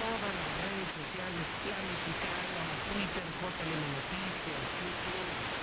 [0.00, 1.44] todas las redes sociales,
[2.56, 5.60] La Twitter, JLM Noticias, YouTube.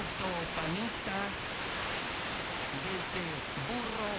[0.00, 0.24] corrupto
[0.56, 1.12] panista,
[2.84, 4.09] desde este burro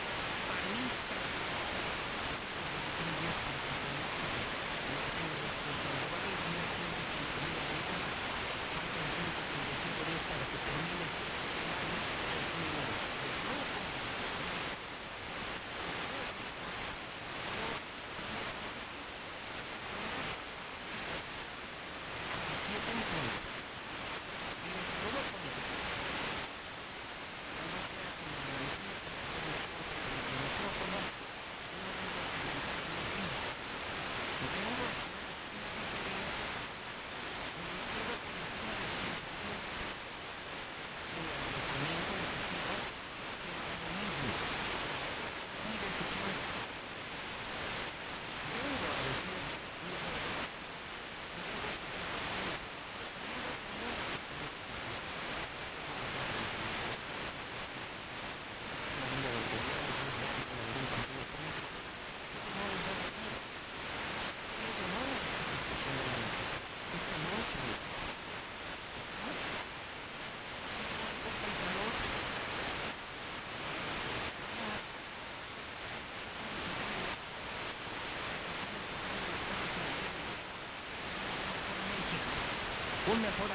[83.13, 83.51] un mejor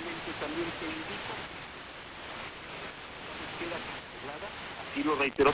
[0.00, 1.34] finalmente también se indica.
[3.26, 4.48] La búsqueda cancelada,
[4.78, 5.52] así lo reiteró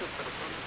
[0.00, 0.12] Thank
[0.50, 0.59] you.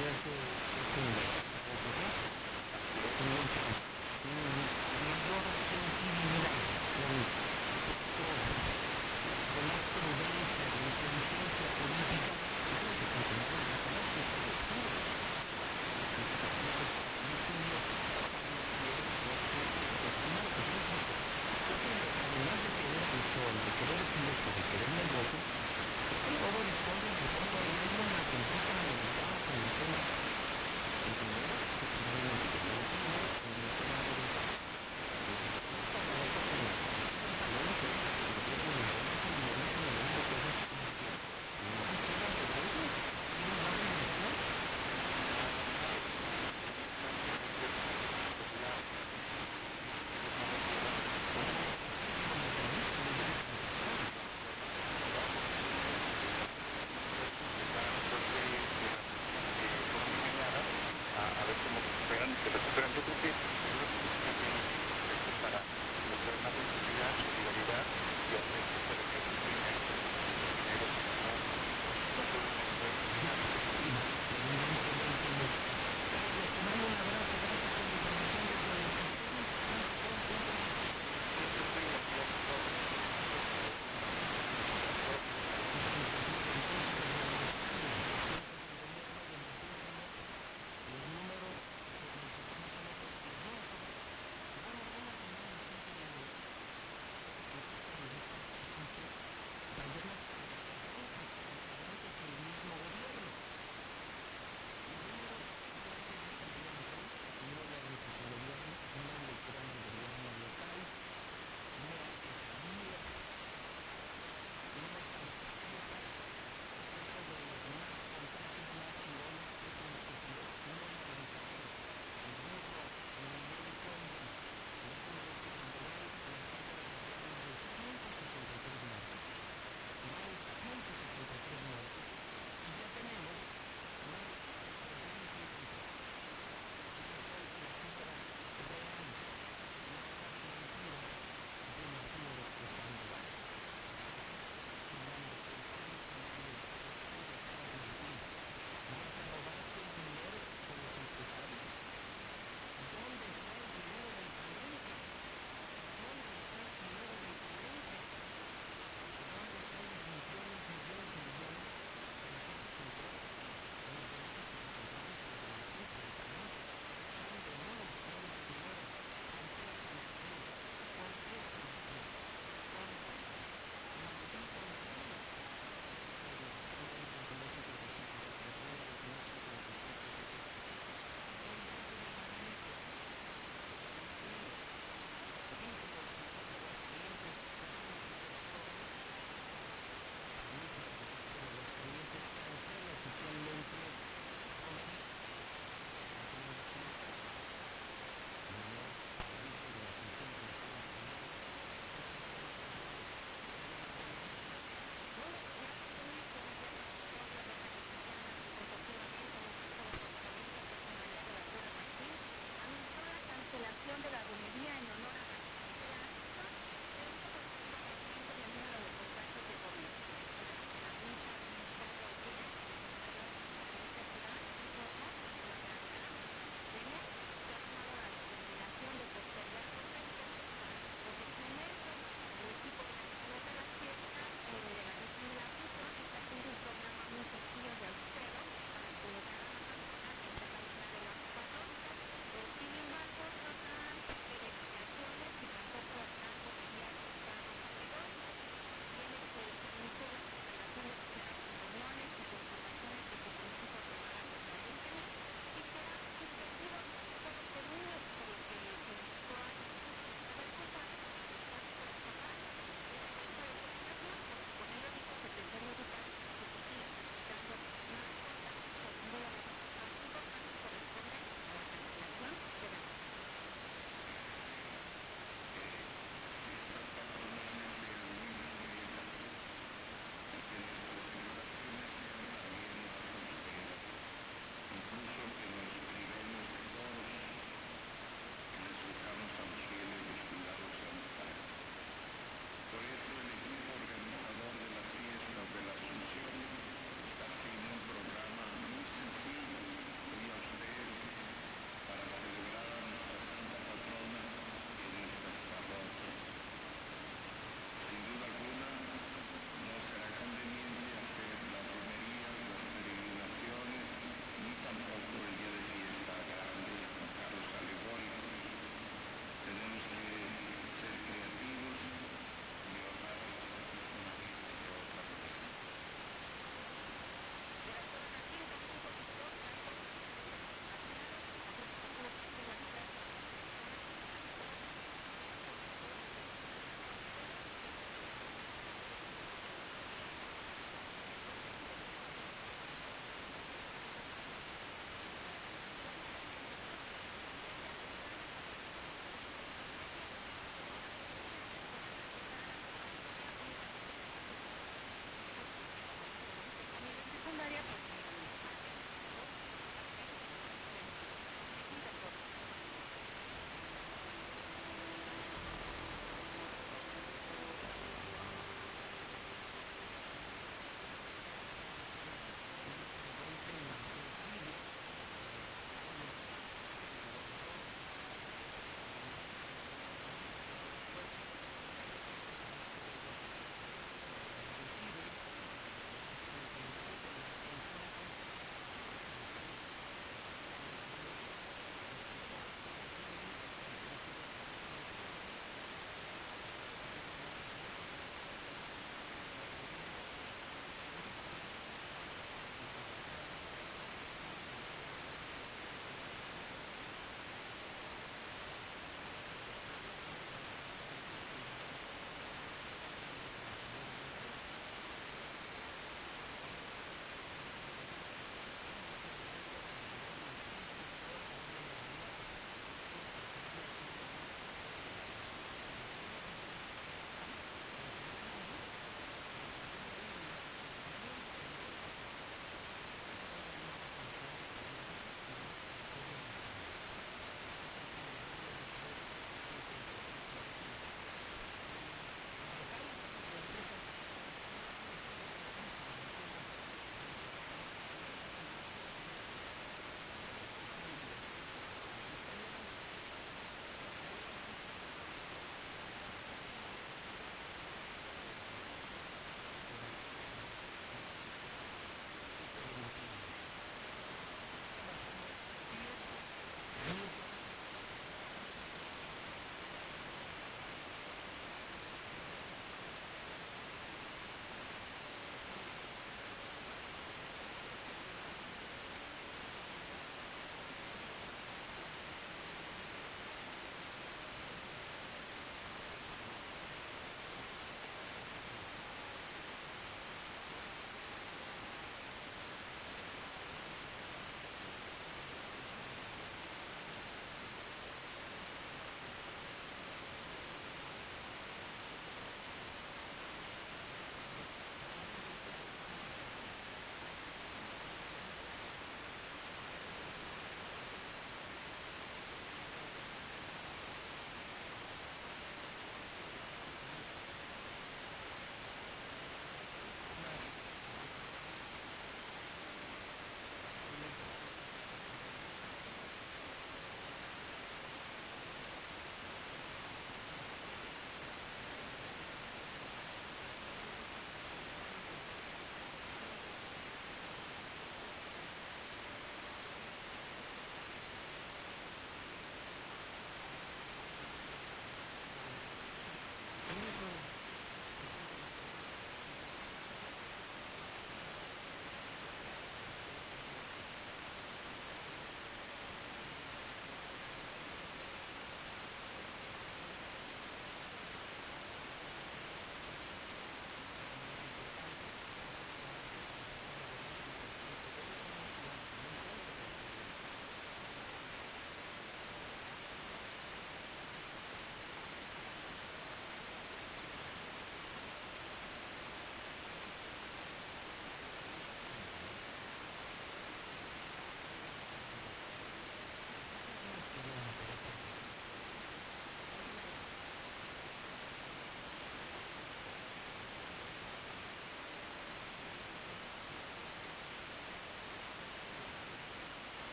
[0.00, 1.04] 이어서복
[1.68, 2.00] 我觉得
[3.18, 3.89] 근을복근 의.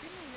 [0.00, 0.29] പിന്നെ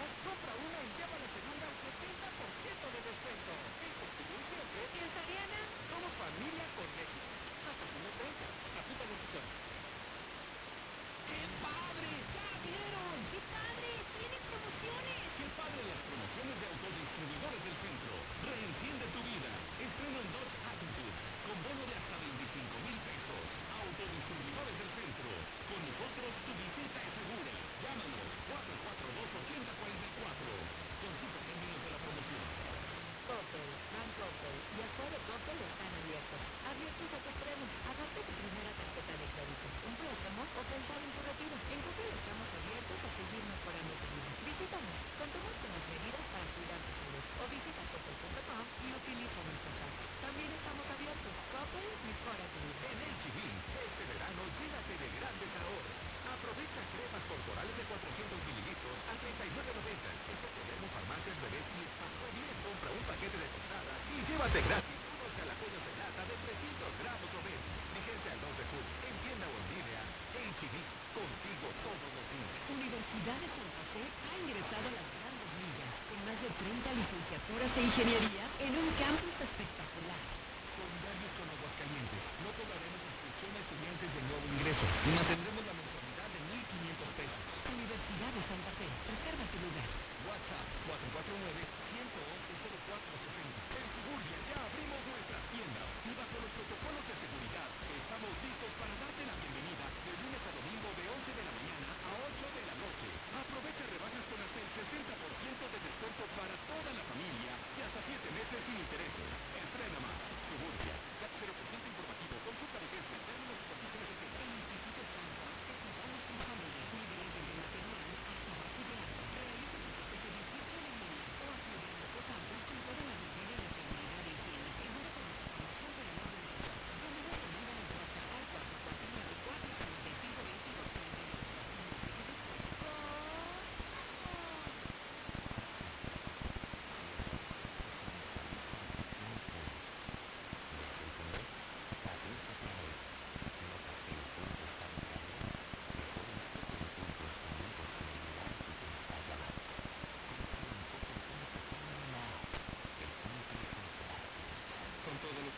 [64.61, 64.82] gratis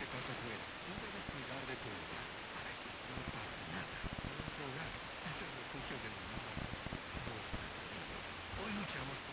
[0.05, 0.93] して高速へ問
[1.65, 2.05] れている。
[4.25, 6.69] 荒が以前の東京での名前を
[7.25, 7.65] どうした
[8.61, 9.24] お命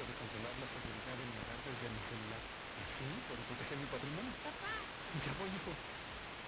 [0.00, 2.40] de controlar la seguridad de mi hogar desde mi celular.
[2.40, 4.32] Así puedo proteger mi patrimonio.
[4.40, 4.72] ¡Papá!
[5.20, 5.72] Ya voy, hijo.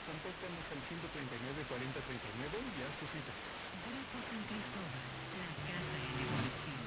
[0.09, 3.33] Contáctanos al 139 40 39 y haz tu cita.
[3.85, 6.81] Grupo San la casa en evolución.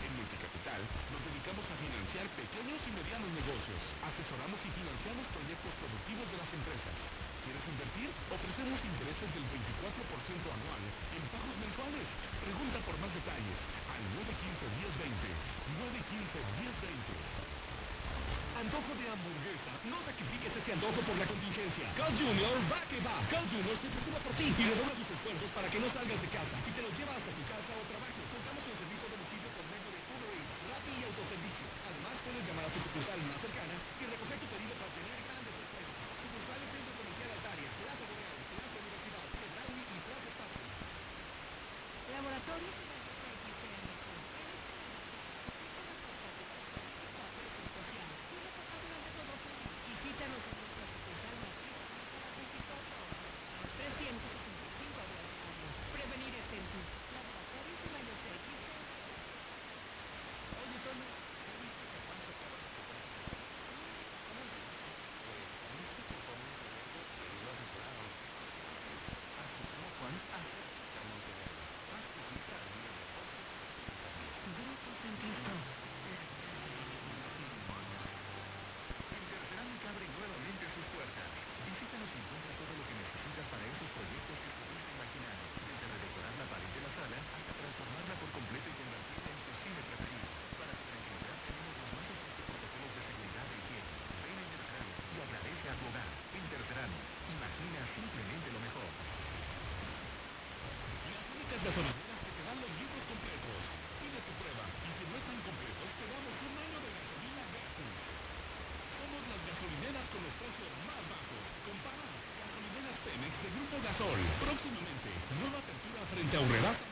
[0.00, 3.82] En Multicapital nos dedicamos a financiar pequeños y medianos negocios.
[4.06, 6.96] Asesoramos y financiamos proyectos productivos de las empresas.
[7.42, 8.08] ¿Quieres invertir?
[8.30, 12.06] Ofrecemos intereses del 24% anual en pagos mensuales.
[12.38, 15.12] Pregunta por más detalles 915-1020.
[15.76, 17.50] 915-1020.
[18.60, 19.72] Antojo de hamburguesa.
[19.88, 21.88] No sacrifiques ese antojo por la contingencia.
[21.96, 23.16] Cal Junior va que va.
[23.32, 26.28] Cal Junior se preocupa por ti y redobla tus esfuerzos para que no salgas de
[26.28, 26.56] casa
[95.70, 96.10] a tu hogar.
[97.30, 98.90] Imagina simplemente lo mejor.
[101.14, 103.60] Las únicas gasolineras que te dan los libros completos.
[104.02, 107.96] Pide tu prueba y si no están completos, te damos un año de gasolina gratis.
[108.98, 111.42] Somos las gasolineras con los precios más bajos.
[111.62, 114.20] Compara gasolineras Pemex de Grupo Gasol.
[114.42, 115.08] Próximamente,
[115.38, 116.89] nueva apertura frente a Urredaza.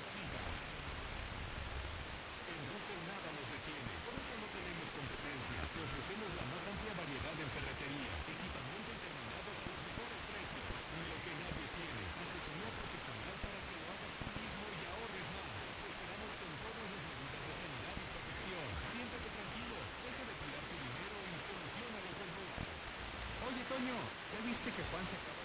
[23.68, 23.94] Toño?
[24.32, 25.37] ¿Ya viste que Juan se?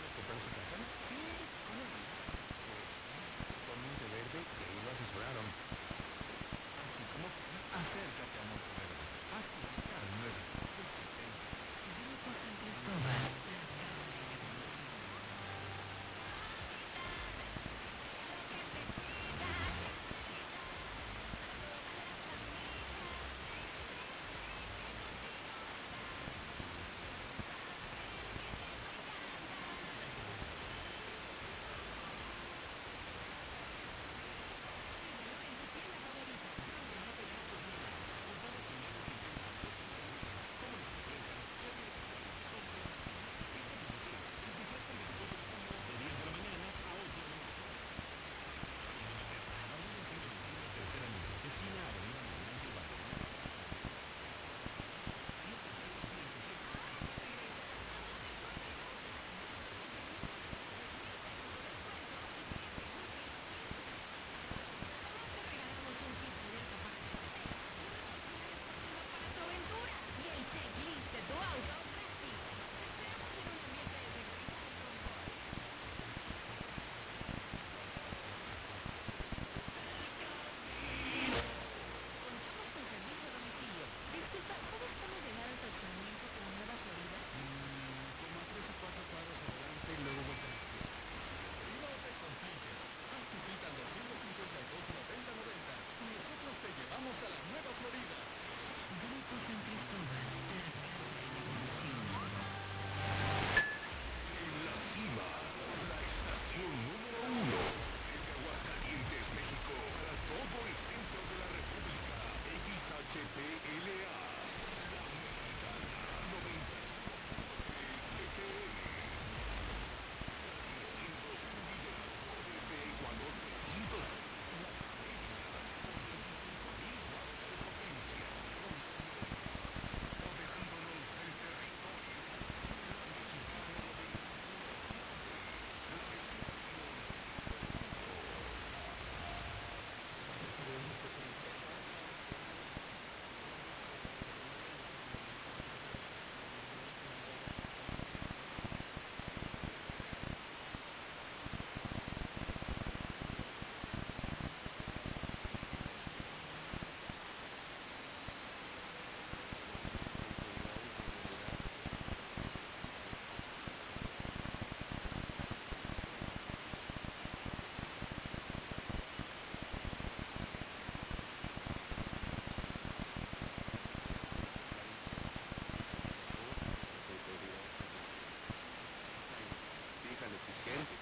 [180.36, 181.00] exigente.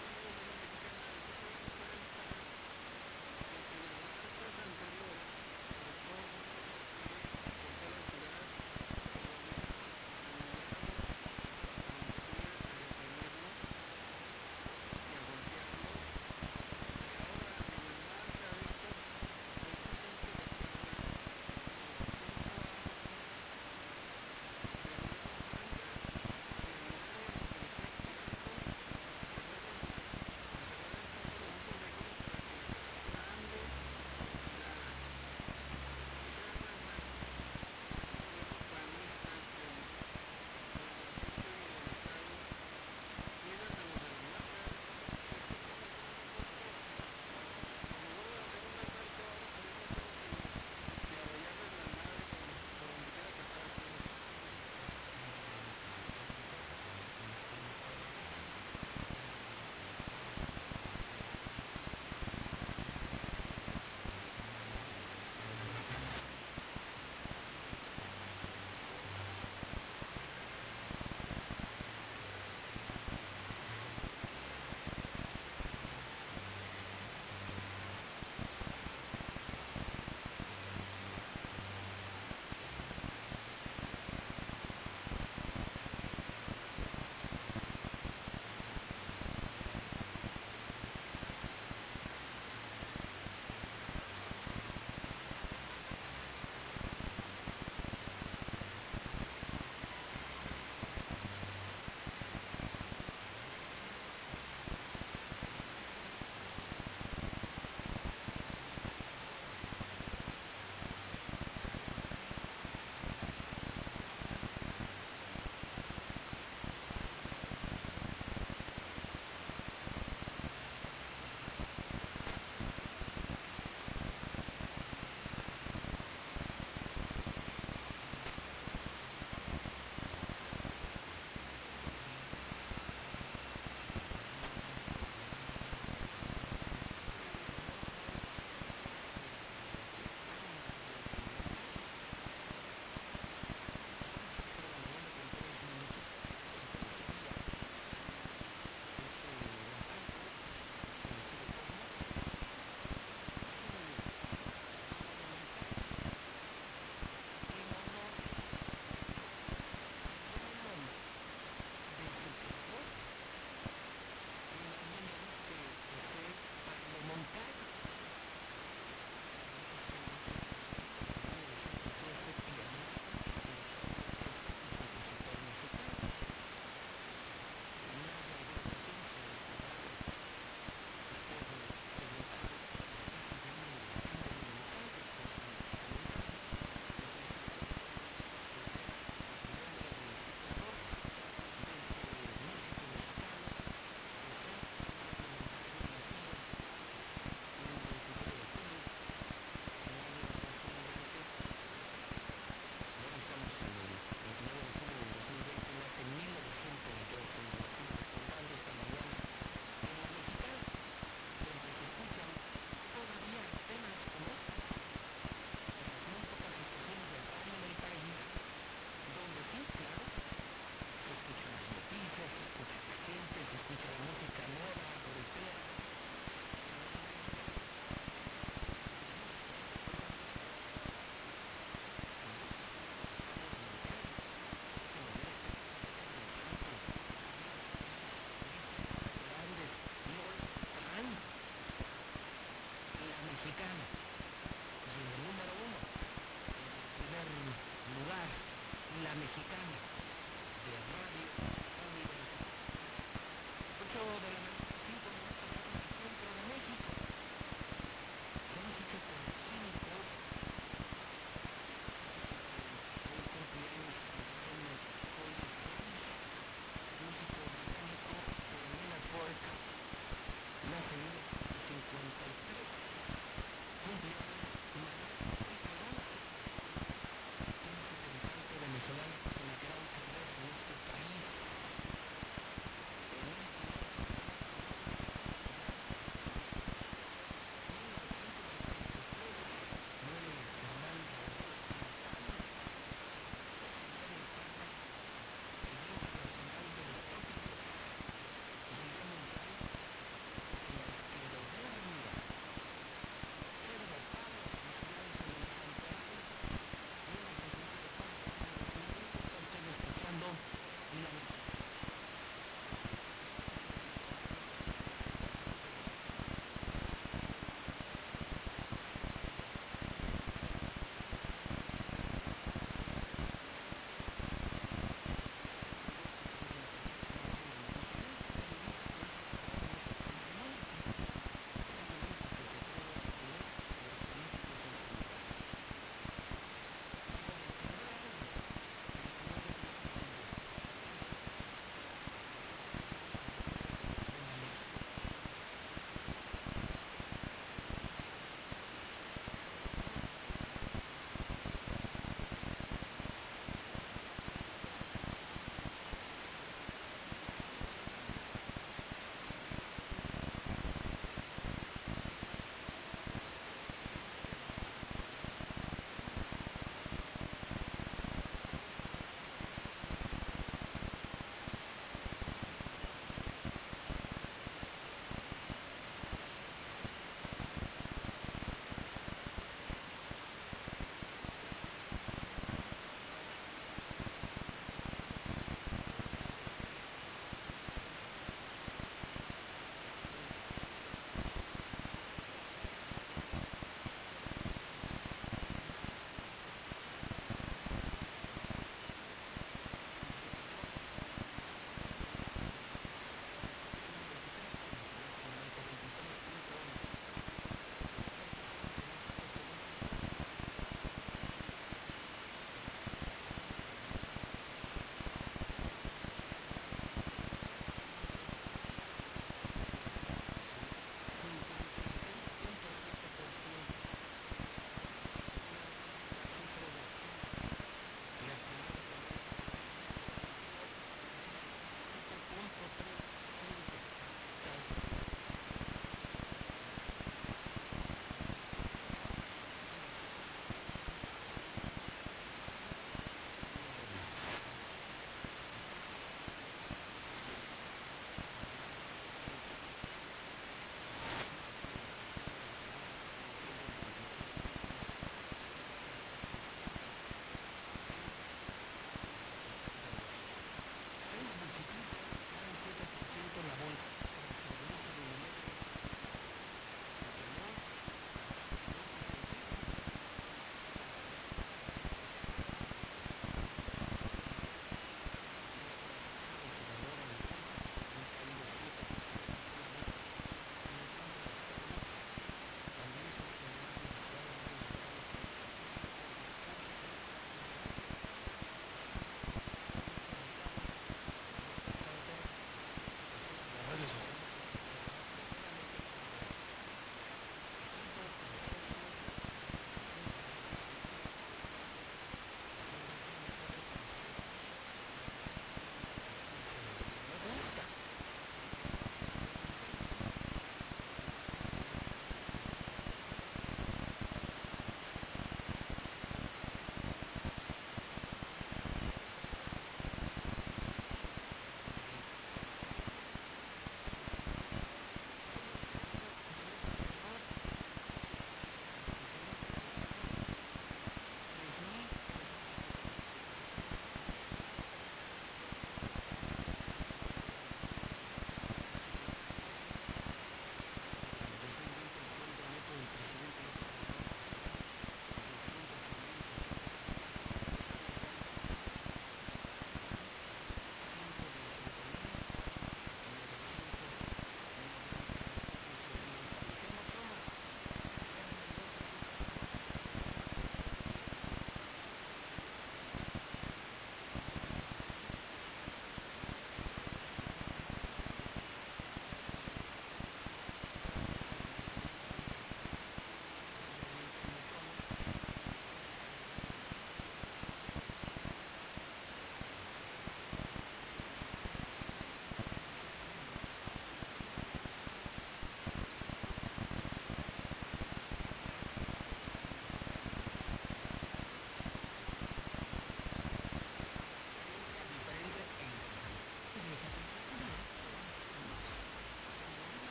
[249.35, 249.74] mexicana.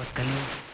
[0.00, 0.69] Aguascalientes.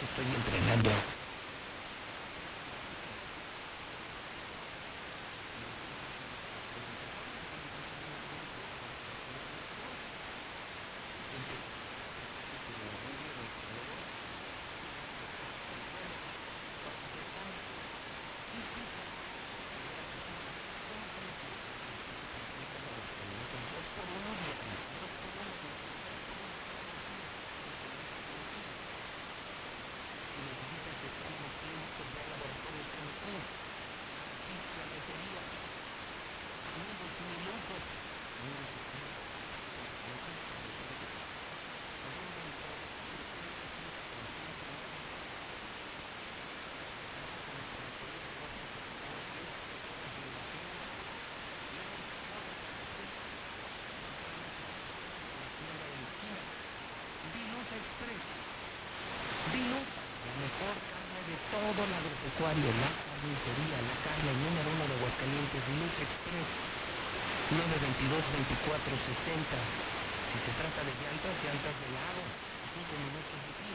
[0.00, 1.19] Te estoy entrenando.
[61.88, 66.52] Agropecuario, la carnicería, la carne número uno de Aguascalientes, Vilosa Express.
[67.50, 69.58] 922-2460.
[70.30, 73.72] Si se trata de llantas, llantas de lago, 5 minutos de ti.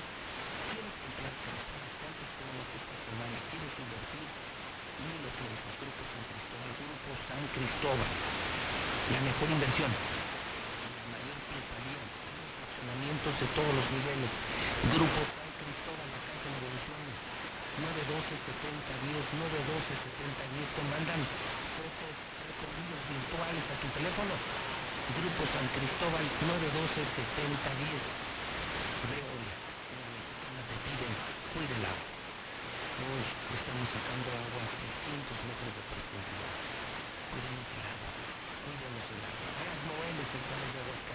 [0.71, 1.91] ¿Quieres comprar calzadas?
[1.99, 3.35] ¿Cuántos planes esta semana?
[3.49, 4.29] ¿Quieres invertir?
[4.95, 8.11] No lo piensas, Grupo San Cristóbal, Grupo San Cristóbal.
[9.11, 9.91] La mejor inversión.
[9.91, 11.99] La mayor plusvalía.
[12.05, 14.31] Fraccionamientos de todos los niveles.
[14.93, 17.01] Grupo San Cristóbal, la casa en evolución.
[18.25, 20.65] 912-7010, 912-7010.
[20.73, 21.21] Te mandan
[21.77, 22.15] fotos,
[22.49, 24.33] recorridos virtuales a tu teléfono.
[25.13, 28.01] Grupo San Cristóbal, 912-7010.
[29.13, 29.55] Veolia,
[29.93, 32.09] una mexicana de pie y del agua.
[32.95, 33.21] Hoy
[33.53, 36.53] estamos sacando agua a 600 metros de profundidad.
[37.29, 38.09] Cuidemos el agua,
[38.65, 39.53] cuidemos el agua.
[39.85, 41.14] Noel es el de Aguascalientes,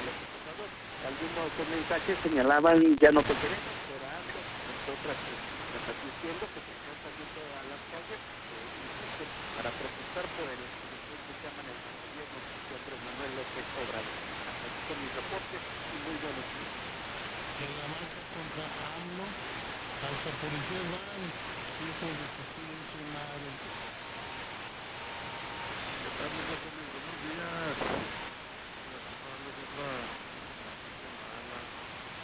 [0.00, 0.70] donde los.
[1.02, 5.38] Algunos eh, mensajes señalaban ya no te queremos, pero AMLO, entre otras eh,
[6.30, 9.26] diciendo que se están saliendo a las calles eh,
[9.58, 14.14] para protestar por el que llaman el gobierno de Andrés Manuel López Obrador.
[14.46, 16.70] Hasta aquí con mis reportes y muy buenos días.
[17.66, 19.26] En la marcha contra AMLO,
[20.06, 21.22] hasta policías van,
[21.82, 23.50] hijos de su pinche madre.
[25.98, 26.46] ¿Qué tal, mis?
[26.46, 27.74] Buenos días.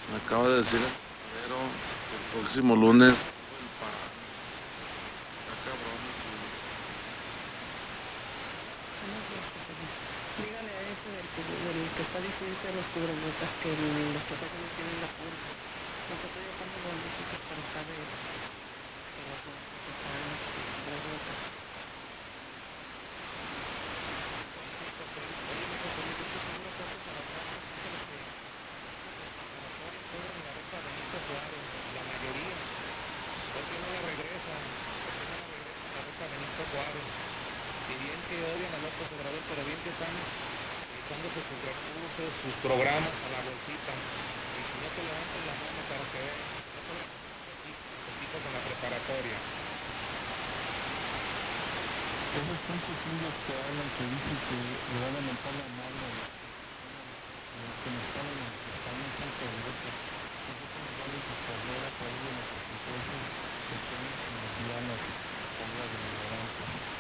[0.07, 3.17] Me acaba de decir el próximo lunes
[3.47, 3.95] sube el pan.
[5.41, 6.33] Está cabrón, sí.
[9.01, 9.95] Buenos días, José Luis.
[10.37, 14.23] Dígale a ese del que, del que está diciendo ese de los cubrebocas que los
[14.31, 15.51] choferes no tienen la culpa.
[16.07, 21.41] Nosotros ya estamos grandecitos para saber que los cubrebocas.
[37.87, 38.81] Y bien que odian a
[39.47, 40.46] pero bien que están
[41.17, 43.93] echándose sus recursos, sus programas a la bolsita.
[43.97, 46.45] Y si no te levantas la mano para que veas,
[46.77, 46.93] no
[47.57, 49.39] aquí, poquito con la preparatoria.
[52.37, 56.13] Esos pinches indios que hablan, que dicen que le van a mentar la madre a
[57.65, 59.89] los que nos están en que están en Santa Europa.
[59.89, 63.23] Nosotros nos valen sus carreras por ahí de nuestros impuestos
[63.73, 66.97] pequeños y medianos, como de ignorantes.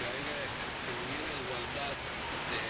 [0.00, 0.40] que haya
[0.80, 2.62] que hubiera igualdad de,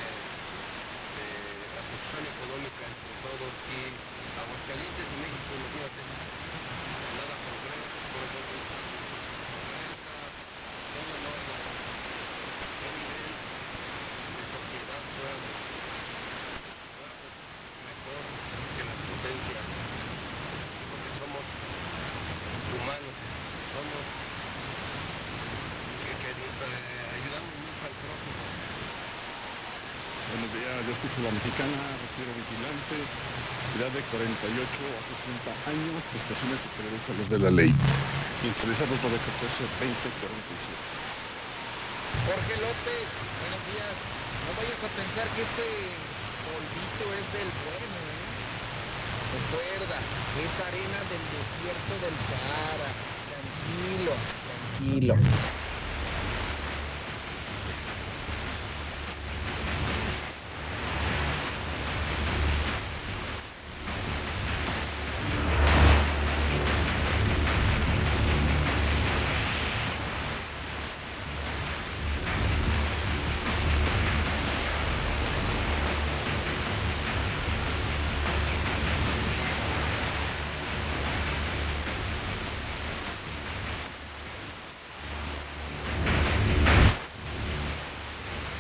[1.14, 1.26] de
[1.74, 3.94] la posición económica entre todos y
[4.34, 8.58] Aguascalientes y México, imagínate, nada progreso, por ejemplo,
[9.50, 10.16] progresa,
[10.90, 11.60] todo en orden,
[12.80, 15.54] qué nivel de sociedad fuéramos,
[16.98, 17.30] fuéramos
[17.86, 18.22] mejor
[18.74, 19.66] que las potencias,
[20.90, 21.44] porque somos
[22.74, 23.14] humanos,
[23.70, 24.04] somos
[26.00, 28.42] que, que nos eh, ayudamos mucho al prójimo.
[30.30, 32.96] Buenos días, yo escucho la mexicana, retiro vigilante,
[33.76, 34.64] edad de 48
[34.96, 37.72] a 60 años, prestaciones superiores a los de la ley.
[38.40, 40.40] Interesados 914 20 47.
[42.32, 43.06] Jorge López,
[43.44, 43.92] buenos días.
[43.92, 45.68] No vayas a pensar que ese
[46.48, 48.24] polvito es del bueno, ¿eh?
[49.36, 52.88] Recuerda, es arena del desierto del Sahara.
[53.28, 54.16] Tranquilo,
[54.48, 55.14] tranquilo.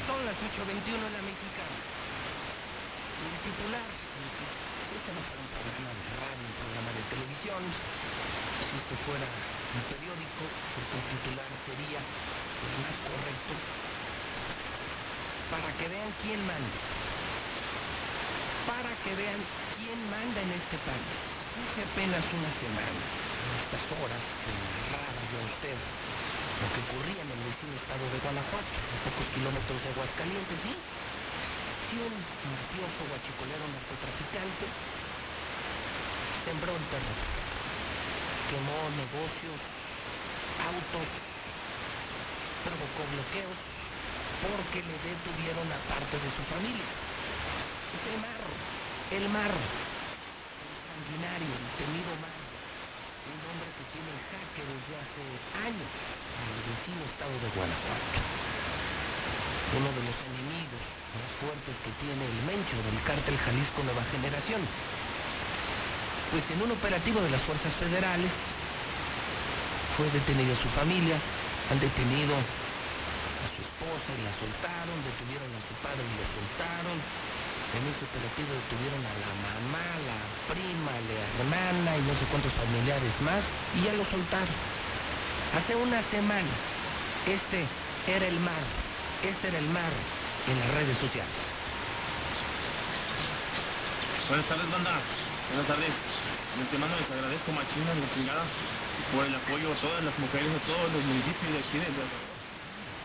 [0.06, 1.78] Son las 8.21 en la mexicana.
[3.20, 7.62] Y el titular, si este no fuera un programa de radio, un programa de televisión,
[7.62, 13.54] si esto fuera un periódico, pues el titular sería el más correcto
[15.52, 16.78] para que vean quién manda.
[19.20, 19.44] Vean
[19.76, 21.12] quién manda en este país.
[21.60, 27.20] Hace apenas una semana, a estas horas, que narraba yo a usted lo que ocurría
[27.20, 30.72] en el vecino estado de Guanajuato, a pocos kilómetros de Aguascalientes, ¿sí?
[30.72, 32.16] Si un
[32.48, 34.64] mafioso guachicolero narcotraficante
[36.48, 37.20] sembró el terror,
[38.48, 39.60] quemó negocios,
[40.64, 41.08] autos,
[42.64, 43.58] provocó bloqueos,
[44.48, 46.88] porque le detuvieron a parte de su familia.
[46.88, 48.39] Es el marro,
[49.10, 52.46] el marro, el sanguinario, el temido marro,
[53.26, 55.24] un hombre que tiene en jaque desde hace
[55.66, 58.18] años en el vecino estado de Guanajuato.
[59.74, 64.62] Uno de los enemigos más fuertes que tiene el Mencho del cártel Jalisco Nueva Generación.
[66.30, 68.30] Pues en un operativo de las fuerzas federales
[69.98, 71.18] fue detenida su familia,
[71.66, 76.98] han detenido a su esposa y la soltaron, detuvieron a su padre y la soltaron.
[77.70, 80.18] En ese operativo detuvieron a la mamá, la
[80.50, 83.46] prima, la hermana y no sé cuántos familiares más
[83.78, 84.58] y ya lo soltaron.
[85.54, 86.50] Hace una semana,
[87.30, 87.62] este
[88.10, 88.64] era el mar,
[89.22, 89.92] este era el mar
[90.50, 91.38] en las redes sociales.
[94.26, 94.98] Buenas tardes, banda.
[95.54, 95.94] Buenas tardes.
[95.94, 98.42] De antemano les agradezco machina, la chingada,
[99.14, 101.90] por el apoyo a todas las mujeres, a todos los municipios de aquí, de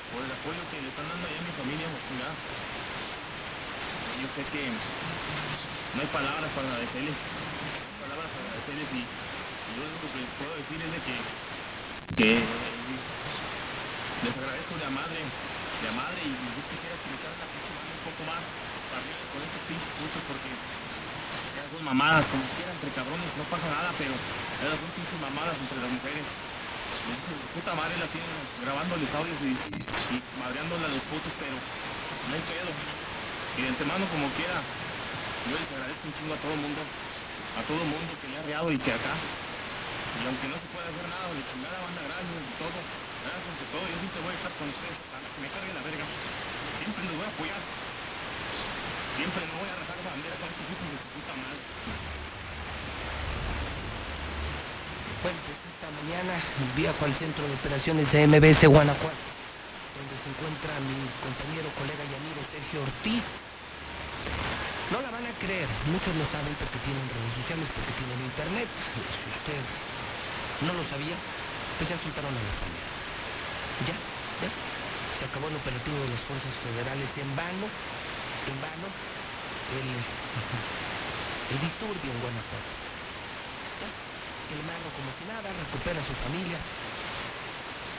[0.10, 2.34] por el apoyo que le están dando ahí a mi familia, la chingada.
[4.16, 9.84] Yo sé que no hay palabras para agradecerles, no hay palabras para agradecerles y, yo
[9.84, 11.16] lo único que les puedo decir es de que,
[12.16, 12.32] que
[14.24, 17.72] les agradezco de a madre, de a madre y yo quisiera que me la pinche
[17.76, 18.40] mano un poco más
[18.88, 23.44] para arriba con estos pinches puntos porque ya son mamadas, como quieran, entre cabrones, no
[23.52, 26.24] pasa nada, pero esas son pinches mamadas entre las mujeres.
[27.04, 28.32] Su puta madre la tienen
[28.64, 32.72] grabándoles audios y, y madreándola a los putos, pero no hay pedo.
[33.56, 34.60] Y de antemano, como quiera,
[35.48, 36.82] yo les agradezco un chingo a todo el mundo,
[37.56, 39.15] a todo el mundo que le ha reado y que acá.
[39.15, 42.80] Y aunque no se pueda hacer nada, de chingada banda, gracias de todo.
[43.23, 46.06] Gracias ante todo, yo siempre voy a estar con ustedes que me cargue la verga.
[46.84, 47.61] Siempre los voy a apoyar.
[49.15, 51.60] Siempre no voy a esa bandera con estos hijos de su puta madre.
[55.23, 56.34] Bueno, pues esta mañana
[56.76, 59.23] viajo al centro de operaciones de MBS Guanajuato,
[59.95, 63.23] donde se encuentra mi compañero, colega y amigo Sergio Ortiz.
[64.91, 68.69] No la van a creer, muchos lo saben porque tienen redes sociales, porque tienen internet.
[68.93, 69.61] Si usted
[70.61, 71.18] no lo sabía,
[71.77, 72.88] pues ya soltaron a la familia.
[73.89, 73.97] Ya,
[74.45, 74.52] ya.
[75.18, 78.88] Se acabó el operativo de las fuerzas federales en vano, en vano,
[79.73, 79.89] el,
[81.56, 82.72] el disturbio en Guanajuato.
[83.81, 83.89] Ya,
[84.53, 86.60] el marro como si nada, recupera a su familia.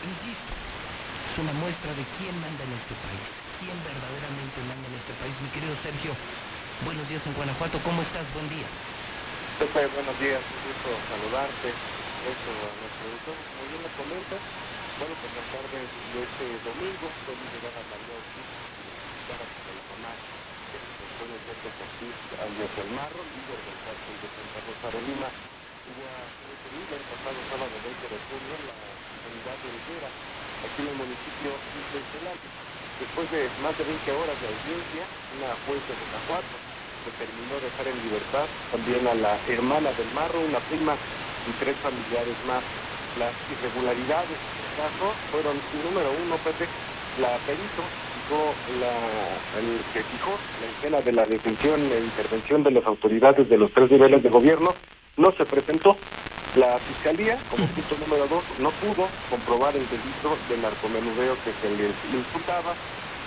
[0.06, 3.28] Insisto, es una muestra de quién manda en este país,
[3.60, 5.34] quién verdaderamente manda en este país.
[5.40, 6.12] Mi querido Sergio,
[6.84, 8.24] buenos días en Guanajuato, ¿cómo estás?
[8.36, 8.68] Buen día.
[9.56, 11.68] Buenos días, un gusto saludarte.
[11.72, 14.42] Eso a nuestro editor, como bien lo comentas,
[14.98, 18.48] bueno, pues la tarde de este domingo mi llegada a María Ortiz,
[19.30, 24.28] para con la mamá de Antonio Sergio Ortiz, alias El Marro, líder del cártel de
[24.34, 25.30] Santa Rosa de Lima.
[25.86, 26.08] Hubo
[26.50, 28.74] detenido el pasado sábado 20 de junio la
[29.22, 30.10] comunidad de Higuera,
[30.66, 32.55] aquí en el municipio de Celaya.
[33.00, 35.04] Después de más de 20 horas de audiencia,
[35.36, 36.56] una juez de Guanajuato
[37.04, 42.36] determinó dejar en libertad también a la hermana del Marro, una prima y tres familiares
[42.48, 42.64] más.
[43.20, 46.66] Las irregularidades en el caso fueron, número uno, Pepe,
[47.20, 47.84] la perito
[48.80, 48.92] la,
[49.60, 53.70] el que fijó la escena de la detención e intervención de las autoridades de los
[53.70, 54.74] tres niveles de gobierno,
[55.16, 56.00] no se presentó.
[56.54, 61.70] La fiscalía, como punto número dos, no pudo comprobar el delito de narcomenudeo que se
[61.70, 62.74] les imputaba.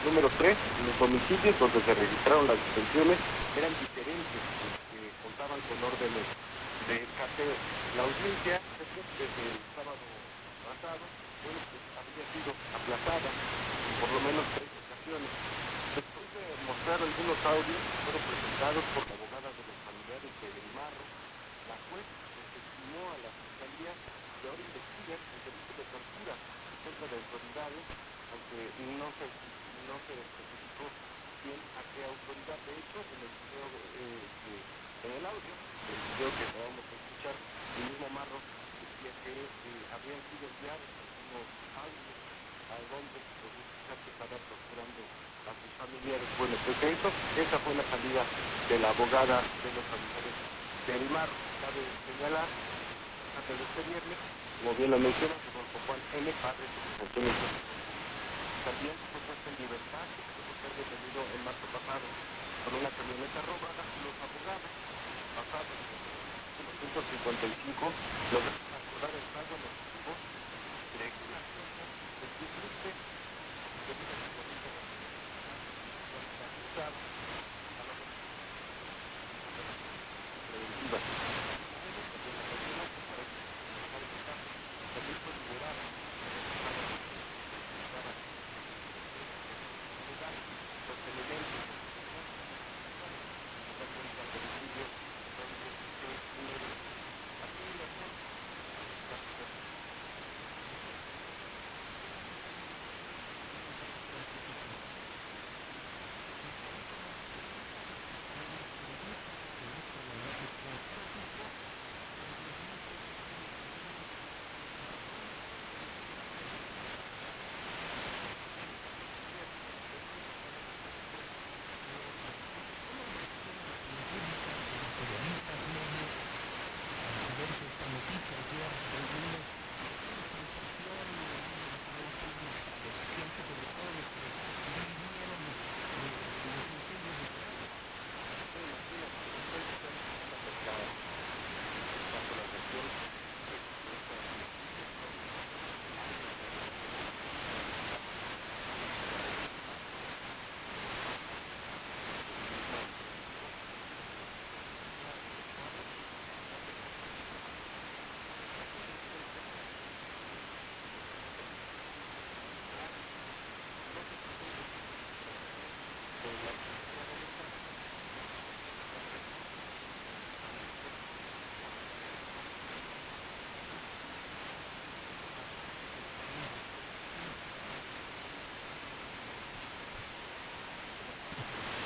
[0.06, 3.20] Número tres, los homicidios donde se registraron las detenciones
[3.56, 4.42] eran diferentes,
[4.92, 6.26] que contaban con órdenes
[6.88, 7.56] de cateo.
[7.98, 8.62] La audiencia,
[9.18, 9.98] desde el sábado
[10.66, 11.04] pasado,
[11.46, 15.30] bueno, pues había sido aplazada en por lo menos tres ocasiones.
[15.96, 20.70] Después de mostrar algunos audios, fueron presentados por la abogada de los familiares de Del
[20.78, 21.04] Marro,
[21.70, 22.06] la juez
[22.38, 27.84] desestimó a la fiscalía que ahora investiga el delito de tortura en contra de autoridades,
[28.34, 28.60] aunque
[28.98, 29.26] no se,
[29.90, 30.86] no se especificó
[31.44, 32.58] quién a qué autoridad.
[32.66, 33.68] De hecho, en el video,
[34.02, 34.66] eh, que-
[35.10, 35.54] en el audio,
[35.94, 37.36] el video que acabamos de escuchar,
[37.78, 38.40] el mismo Marro
[38.82, 41.46] decía que eh, habían sido enviados algunos
[41.86, 42.18] audios
[42.74, 45.02] a donde pues, decía que estaba torturando
[45.50, 46.30] a sus familiares.
[46.80, 48.24] Esa fue la salida
[48.72, 50.36] de la abogada de los familiares
[50.88, 51.36] del Marro.
[51.60, 54.16] Cabe señalar, de este viernes,
[54.64, 56.32] como bien lo menciona, Rodolfo Juan N.
[56.40, 57.20] Padre de.
[58.64, 62.08] También fue puesto en libertad de ser detenido el marzo pasado
[62.64, 63.84] con una camioneta robada.
[64.00, 64.72] Los abogados,
[65.36, 67.92] basados en el artículo 155,
[68.32, 69.56] lograron acordar el pago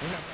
[0.04, 0.32] Un abrazo.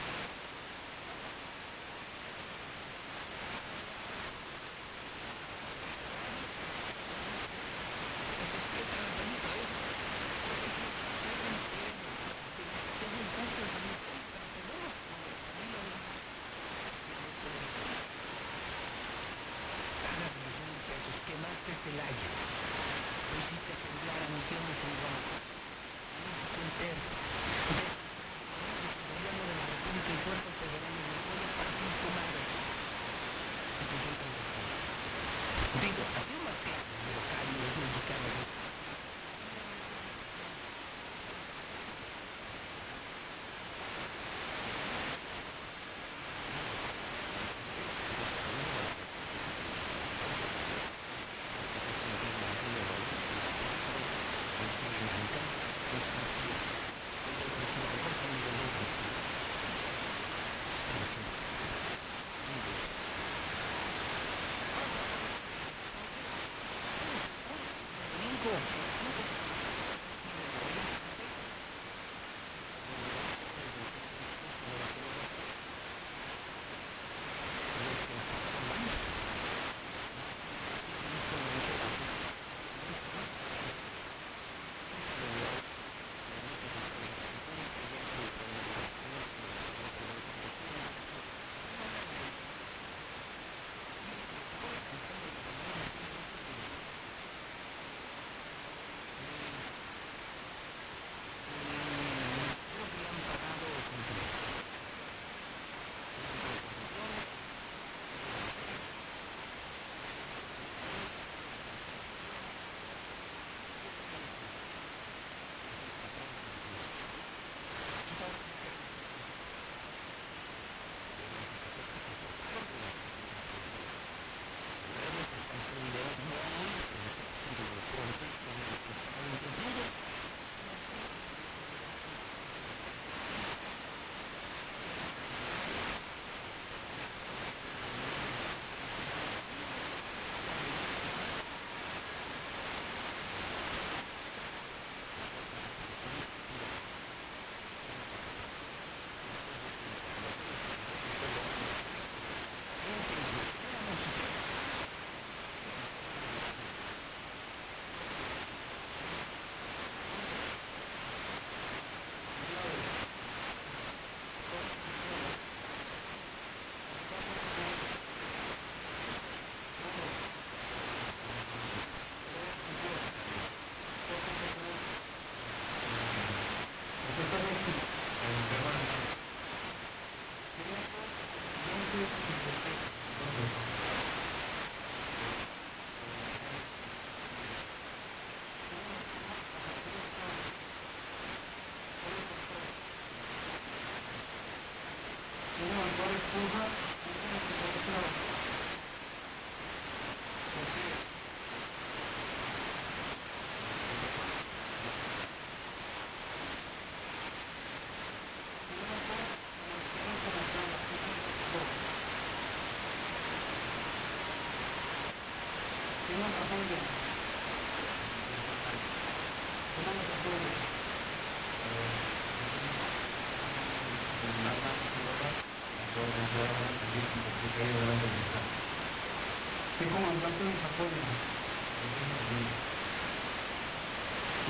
[195.99, 196.78] What is Puma?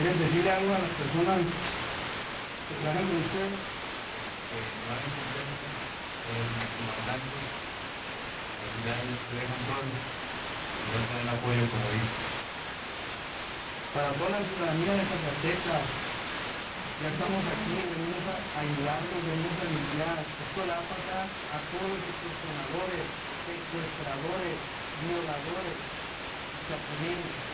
[0.10, 3.62] ¿Quieren decirle algo a las personas que trabajan con ustedes?
[13.94, 20.26] Para toda la ciudadanía de Zacatecas, ya estamos aquí, venimos a ayudarlos, venimos a limpiar.
[20.26, 23.06] Esto le va a pasar a todos los extorsionadores,
[23.46, 24.58] secuestradores,
[25.06, 25.78] violadores,
[26.66, 27.49] chapulines.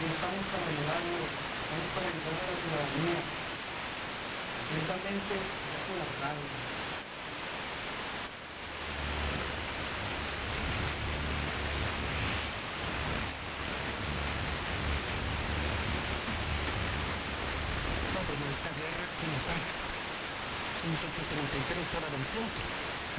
[0.00, 3.20] Y estamos para ayudarlos, estamos para ayudar a la ciudadanía.
[4.64, 6.48] Atentamente, ya se la saben.
[18.08, 19.68] No, bueno, esta guerra, ¿quién la paga?
[20.80, 22.64] Son las 8.33 hora del centro.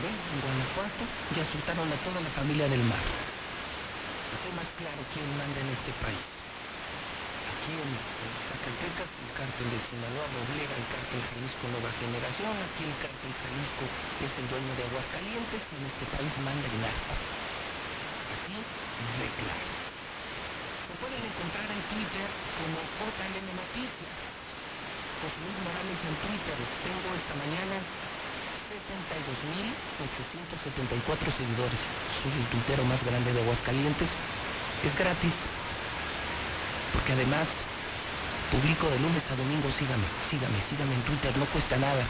[0.02, 0.18] ¿Ven?
[0.18, 1.04] En Guanajuato
[1.38, 3.06] ya soltaron a toda la familia del mar.
[4.42, 6.41] Soy más claro quién manda en este país.
[7.72, 7.96] Aquí en,
[8.52, 12.52] Zacatecas el cártel de Sinaloa doblega al cártel Jalisco Nueva Generación.
[12.52, 13.88] Aquí el cártel Jalisco
[14.28, 17.16] es el dueño de Aguascalientes y en este país manda el narco.
[18.36, 19.72] Así de claro.
[19.72, 22.28] Lo pueden encontrar en Twitter
[22.60, 24.20] como JLM Noticias.
[25.24, 26.60] José Luis Morales en Twitter.
[26.60, 27.80] Tengo esta mañana
[28.68, 31.80] 72.874 seguidores.
[32.20, 34.12] Soy el tuitero más grande de Aguascalientes.
[34.84, 35.61] Es gratis.
[36.94, 37.48] Porque además
[38.52, 39.68] publico de lunes a domingo.
[39.78, 41.36] Sígame, sígame, sígame en Twitter.
[41.38, 42.04] No cuesta nada.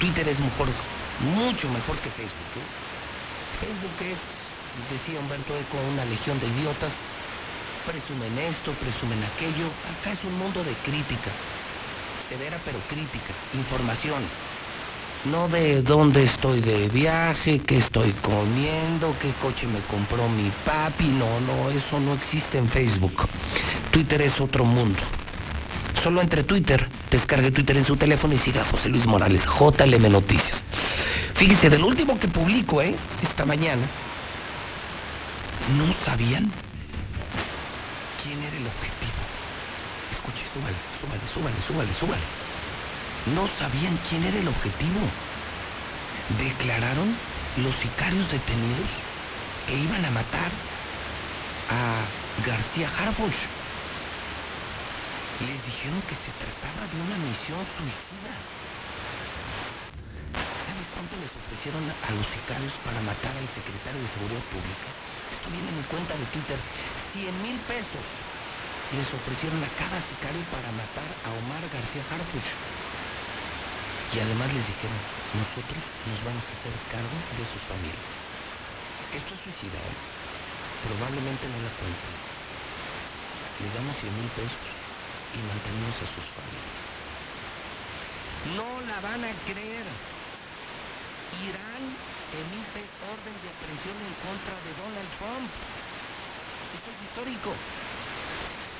[0.00, 0.68] Twitter es mejor,
[1.34, 2.52] mucho mejor que Facebook.
[2.60, 2.66] ¿eh?
[3.60, 4.20] Facebook es,
[4.92, 6.92] decía Humberto Eco, una legión de idiotas.
[7.86, 9.70] Presumen esto, presumen aquello.
[9.96, 11.30] Acá es un mundo de crítica
[12.28, 14.22] severa pero crítica, información.
[15.24, 21.06] No de dónde estoy de viaje, qué estoy comiendo, qué coche me compró mi papi.
[21.06, 23.26] No, no, eso no existe en Facebook.
[23.96, 25.00] Twitter es otro mundo.
[26.02, 30.12] Solo entre Twitter, descargue Twitter en su teléfono y siga a José Luis Morales, JLM
[30.12, 30.62] Noticias.
[31.32, 32.94] Fíjese, del último que publico, ¿eh?
[33.22, 33.86] Esta mañana,
[35.78, 36.52] no sabían
[38.22, 39.16] quién era el objetivo.
[40.12, 42.22] Escuche, súbale, súbale, súbale, súbale, súbale.
[43.34, 45.00] No sabían quién era el objetivo.
[46.38, 47.16] Declararon
[47.64, 48.90] los sicarios detenidos
[49.66, 50.50] que iban a matar
[51.70, 52.04] a
[52.46, 53.55] García Harfuch.
[55.36, 58.32] Les dijeron que se trataba de una misión suicida.
[60.64, 64.88] ¿Sabe cuánto les ofrecieron a los sicarios para matar al secretario de Seguridad Pública?
[65.36, 66.56] Esto viene en mi cuenta de Twitter.
[67.12, 68.06] 100 mil pesos
[68.96, 72.48] les ofrecieron a cada sicario para matar a Omar García Harfuch.
[74.16, 74.96] Y además les dijeron,
[75.36, 78.08] nosotros nos vamos a hacer cargo de sus familias.
[79.12, 79.96] Esto es suicida, ¿eh?
[80.80, 82.14] Probablemente no la cuenten.
[83.60, 84.75] Les damos 100 mil pesos
[85.34, 86.86] y mantenemos a sus familias.
[88.54, 89.86] No la van a creer.
[91.42, 91.84] Irán
[92.30, 95.50] emite orden de aprehensión en contra de Donald Trump.
[96.76, 97.50] Esto es histórico.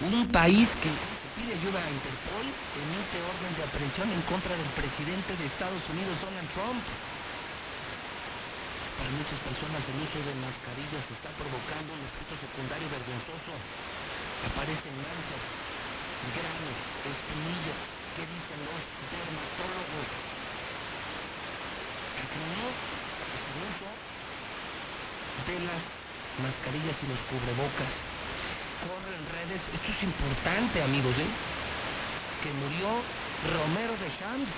[0.07, 0.93] Un país que
[1.35, 6.21] pide ayuda a Interpol emite orden de aprehensión en contra del presidente de Estados Unidos,
[6.21, 6.85] Donald Trump.
[8.97, 13.53] Para muchas personas el uso de mascarillas está provocando un efecto secundario vergonzoso.
[14.49, 15.45] Aparecen manchas,
[16.35, 17.81] granos, espinillas.
[18.17, 18.83] ¿Qué dicen los
[19.13, 20.09] dermatólogos?
[22.17, 23.91] Acné es el uso
[25.47, 25.83] de las
[26.41, 27.93] mascarillas y los cubrebocas
[28.85, 31.31] corre en redes, esto es importante amigos, ¿eh?
[32.43, 33.01] que murió
[33.51, 34.53] Romero de Champs,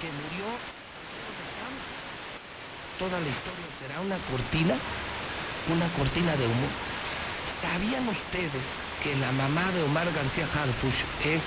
[0.00, 1.86] que murió Romero de Champs.
[2.98, 4.74] Toda la historia será una cortina,
[5.68, 6.68] una cortina de humo.
[7.62, 8.66] ¿Sabían ustedes
[9.02, 10.94] que la mamá de Omar García Harfuch
[11.24, 11.42] es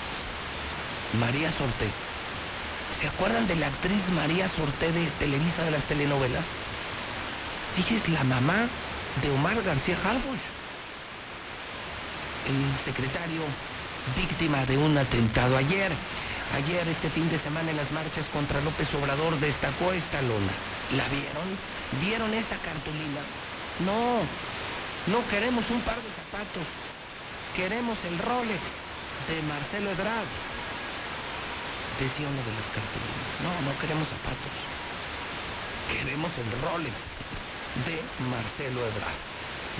[1.19, 1.89] María Sorté?
[2.99, 6.45] ¿Se acuerdan de la actriz María Sorté de Televisa de las telenovelas?
[7.77, 8.67] Ella es la mamá
[9.21, 10.41] de Omar García Harfuch
[12.47, 13.41] el secretario
[14.15, 15.91] víctima de un atentado ayer.
[16.55, 20.51] Ayer, este fin de semana, en las marchas contra López Obrador, destacó esta lona.
[20.97, 21.47] ¿La vieron?
[22.01, 23.21] ¿Vieron esta cartulina?
[23.85, 24.19] No,
[25.07, 26.67] no queremos un par de zapatos.
[27.55, 28.63] Queremos el Rolex
[29.27, 30.31] de Marcelo Ebrard.
[31.99, 33.31] Decía uno de las cartulinas.
[33.43, 34.55] No, no queremos zapatos.
[35.91, 36.95] Queremos el Rolex
[37.83, 37.99] de
[38.31, 39.19] Marcelo Ebrard.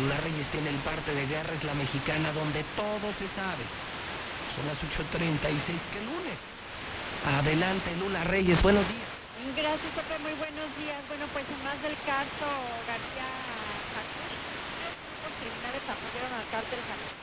[0.07, 3.64] La Reyes tiene el parte de guerra, es la mexicana donde todo se sabe.
[4.56, 6.39] Son las 8.36, que lunes.
[7.23, 9.11] Adelante, Lula Reyes, buenos días.
[9.56, 10.99] Gracias, Pepe, muy buenos días.
[11.07, 12.48] Bueno, pues más del caso
[12.88, 13.27] García
[13.95, 14.31] Jacob,
[15.39, 17.20] criminales apoyaron al cártel Jalisco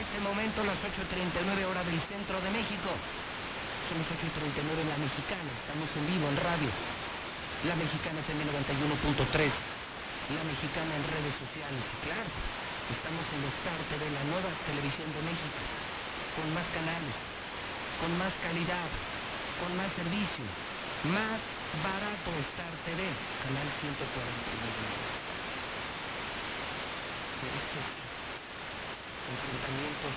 [0.00, 2.88] este momento las 8.39 horas del centro de México.
[3.92, 6.70] Son las 8.39 en la mexicana, estamos en vivo en radio.
[7.68, 9.52] La mexicana FM 91.3,
[10.32, 12.32] la mexicana en redes sociales, y claro.
[12.90, 15.60] Estamos en los parte de la nueva televisión de México,
[16.34, 17.14] con más canales,
[18.02, 18.90] con más calidad,
[19.62, 20.42] con más servicio,
[21.06, 21.38] más
[21.84, 23.04] barato Star TV,
[23.46, 24.10] canal 149.
[27.38, 28.09] Pero esto es
[29.30, 30.12] enfrentamientos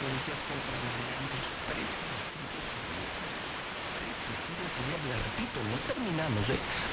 [0.00, 0.94] policías contra los
[5.00, 6.44] Repito, no terminamos,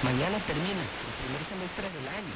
[0.04, 2.36] mañana termina el primer semestre del año.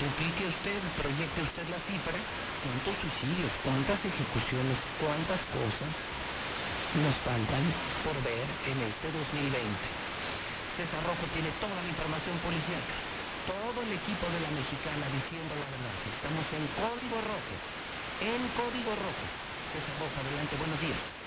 [0.00, 2.18] Duplique usted, proyecte usted la cifra,
[2.64, 5.92] cuántos suicidios, cuántas ejecuciones, cuántas cosas
[6.96, 7.64] nos faltan
[8.02, 9.52] por ver en este 2020.
[10.74, 12.82] César Rojo tiene toda la información policial
[13.46, 15.96] todo el equipo de la mexicana diciendo la verdad.
[16.14, 17.81] Estamos en código rojo
[18.22, 19.24] en código rojo.
[19.72, 21.21] César Boca, adelante, buenos días.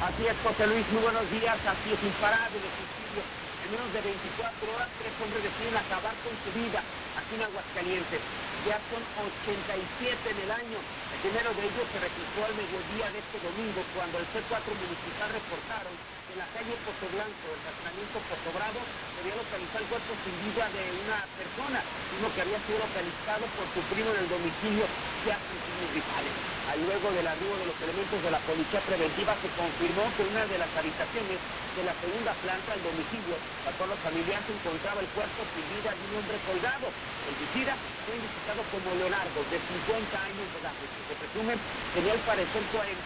[0.00, 1.60] Así es, José Luis, muy buenos días.
[1.60, 3.20] Así es, imparable el suicidio.
[3.20, 6.80] En menos de 24 horas, tres hombres deciden acabar con su vida
[7.20, 8.20] aquí en Aguascalientes.
[8.64, 9.04] Ya son
[9.44, 9.76] 87
[10.24, 10.80] en el año.
[10.80, 15.36] El primero de ellos se registró al mediodía de este domingo, cuando el C4 municipal
[15.36, 20.12] reportaron que en la calle Pozo Blanco, el casamiento Pozo se había localizado el cuerpo
[20.24, 21.80] sin vida de una persona,
[22.16, 24.88] uno que había sido localizado por su primo en el domicilio
[25.20, 30.48] al luego del arribo de los elementos de la policía preventiva se confirmó que una
[30.48, 31.36] de las habitaciones
[31.76, 33.36] de la segunda planta del domicilio,
[33.68, 36.88] la cual los familiares encontraba el cuerpo sin vida de un hombre colgado.
[36.88, 37.76] El suicida
[38.08, 41.52] fue identificado como Leonardo, de 50 años de edad, que se presume
[41.92, 42.96] tenía al parecer 48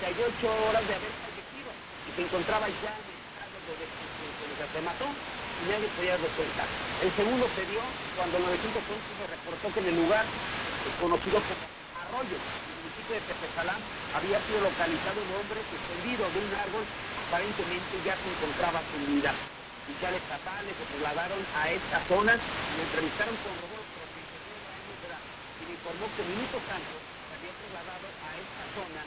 [0.70, 4.30] horas de haber fallecido y se encontraba ya en estado de defunción.
[4.70, 6.62] Se mató y nadie podía cuenta.
[7.02, 7.82] El segundo se dio
[8.14, 10.22] cuando el 911 se reportó que en el lugar
[11.00, 11.83] conocido como
[12.14, 13.82] En el municipio de Tepesalán,
[14.14, 16.86] había sido localizado un hombre suspendido de un árbol,
[17.26, 19.34] aparentemente ya se encontraba sin vida.
[19.34, 25.06] Oficiales estatales se trasladaron a esta zona y entrevistaron con Rodolfo, de 39 años de
[25.10, 29.02] edad, y me informó que minutos antes se había trasladado a esta zona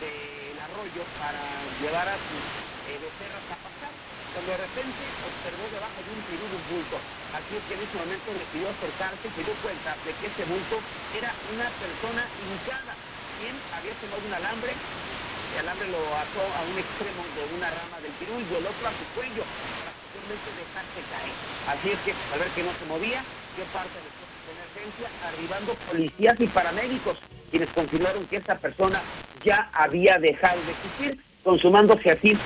[0.00, 1.44] del arroyo para
[1.76, 2.44] llevar a sus
[2.88, 3.92] eh, becerras a pasar
[4.36, 7.00] cuando de repente observó debajo de un pirul un bulto.
[7.32, 10.44] Así es que en ese momento decidió acercarse y se dio cuenta de que ese
[10.44, 10.76] bulto
[11.16, 12.92] era una persona hincada,
[13.40, 17.96] quien había tomado un alambre, el alambre lo ató a un extremo de una rama
[18.04, 21.32] del pirul y el otro a su cuello, para posteriormente dejarse caer.
[21.72, 23.20] Así es que al ver que no se movía,
[23.56, 27.16] dio parte de emergencia, arribando policías y paramédicos,
[27.48, 29.00] quienes confirmaron que esta persona
[29.40, 32.36] ya había dejado de existir, consumándose así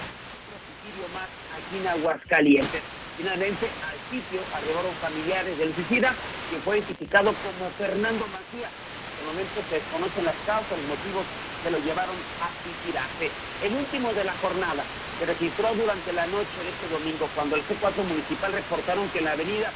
[1.76, 2.82] en Aguascalientes.
[3.16, 6.14] Finalmente, al sitio arribaron familiares del suicida,
[6.50, 8.72] que fue identificado como Fernando Macías.
[9.20, 11.24] El momento se desconocen las causas, los motivos
[11.62, 13.28] que lo llevaron a suicidarse.
[13.62, 14.82] El último de la jornada
[15.18, 19.26] se registró durante la noche de este domingo, cuando el C4 municipal reportaron que en
[19.28, 19.70] la avenida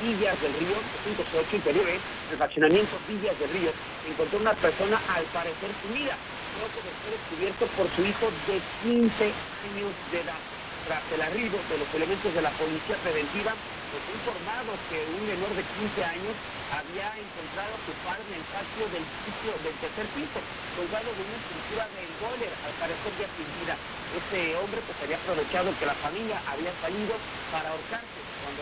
[0.00, 2.00] Villas del Río, 508 interiores,
[2.32, 3.70] el fraccionamiento Villas del Río,
[4.08, 6.16] encontró una persona al parecer sumida,
[6.56, 8.56] luego de ser descubierto por su hijo de
[8.88, 10.55] 15 años de edad
[10.86, 13.52] tras el arribo de los elementos de la policía preventiva,
[13.90, 16.34] pues fue informado que un menor de 15 años
[16.70, 20.38] había encontrado a su padre en el patio del, sitio, del tercer piso,
[20.78, 23.74] colgado de una estructura de boiler, al parecer ya sin vida.
[24.14, 27.14] Este hombre pues había aprovechado que la familia había salido
[27.50, 28.15] para ahorcarse.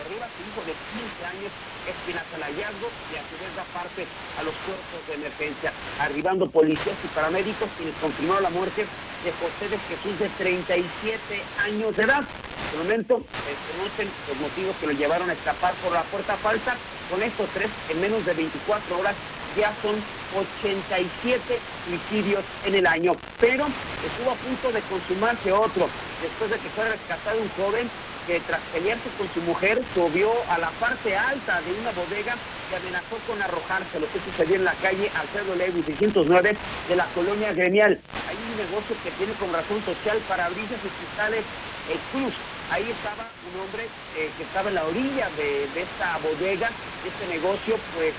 [0.05, 1.51] Su hijo de 15 años
[1.89, 4.05] es quien hace el hallazgo y a su vez da parte
[4.37, 9.65] a los cuerpos de emergencia, arribando policías y paramédicos quienes confirmaron la muerte de José
[9.65, 12.21] de Jesús de 37 años de edad.
[12.21, 16.77] De momento desconocen los motivos que lo llevaron a escapar por la puerta falsa.
[17.09, 19.15] Con estos tres, en menos de 24 horas,
[19.57, 19.95] ya son
[20.37, 23.17] 87 suicidios en el año.
[23.39, 23.65] Pero
[24.05, 25.89] estuvo a punto de consumarse otro,
[26.21, 27.89] después de que fuera rescatado un joven
[28.27, 32.35] que tras pelearse con su mujer subió a la parte alta de una bodega
[32.71, 36.57] y amenazó con arrojarse, lo que sucedió en la calle Alfredo Lewis 609
[36.89, 37.99] de la colonia gremial.
[38.27, 41.45] Hay un negocio que tiene como razón social para brisas y cristales
[41.91, 42.33] el Cruz.
[42.71, 43.85] Ahí estaba un hombre
[44.17, 46.69] eh, que estaba en la orilla de, de esta bodega,
[47.03, 48.13] de este negocio, pues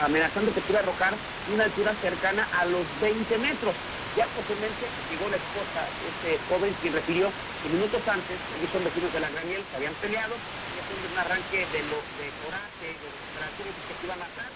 [0.00, 1.12] amenazando que iba a arrojar
[1.52, 3.74] una altura cercana a los 20 metros.
[4.16, 7.30] Ya posiblemente llegó la esposa, este joven, quien refirió
[7.62, 11.18] que minutos antes, ellos son vecinos de la Graniel, se habían peleado, y haciendo un
[11.18, 14.50] arranque de, lo, de coraje, de y que se iba a matar,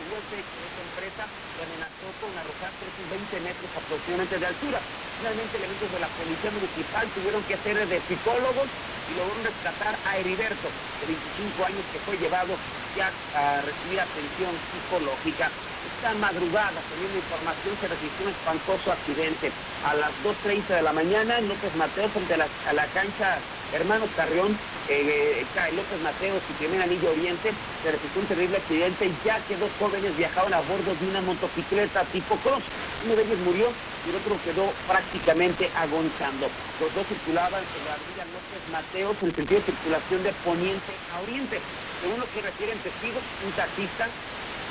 [0.00, 4.78] de esta empresa y amenazó con arrojar 320 metros aproximadamente de altura.
[5.20, 10.10] Finalmente, elementos de la policía municipal tuvieron que hacer de psicólogos y lograron rescatar a
[10.16, 10.68] Heriberto,
[11.04, 12.56] de 25 años, que fue llevado
[12.96, 15.52] ya a recibir atención psicológica.
[16.00, 19.52] Esta madrugada, teniendo información, se registró un espantoso accidente.
[19.84, 23.36] A las 2.30 de la mañana, López Mateo, frente a la, la cancha
[23.76, 24.56] Hermano Carrión,
[24.88, 27.52] eh, cae López Mateos y primer anillo oriente,
[27.84, 32.00] se registró un terrible accidente ya que dos jóvenes viajaban a bordo de una motocicleta
[32.16, 32.64] tipo cross.
[33.04, 36.48] Uno de ellos murió y el otro quedó prácticamente agonizando.
[36.80, 41.20] Los dos circulaban en la avenida López Mateos en sentido de circulación de poniente a
[41.20, 41.60] oriente.
[42.00, 44.08] Según lo que refieren testigos, un taxista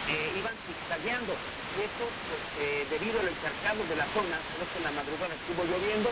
[0.10, 1.34] eh, iban zigzagueando.
[1.78, 6.10] Y esto, pues, eh, debido al encharcado de la zona, en la madrugada estuvo lloviendo,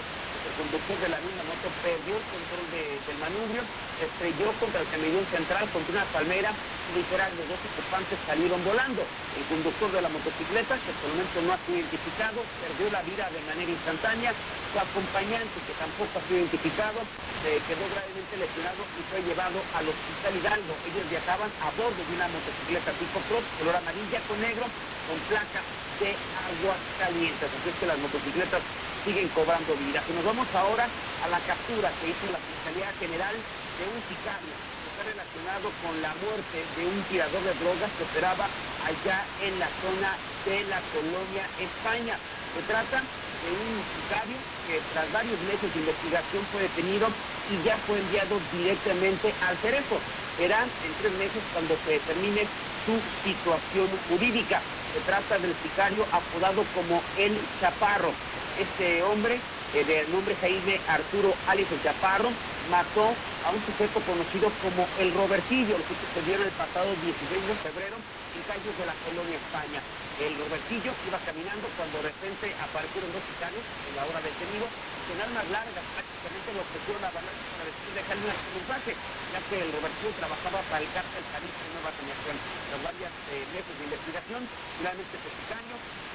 [0.58, 3.62] conductor de la misma moto perdió el control de- del manubrio,
[4.02, 6.52] estrelló contra el camellón central, contra una palmera,
[6.98, 9.06] literal, los dos ocupantes salieron volando.
[9.38, 13.02] El conductor de la motocicleta, que por el momento no ha sido identificado, perdió la
[13.04, 14.34] vida de manera instantánea.
[14.74, 17.00] Su acompañante, que tampoco ha sido identificado,
[17.42, 20.74] quedó gravemente lesionado y fue llevado al hospital Hidalgo.
[20.84, 24.66] Ellos viajaban a bordo de una motocicleta tipo cross, color amarilla con negro,
[25.08, 25.62] con placa
[26.02, 27.48] de aguas calientes.
[27.48, 28.62] Así es que las motocicletas
[29.08, 30.04] siguen cobrando vida.
[30.12, 30.84] Nos vamos ahora
[31.24, 35.96] a la captura que hizo la Fiscalía General de un sicario que está relacionado con
[36.04, 38.52] la muerte de un tirador de drogas que operaba
[38.84, 40.12] allá en la zona
[40.44, 42.20] de la colonia España.
[42.52, 44.36] Se trata de un sicario
[44.68, 47.08] que tras varios meses de investigación fue detenido
[47.48, 50.04] y ya fue enviado directamente al cerezo.
[50.36, 52.44] Serán en tres meses cuando se determine
[52.84, 54.60] su situación jurídica.
[54.92, 58.12] Se trata del sicario apodado como El Chaparro.
[58.58, 59.38] Este hombre,
[59.78, 62.34] eh, de nombre Jaime Arturo Alias El Chaparro,
[62.74, 63.14] mató
[63.46, 67.54] a un sujeto conocido como El Robertillo, lo que sucedió en el pasado 16 de
[67.62, 69.78] febrero en calles de la colonia España.
[70.18, 74.66] El Robertillo iba caminando cuando de repente aparecieron dos sicarios en la hora detenido,
[75.06, 79.40] con armas largas, prácticamente lo que fueron a balas para decir dejarle una mensaje, ya
[79.54, 82.36] que el Robertillo trabajaba para el cártel Jalisco de Nueva Generación.
[82.42, 84.42] Tras varias eh, meses de investigación,
[84.82, 85.30] finalmente este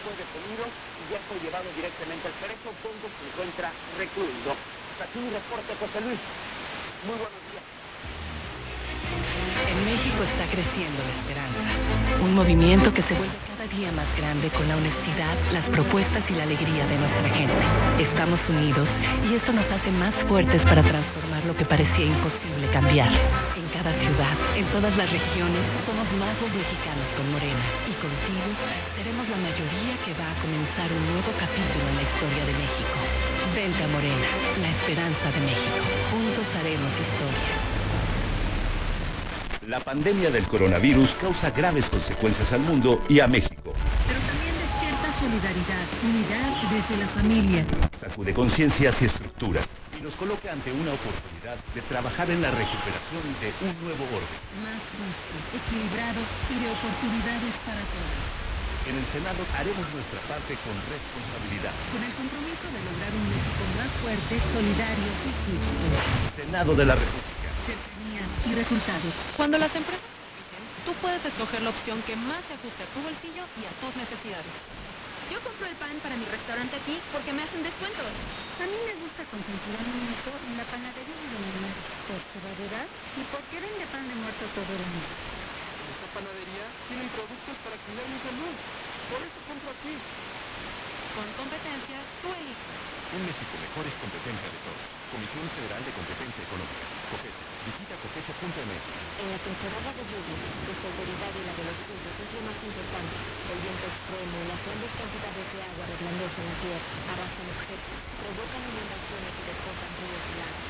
[0.02, 0.66] fue detenido
[1.02, 4.54] y ya fue llevado directamente al cerezo, donde se encuentra recluido.
[4.54, 6.20] Hasta aquí mi reporte, José Luis.
[7.06, 7.66] Muy buenos días.
[9.72, 11.68] En México está creciendo la esperanza,
[12.22, 16.34] un movimiento que se vuelve cada día más grande con la honestidad, las propuestas y
[16.34, 17.62] la alegría de nuestra gente.
[17.98, 18.88] Estamos unidos
[19.28, 23.10] y eso nos hace más fuertes para transformar lo que parecía imposible cambiar.
[23.56, 28.48] En cada ciudad, en todas las regiones, somos más los mexicanos con Morena y contigo
[28.96, 29.81] seremos la mayoría
[30.12, 32.96] que va a comenzar un nuevo capítulo en la historia de México.
[33.54, 34.28] Vente a Morena,
[34.60, 35.80] la esperanza de México.
[36.10, 37.54] Juntos haremos historia.
[39.68, 43.72] La pandemia del coronavirus causa graves consecuencias al mundo y a México.
[44.08, 47.64] Pero también despierta solidaridad, unidad desde la familia.
[48.00, 49.64] Sacude conciencias y estructuras
[49.96, 54.36] y nos coloca ante una oportunidad de trabajar en la recuperación de un nuevo orden.
[54.60, 56.20] Más justo, equilibrado
[56.50, 58.41] y de oportunidades para todos.
[58.82, 61.70] En el Senado haremos nuestra parte con responsabilidad.
[61.94, 65.86] Con el compromiso de lograr un México más fuerte, solidario y justo.
[66.34, 67.48] Senado de la República.
[67.62, 69.14] Cercanía y resultados.
[69.38, 70.02] Cuando las empresas
[70.82, 73.94] tú puedes escoger la opción que más se ajuste a tu bolsillo y a tus
[73.94, 74.50] necesidades.
[75.30, 78.10] Yo compro el pan para mi restaurante aquí porque me hacen descuentos.
[78.58, 81.76] A mí me gusta consentir a mi hijo en la panadería de Don Omar,
[82.10, 85.31] por su variedad y porque vende pan de muerto todo el año.
[86.92, 88.52] Tienen productos para cuidar mi salud.
[89.08, 89.96] Por eso compro aquí.
[91.16, 92.76] Con competencia, tú eliges.
[93.16, 94.84] Un México mejor es competencia de todos.
[95.08, 96.84] Comisión Federal de Competencia Económica.
[97.08, 97.44] COFESE.
[97.64, 98.84] Visita COFESE.mx.
[99.24, 102.60] En la temporada de lluvias, tu seguridad y la de los tuyos es lo más
[102.60, 103.16] importante.
[103.24, 108.68] El viento extremo y las grandes cantidades de agua reblandecen la tierra, arrasan objetos, provocan
[108.68, 110.64] inundaciones y desbordan ríos y lagos.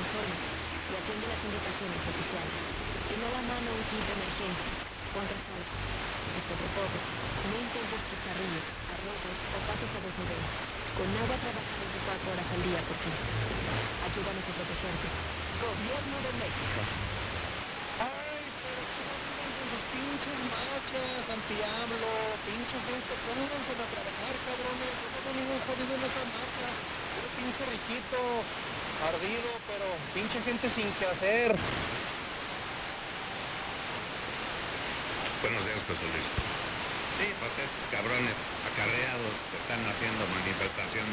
[0.00, 2.56] Infórmate y atiende las indicaciones oficiales.
[3.12, 4.77] Ten a la mano un kit de emergencias,
[5.12, 5.74] contrasalto.
[6.36, 6.96] Y sobre todo,
[7.48, 8.02] no intentes
[8.38, 10.42] ríos, arroyos o pasos a desnivel.
[10.94, 13.12] Con agua trabaja 24 horas al día por ti.
[14.06, 15.08] Ayúdanos a protegerte.
[15.58, 16.80] Gobierno de México.
[17.98, 22.14] Ay, pero ¿cómo viven con sus pinches marchas, anti-AMLO,
[22.46, 26.74] pinche gente, pónganse a trabajar, cabrones, no tengo ningún jodido en esas marchas,
[27.14, 28.18] puro pinche riquito,
[29.02, 31.50] ardido, pero pinche gente sin que hacer.
[35.38, 36.26] Buenos días, José Luis.
[37.14, 38.34] Sí, pues estos cabrones
[38.66, 41.06] acarreados que están haciendo manifestación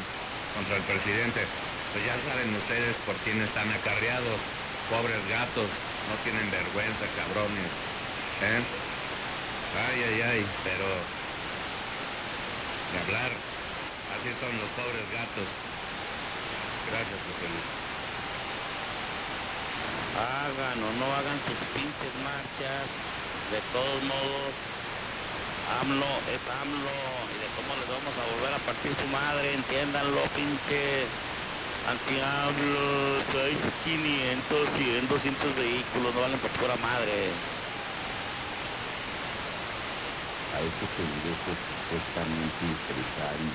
[0.58, 1.46] contra el presidente,
[1.94, 4.42] pues ya saben ustedes por quién están acarreados.
[4.90, 5.70] Pobres gatos,
[6.10, 7.70] no tienen vergüenza, cabrones.
[8.42, 8.66] ¿Eh?
[9.78, 10.90] Ay, ay, ay, pero...
[10.90, 13.30] De hablar,
[14.18, 15.50] así son los pobres gatos.
[16.90, 17.70] Gracias, José Luis.
[20.18, 22.90] Hagan o no hagan sus pinches marchas,
[23.52, 24.52] de todos modos,
[25.82, 26.98] AMLO es AMLO
[27.30, 31.10] y de cómo les vamos a volver a partir su madre, entiéndanlo, pinches
[31.86, 37.34] anti-AMLO, traes 500, 100, 200 vehículos, no valen por pura madre.
[40.56, 43.52] a este pendejo supuestamente empresario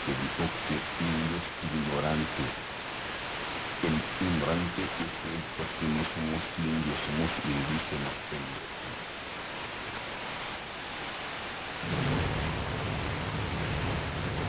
[0.00, 2.52] que dijo que indios ignorantes.
[3.84, 8.71] El ignorante es él porque no somos indios, somos indígenas, pendejo.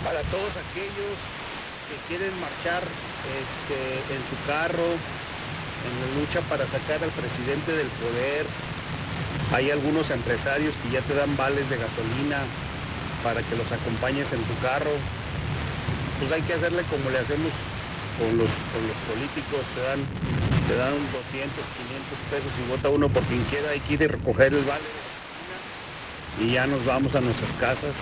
[0.04, 1.16] Para todos aquellos
[1.88, 2.84] que quieren marchar
[3.24, 3.80] este,
[4.12, 8.46] en su carro, en la lucha para sacar al presidente del poder.
[9.54, 12.44] Hay algunos empresarios que ya te dan vales de gasolina
[13.24, 14.92] para que los acompañes en tu carro.
[16.20, 17.52] Pues hay que hacerle como le hacemos
[18.20, 20.00] con los, con los políticos, te dan,
[20.68, 24.08] te dan 200, 500 pesos y vota uno por quien quiera, hay que ir a
[24.08, 25.03] recoger el vale
[26.40, 27.94] y ya nos vamos a nuestras casas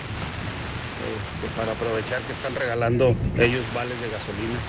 [1.02, 4.60] este, para aprovechar que están regalando ellos vales de gasolina.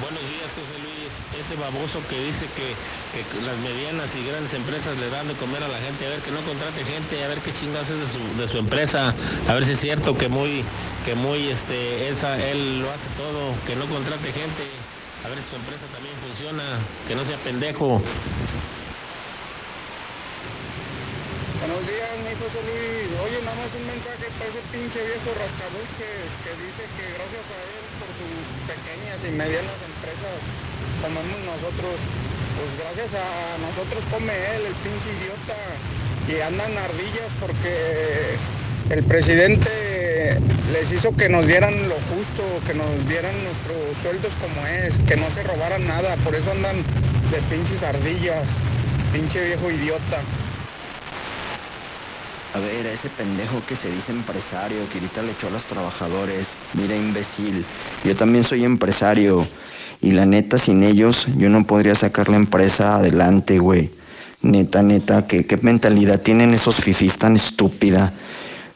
[0.00, 1.12] Buenos días, José Luis.
[1.38, 2.74] ese baboso que dice que,
[3.12, 6.20] que las medianas y grandes empresas le dan de comer a la gente, a ver
[6.20, 9.14] que no contrate gente, a ver qué chingados es de su, de su empresa,
[9.48, 10.64] a ver si es cierto que muy,
[11.04, 14.66] que muy, este, esa, él lo hace todo, que no contrate gente,
[15.24, 18.02] a ver si su empresa también funciona, que no sea pendejo.
[21.80, 23.08] Buenos días, mi José Luis.
[23.24, 27.56] Oye, nada más un mensaje para ese pinche viejo rascabuches que dice que gracias a
[27.56, 28.36] él, por sus
[28.68, 30.36] pequeñas y medianas empresas,
[31.00, 31.96] comemos nosotros.
[32.60, 35.56] Pues gracias a nosotros come él, el pinche idiota.
[36.28, 38.36] Y andan ardillas porque
[38.92, 40.36] el presidente
[40.76, 45.16] les hizo que nos dieran lo justo, que nos dieran nuestros sueldos como es, que
[45.16, 46.20] no se robaran nada.
[46.28, 46.84] Por eso andan
[47.32, 48.44] de pinches ardillas.
[49.16, 50.20] Pinche viejo idiota.
[52.52, 55.66] A ver, a ese pendejo que se dice empresario, que ahorita le echó a los
[55.66, 56.58] trabajadores.
[56.72, 57.64] Mira, imbécil.
[58.02, 59.46] Yo también soy empresario.
[60.00, 63.92] Y la neta, sin ellos, yo no podría sacar la empresa adelante, güey.
[64.42, 68.12] Neta, neta, ¿qué, qué mentalidad tienen esos fifís tan estúpida?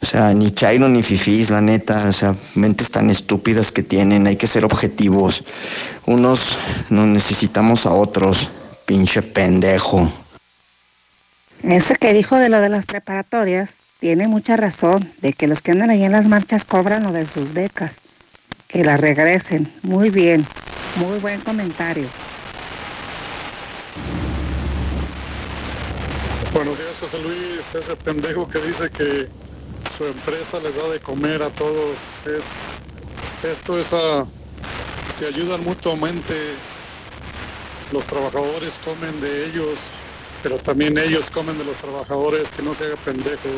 [0.02, 2.06] O sea, ni Chairo ni fifís, la neta.
[2.08, 4.28] O sea, mentes tan estúpidas que tienen.
[4.28, 5.42] Hay que ser objetivos.
[6.06, 6.56] Unos
[6.90, 8.52] nos necesitamos a otros.
[8.86, 10.12] Pinche pendejo.
[11.68, 15.72] Ese que dijo de lo de las preparatorias tiene mucha razón, de que los que
[15.72, 17.94] andan ahí en las marchas cobran lo de sus becas.
[18.68, 19.72] Que las regresen.
[19.82, 20.46] Muy bien.
[20.96, 22.06] Muy buen comentario.
[26.52, 27.74] Buenos días, José Luis.
[27.74, 29.28] Ese pendejo que dice que
[29.96, 31.96] su empresa les da de comer a todos.
[32.26, 32.44] Es,
[33.50, 34.26] esto es a,
[35.18, 36.34] se ayudan mutuamente.
[37.90, 39.78] Los trabajadores comen de ellos,
[40.44, 42.46] pero también ellos comen de los trabajadores.
[42.50, 43.48] Que no se haga pendejo.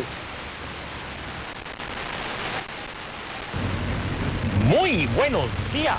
[4.65, 5.99] Muy buenos días,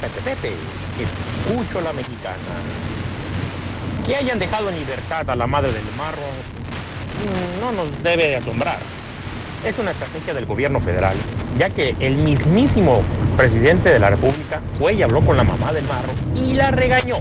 [0.00, 0.54] Pepe Pepe.
[1.00, 2.38] Escucho a la mexicana.
[4.06, 6.22] Que hayan dejado en libertad a la madre del marro
[7.18, 8.78] mm, no nos debe de asombrar.
[9.64, 11.16] Es una estrategia del gobierno federal,
[11.58, 13.02] ya que el mismísimo
[13.36, 17.18] presidente de la República fue y habló con la mamá del marro y la regañó.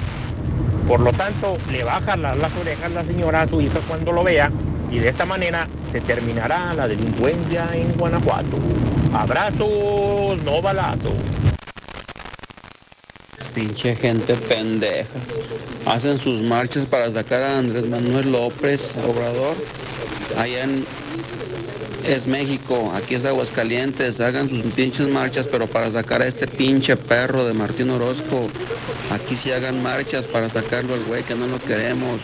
[0.87, 4.51] Por lo tanto, le la- las orejas la señora a su hija cuando lo vea
[4.91, 8.57] y de esta manera se terminará la delincuencia en Guanajuato.
[9.13, 11.13] Abrazos, no balazos.
[13.55, 15.09] Pinche gente pendeja.
[15.85, 19.55] Hacen sus marchas para sacar a Andrés Manuel López Obrador.
[20.37, 20.85] Allá en
[22.05, 24.19] es México, aquí es Aguascalientes.
[24.19, 28.49] Hagan sus pinches marchas, pero para sacar a este pinche perro de Martín Orozco.
[29.11, 32.19] Aquí sí hagan marchas para sacarlo al güey que no lo queremos.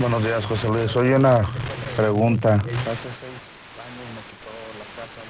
[0.00, 0.94] Buenos días, José Luis.
[0.96, 1.48] Oye, una
[1.96, 2.54] pregunta.
[2.54, 3.40] Hace seis
[3.78, 5.22] años me quitó la casa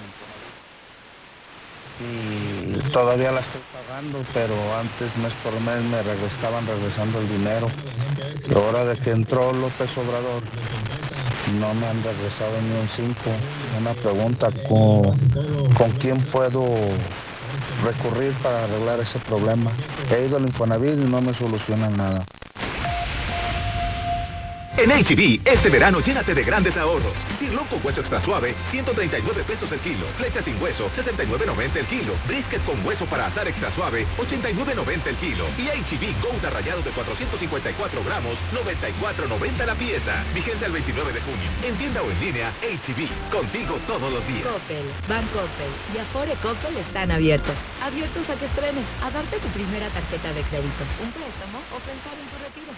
[2.01, 3.61] y todavía la estoy
[4.33, 7.71] pero antes mes por mes me regresaban regresando el dinero.
[8.45, 10.43] Y ahora de que entró López Obrador,
[11.55, 13.31] no me han regresado ni un cinco.
[13.79, 15.15] Una pregunta, ¿con,
[15.75, 16.65] ¿con quién puedo
[17.85, 19.71] recurrir para arreglar ese problema?
[20.11, 22.25] He ido al Infonavit y no me solucionan nada.
[24.77, 27.15] En HB, este verano llénate de grandes ahorros.
[27.39, 30.05] Cirlón con hueso extra suave, 139 pesos el kilo.
[30.17, 32.15] Flecha sin hueso, 69.90 el kilo.
[32.27, 35.47] Brisket con hueso para asar extra suave, 89.90 el kilo.
[35.57, 40.25] Y HB Gouda rallado de 454 gramos, 94.90 la pieza.
[40.35, 41.51] Vigencia el 29 de junio.
[41.63, 43.31] En tienda o en línea, HB.
[43.31, 44.43] Contigo todos los días.
[44.43, 47.55] Coppel, Banco Coppel y Afore Coppel están abiertos.
[47.81, 52.19] Abiertos a que estrenes, a darte tu primera tarjeta de crédito, un préstamo o pensar
[52.19, 52.75] en tu retiro.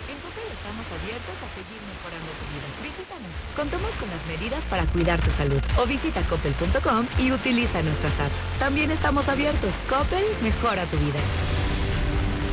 [0.77, 2.69] Estamos abiertos a seguir mejorando tu vida.
[2.85, 3.33] Visítanos.
[3.57, 5.61] Contamos con las medidas para cuidar tu salud.
[5.79, 8.41] O visita coppel.com y utiliza nuestras apps.
[8.59, 9.73] También estamos abiertos.
[9.89, 11.21] Coppel mejora tu vida.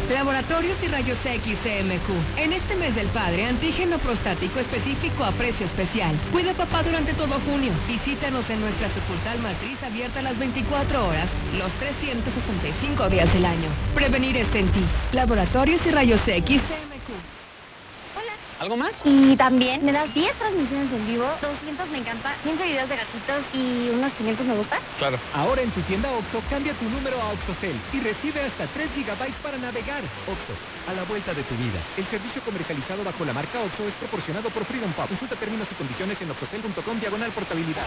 [0.10, 2.40] Laboratorios y Rayos X CMQ.
[2.40, 6.16] En este mes del padre, antígeno prostático específico a precio especial.
[6.32, 7.72] Cuida papá durante todo junio.
[7.88, 13.70] Visítanos en nuestra sucursal matriz abierta las 24 horas, los 365 días del año.
[13.96, 14.84] Prevenir está en ti.
[15.14, 16.62] Laboratorios y Rayos X.
[18.64, 19.02] ¿Algo más?
[19.04, 23.44] Y también me das 10 transmisiones en vivo, 200 me encanta, 15 videos de gatitos
[23.54, 24.80] y unos 500 me gusta.
[25.00, 25.20] Claro.
[25.34, 29.34] Ahora en tu tienda OXO, cambia tu número a OXOCEL y recibe hasta 3 GB
[29.44, 30.00] para navegar.
[30.32, 30.56] OXO,
[30.88, 31.76] a la vuelta de tu vida.
[31.98, 35.10] El servicio comercializado bajo la marca OXO es proporcionado por Freedom Pop.
[35.10, 37.84] Consulta términos y condiciones en oxocel.com diagonal portabilidad.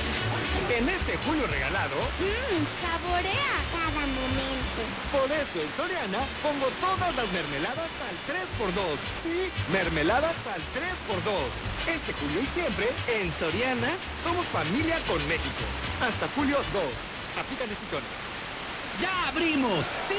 [0.69, 4.81] En este julio regalado, Mmm, saborea cada momento.
[5.09, 8.77] por eso en Soriana pongo todas las mermeladas al 3x2.
[9.25, 11.31] Sí, mermeladas al 3x2.
[11.87, 15.63] Este julio y siempre, en Soriana, somos familia con México.
[16.01, 16.83] Hasta julio 2.
[17.39, 18.11] Aplican restricciones.
[19.01, 19.85] ¡Ya abrimos!
[20.09, 20.17] ¡Sí!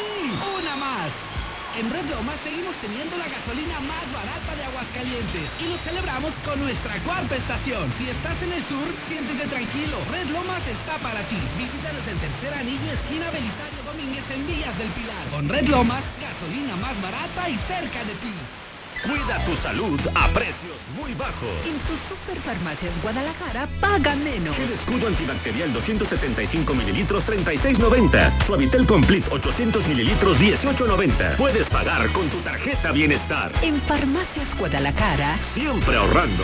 [0.76, 1.10] más.
[1.78, 6.60] En Red Lomas seguimos teniendo la gasolina más barata de Aguascalientes y lo celebramos con
[6.60, 7.92] nuestra cuarta estación.
[8.00, 9.98] Si estás en el sur, siéntete tranquilo.
[10.10, 11.38] Red Lomas está para ti.
[11.58, 15.26] Visítanos en Tercer Anillo, esquina Belisario Domínguez en Villas del Pilar.
[15.30, 18.34] Con Red Lomas, gasolina más barata y cerca de ti.
[19.08, 21.48] Cuida tu salud a precios muy bajos.
[21.66, 24.54] En tus superfarmacias Guadalajara paga menos.
[24.58, 28.46] Gel escudo antibacterial 275 mililitros 36.90.
[28.46, 31.38] Suavitel Complete 800 mililitros 18.90.
[31.38, 33.52] Puedes pagar con tu tarjeta Bienestar.
[33.62, 35.40] En farmacias Guadalajara.
[35.54, 36.44] Siempre ahorrando.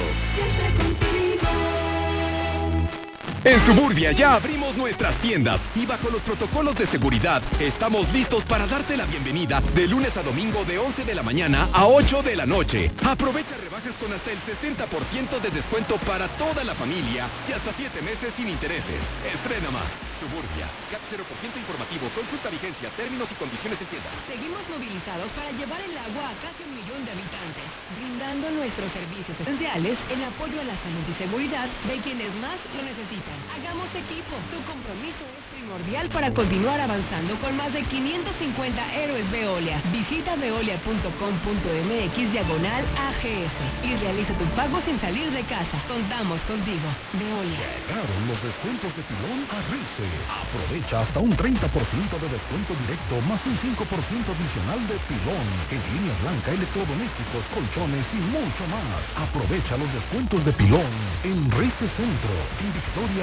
[3.46, 8.68] En Suburbia ya abrimos nuestras tiendas y bajo los protocolos de seguridad estamos listos para
[8.68, 12.38] darte la bienvenida de lunes a domingo de 11 de la mañana a 8 de
[12.38, 12.90] la noche.
[13.04, 18.02] Aprovecha rebajas con hasta el 60% de descuento para toda la familia y hasta 7
[18.02, 19.04] meses sin intereses.
[19.28, 19.92] Estrena más.
[20.24, 20.72] Suburbia.
[20.88, 21.20] CAT 0%
[21.60, 22.08] informativo.
[22.16, 24.08] Consulta vigencia, términos y condiciones en tienda.
[24.24, 27.68] Seguimos movilizados para llevar el agua a casi un millón de habitantes,
[28.00, 32.88] brindando nuestros servicios esenciales en apoyo a la salud y seguridad de quienes más lo
[32.88, 33.33] necesitan.
[33.56, 34.36] Hagamos equipo.
[34.52, 39.82] Tu compromiso es primordial para continuar avanzando con más de 550 héroes Veolia.
[39.92, 45.78] Visita veolia.com.mx diagonal AGS y realiza tu pago sin salir de casa.
[45.88, 46.88] Contamos contigo.
[47.14, 47.66] Veolia.
[47.88, 50.06] Llegaron los descuentos de pilón a Rice.
[50.30, 53.84] Aprovecha hasta un 30% de descuento directo más un 5%
[54.30, 59.04] adicional de pilón en línea blanca, electrodomésticos, colchones y mucho más.
[59.16, 60.92] Aprovecha los descuentos de pilón
[61.24, 63.23] en Rice Centro, en Victoria,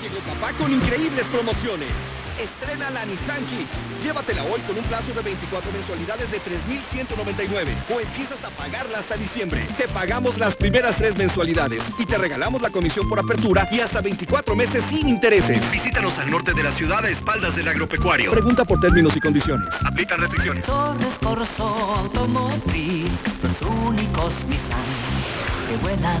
[0.00, 1.90] Llegó papá con increíbles promociones.
[2.40, 4.02] Estrena la Nissan Kicks.
[4.02, 9.16] Llévatela hoy con un plazo de 24 mensualidades de 3.199 o empiezas a pagarla hasta
[9.16, 9.66] diciembre.
[9.76, 14.00] Te pagamos las primeras tres mensualidades y te regalamos la comisión por apertura y hasta
[14.00, 15.70] 24 meses sin intereses.
[15.70, 18.30] Visítanos al norte de la ciudad a espaldas del agropecuario.
[18.30, 19.68] Pregunta por términos y condiciones.
[19.84, 20.64] Aplican restricciones.
[20.64, 23.10] Torres Corso Automotriz,
[23.42, 25.30] los únicos Nissan
[25.68, 26.20] que vuelan.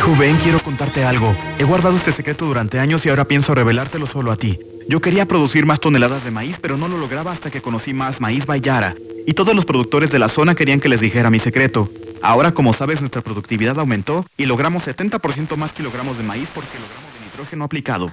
[0.01, 1.35] Hijo, quiero contarte algo.
[1.59, 4.57] He guardado este secreto durante años y ahora pienso revelártelo solo a ti.
[4.89, 8.19] Yo quería producir más toneladas de maíz, pero no lo lograba hasta que conocí más
[8.19, 8.95] Maíz Bayara.
[9.27, 11.87] Y todos los productores de la zona querían que les dijera mi secreto.
[12.23, 17.05] Ahora, como sabes, nuestra productividad aumentó y logramos 70% más kilogramos de maíz por kilogramo
[17.19, 18.09] de nitrógeno aplicado.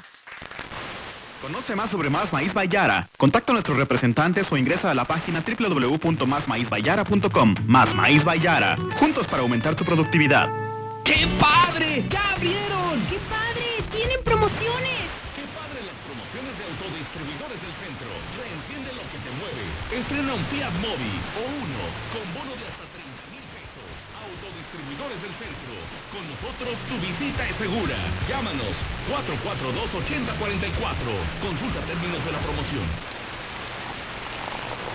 [1.40, 3.09] Conoce más sobre Más Maíz Bayara.
[3.16, 7.55] Contacta a nuestros representantes o ingresa a la página www.másmaízbayara.com.
[7.66, 8.77] Más Maíz Bayara.
[8.98, 10.68] Juntos para aumentar tu productividad.
[11.09, 12.05] ¡Qué padre!
[12.12, 13.01] ¡Ya abrieron!
[13.09, 13.80] ¡Qué padre!
[13.89, 15.09] ¡Tienen promociones!
[15.32, 18.12] ¡Qué padre las promociones de autodistribuidores del centro!
[18.36, 19.64] Reenciende lo que te mueve.
[19.89, 21.80] Estrena un Fiat Mobi o uno
[22.12, 23.89] con bono de hasta 30 mil pesos.
[24.20, 25.80] Autodistribuidores del centro.
[26.12, 27.97] Con nosotros tu visita es segura.
[28.28, 28.76] Llámanos
[29.09, 31.09] 442-8044.
[31.40, 32.85] Consulta términos de la promoción.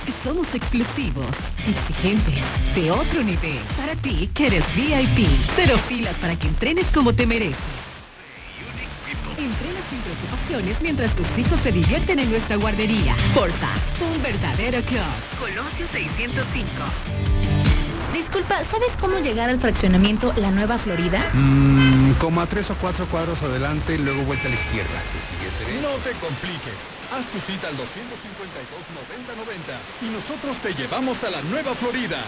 [0.00, 1.26] que somos exclusivos,
[1.66, 2.40] exigentes,
[2.74, 5.26] de otro nivel, para ti que eres VIP,
[5.56, 7.56] cero filas para que entrenes como te mereces.
[9.38, 13.14] Entrena sin preocupaciones mientras tus hijos se divierten en nuestra guardería.
[13.34, 13.68] Forza,
[14.00, 15.00] un verdadero club.
[15.38, 16.66] Colosio 605.
[18.12, 21.30] Disculpa, ¿sabes cómo llegar al fraccionamiento La Nueva Florida?
[21.34, 25.02] Mmm, como a tres o cuatro cuadros adelante y luego vuelta a la izquierda.
[25.12, 25.80] ¿Te sigues, Tere?
[25.82, 26.97] No te compliques.
[27.10, 27.86] Haz tu cita al 252-9090
[30.02, 32.22] y nosotros te llevamos a la Nueva Florida.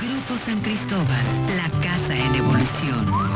[0.00, 1.24] Grupo San Cristóbal,
[1.56, 3.35] la casa en evolución.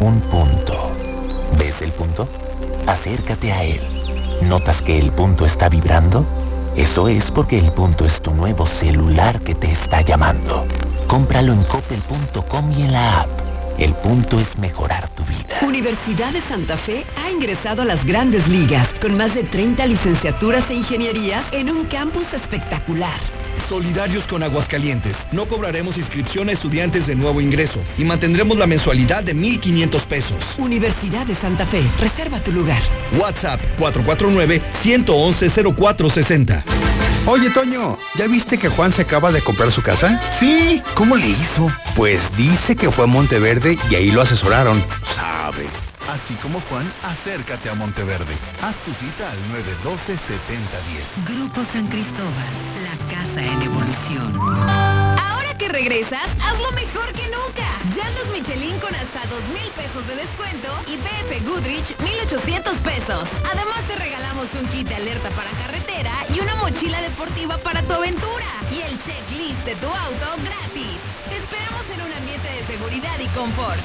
[0.00, 0.92] un punto.
[1.58, 2.28] ¿Ves el punto?
[2.86, 3.80] Acércate a él.
[4.42, 6.24] ¿Notas que el punto está vibrando?
[6.76, 10.66] Eso es porque el punto es tu nuevo celular que te está llamando.
[11.08, 13.28] Cómpralo en coppel.com y en la app.
[13.78, 15.58] El punto es mejorar tu vida.
[15.62, 20.68] Universidad de Santa Fe ha ingresado a las grandes ligas con más de 30 licenciaturas
[20.70, 23.37] e ingenierías en un campus espectacular.
[23.62, 25.16] Solidarios con Aguascalientes.
[25.32, 30.36] No cobraremos inscripción a estudiantes de nuevo ingreso y mantendremos la mensualidad de 1.500 pesos.
[30.58, 31.82] Universidad de Santa Fe.
[32.00, 32.82] Reserva tu lugar.
[33.18, 36.64] WhatsApp 449-111-0460.
[37.26, 40.18] Oye, Toño, ¿ya viste que Juan se acaba de comprar su casa?
[40.30, 41.70] Sí, ¿cómo le hizo?
[41.94, 44.82] Pues dice que fue a Monteverde y ahí lo asesoraron.
[45.14, 45.66] Sabe.
[46.08, 48.34] Así como Juan, acércate a Monteverde.
[48.62, 49.38] Haz tu cita al
[49.84, 51.36] 912-7010.
[51.36, 52.52] Grupo San Cristóbal,
[52.82, 54.32] la casa en evolución.
[55.20, 57.68] Ahora que regresas, hazlo mejor que nunca.
[57.94, 63.28] Llantas Michelin con hasta 2 mil pesos de descuento y BF Goodrich 1,800 pesos.
[63.44, 67.92] Además te regalamos un kit de alerta para carretera y una mochila deportiva para tu
[67.92, 68.48] aventura.
[68.72, 70.96] Y el checklist de tu auto gratis.
[71.28, 73.84] Te esperamos en un ambiente de seguridad y confort.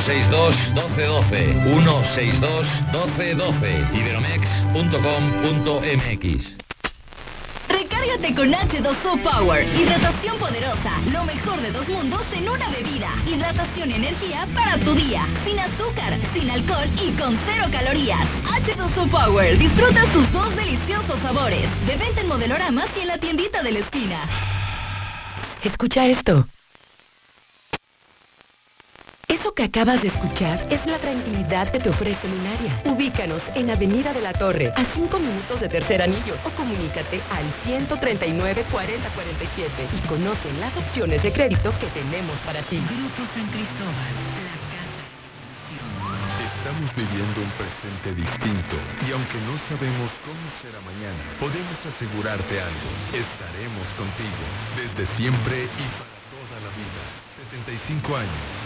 [0.00, 6.54] 162 1212 162 1212 iberomex.com.mx
[7.68, 9.64] Recárgate con H2O Power.
[9.78, 10.90] Hidratación poderosa.
[11.12, 13.10] Lo mejor de dos mundos en una bebida.
[13.26, 15.28] Hidratación y energía para tu día.
[15.44, 18.26] Sin azúcar, sin alcohol y con cero calorías.
[18.44, 19.56] H2O Power.
[19.58, 21.68] Disfruta sus dos deliciosos sabores.
[21.86, 24.28] De venta en modeloramas y en la tiendita de la esquina.
[25.62, 26.48] Escucha esto.
[29.34, 32.80] Eso que acabas de escuchar es la tranquilidad que te ofrece Lunaria.
[32.84, 37.42] Ubícanos en Avenida de la Torre, a 5 minutos de Tercer Anillo, o comunícate al
[37.64, 42.78] 139 40 47 y conoce las opciones de crédito que tenemos para ti.
[42.78, 44.14] Grupo San Cristóbal,
[44.46, 45.02] la casa.
[46.54, 52.88] Estamos viviendo un presente distinto y aunque no sabemos cómo será mañana, podemos asegurarte algo.
[53.10, 54.46] Estaremos contigo
[54.78, 57.02] desde siempre y para toda la vida.
[57.50, 58.63] 75 años.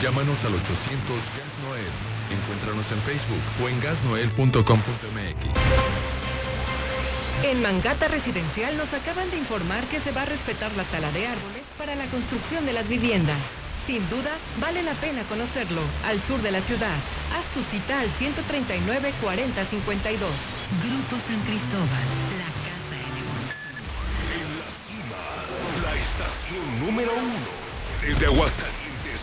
[0.00, 1.92] Llámanos al 800 Gas Noel.
[2.30, 5.44] Encuéntranos en Facebook o en gasnoel.com.mx.
[7.44, 11.26] En Mangata Residencial nos acaban de informar que se va a respetar la tala de
[11.26, 13.38] árboles para la construcción de las viviendas.
[13.86, 15.82] Sin duda, vale la pena conocerlo.
[16.06, 16.96] Al sur de la ciudad.
[17.36, 20.30] Haz tu cita al 139 40 52.
[20.82, 22.04] Grupo San Cristóbal,
[22.40, 23.16] la casa en
[24.32, 25.20] En la cima,
[25.84, 27.64] la estación número uno.
[28.00, 28.83] Desde Aguascalientes,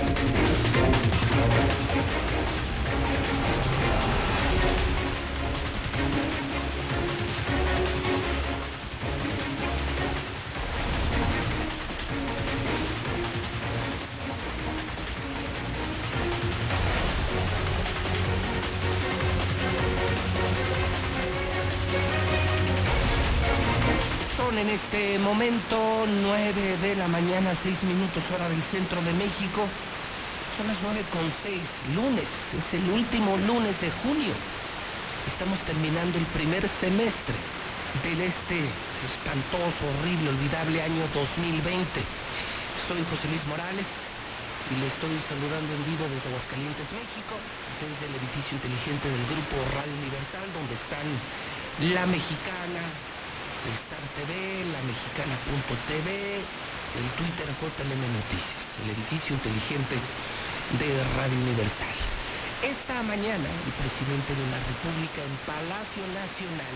[0.00, 0.18] Thank
[2.32, 2.37] you.
[24.48, 25.76] En este momento
[26.08, 29.68] 9 de la mañana, 6 minutos hora del centro de México.
[30.56, 31.60] Son las 9 con 6,
[31.92, 32.24] lunes,
[32.56, 34.32] es el último lunes de junio.
[35.28, 37.36] Estamos terminando el primer semestre
[38.00, 38.72] del este
[39.04, 41.84] espantoso, horrible, olvidable año 2020.
[42.88, 43.86] Soy José Luis Morales
[44.72, 47.36] y le estoy saludando en vivo desde Aguascalientes, México,
[47.84, 51.06] desde el edificio inteligente del grupo Radio Universal, donde están
[51.92, 52.82] La Mexicana,
[53.66, 56.08] Star TV, La Mexicana.tv,
[56.38, 59.98] el Twitter JLM Noticias, el edificio inteligente
[60.78, 61.96] de Radio Universal.
[62.62, 66.74] Esta mañana el presidente de la República en Palacio Nacional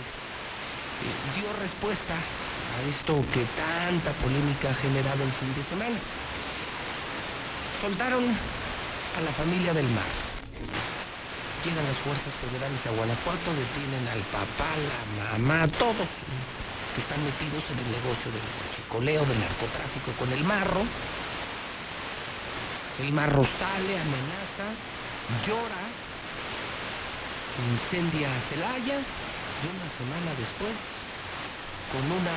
[1.02, 5.98] eh, dio respuesta a esto que tanta polémica ha generado el fin de semana.
[7.80, 10.10] Soltaron a la familia del mar.
[11.64, 16.10] Llegan las fuerzas federales a Guanajuato, detienen al papá, la mamá, todos
[16.94, 18.44] que están metidos en el negocio del
[18.76, 20.84] chicoleo, del narcotráfico con el marro.
[23.00, 24.68] El marro sale, amenaza,
[25.46, 25.84] llora,
[27.72, 30.76] incendia a Celaya y una semana después,
[31.88, 32.36] con una,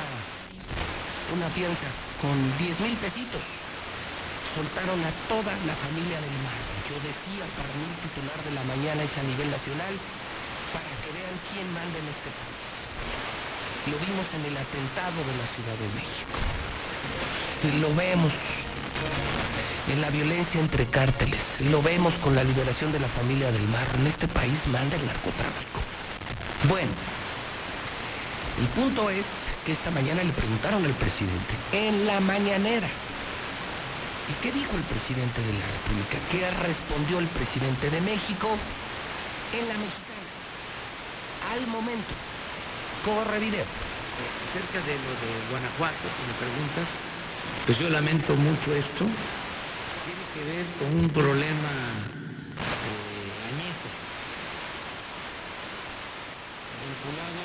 [1.36, 1.88] una fianza,
[2.20, 3.44] con 10 mil pesitos,
[4.56, 6.60] soltaron a toda la familia del mar.
[6.88, 10.00] Yo decía para mí titular de la mañana es a nivel nacional
[10.72, 13.25] para que vean quién manda en este país.
[13.86, 16.36] Lo vimos en el atentado de la Ciudad de México.
[17.80, 18.32] Lo vemos
[19.88, 21.40] en la violencia entre cárteles.
[21.60, 23.86] Lo vemos con la liberación de la familia del mar.
[23.96, 25.78] En este país manda el narcotráfico.
[26.68, 26.90] Bueno,
[28.58, 29.24] el punto es
[29.64, 35.40] que esta mañana le preguntaron al presidente, en la mañanera, ¿y qué dijo el presidente
[35.42, 36.18] de la República?
[36.32, 38.48] ¿Qué respondió el presidente de México
[39.54, 40.26] en la mexicana?
[41.52, 42.25] Al momento.
[43.04, 43.64] Corre video.
[44.48, 46.88] Acerca de lo de Guanajuato, que me preguntas,
[47.66, 49.04] pues yo lamento mucho esto.
[49.04, 51.72] Tiene que ver con un problema
[52.56, 53.88] eh, añejo,
[56.80, 57.44] vinculado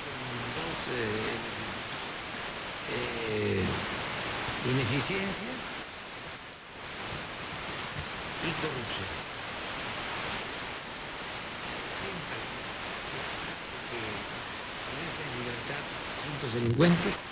[0.00, 0.18] con
[0.56, 1.36] dos eh,
[2.94, 3.64] eh,
[4.72, 5.58] ineficiencias
[8.40, 9.10] y corrupción.
[12.00, 12.38] Siempre
[13.90, 14.00] que
[14.94, 15.84] deja en libertad
[16.44, 17.24] juntos delincuentes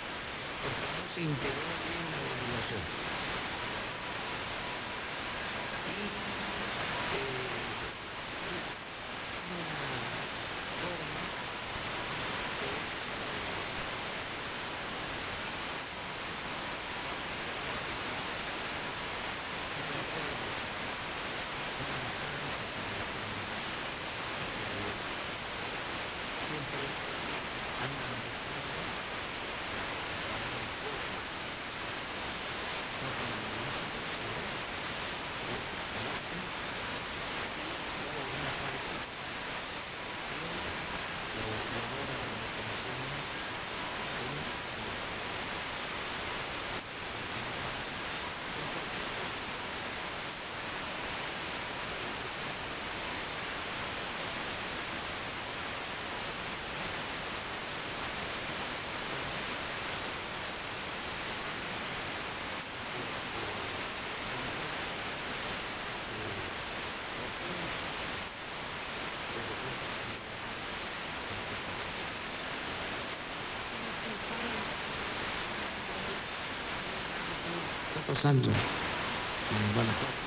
[79.73, 80.21] Guanajuato.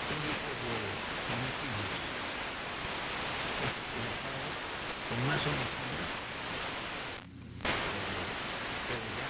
[0.07, 0.75] índices de
[1.35, 1.99] homicidios.
[3.59, 4.47] Es el estado
[5.11, 6.07] con más homicidios.
[8.87, 9.29] Pero ya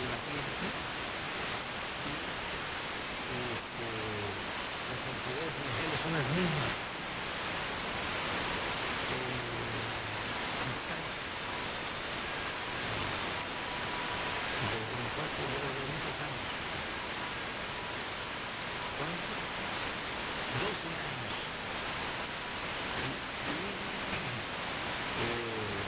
[0.00, 0.64] lleva tiempo
[2.08, 2.16] y
[3.36, 3.88] este,
[4.88, 6.86] las autoridades judiciales son las mismas.
[14.56, 16.48] de Guanajuato lleva ya muchos años.
[18.96, 19.30] ¿Cuánto?
[20.60, 21.34] 12 años.
[22.96, 23.08] Y,
[23.46, 23.68] y,
[25.16, 25.80] eh,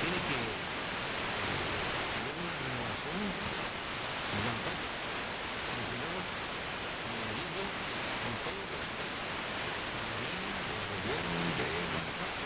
[0.00, 1.76] tiene que eh,
[2.16, 4.84] haber una renovación en Guanajuato.
[5.76, 12.44] Desde luego, como digo, con todo el respeto a la línea del gobierno de Guanajuato.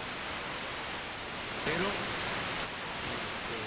[1.65, 3.59] Pero este,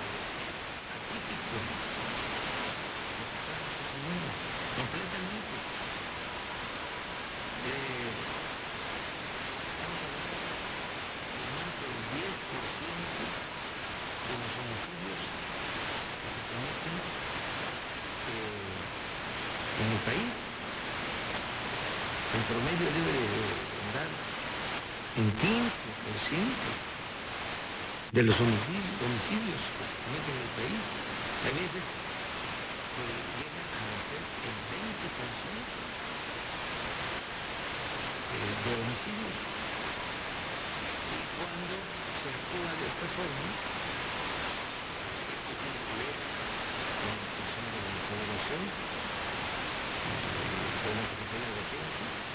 [0.94, 4.30] atípico lo que está sucediendo
[4.74, 5.56] completamente.
[7.64, 8.12] Eh,
[9.72, 16.96] estamos hablando de más del 10% de los homicidios que se cometen
[18.34, 18.84] eh,
[19.80, 20.34] en el país.
[22.34, 22.44] El
[22.84, 23.48] promedio debe de
[23.88, 24.10] andar
[25.16, 25.72] en 15%.
[28.14, 30.82] de los homicidios, homicidios que se cometen en el país.
[31.50, 33.06] Hay veces que
[33.42, 34.94] llegan a ser el 20%
[38.34, 39.34] eh, de homicidios.
[41.10, 43.50] Y cuando se actúa de esta forma,
[45.34, 46.16] esto tiene que ver
[47.02, 47.34] con la
[47.74, 50.22] de la Federación, eh,
[50.86, 52.34] con la Secretaría de Defensa,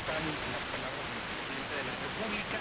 [0.00, 2.58] están las palabras del presidente de la República.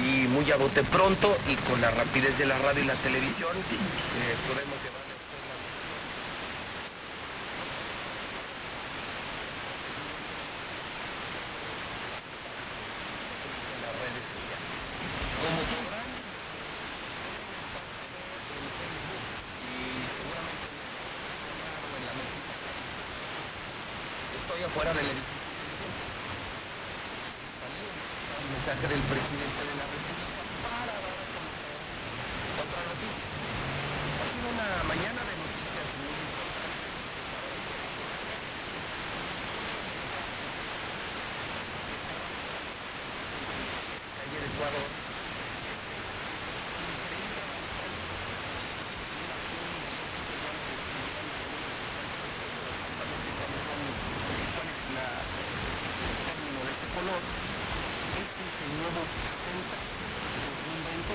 [0.00, 3.52] Y muy a bote pronto y con la rapidez de la radio y la televisión
[3.52, 5.52] eh, podemos llevarle a usted la
[13.68, 14.64] en las redes sociales.
[15.44, 16.08] Como sabrán,
[18.48, 19.24] en Facebook
[19.60, 20.66] y seguramente
[22.00, 22.56] en la noticia
[24.40, 25.36] estoy afuera del edificio.
[27.60, 27.84] Salió
[28.40, 30.30] el mensaje del presidente de la República
[30.60, 31.76] para dar a conocer
[32.60, 33.28] otra noticia.
[34.20, 36.80] Ha sido una mañana de noticias muy importantes.
[44.16, 44.88] Calle de Ecuador.
[54.54, 57.22] cuál es la, el término de este color.
[58.10, 61.14] Este es el nuevo Centra 2020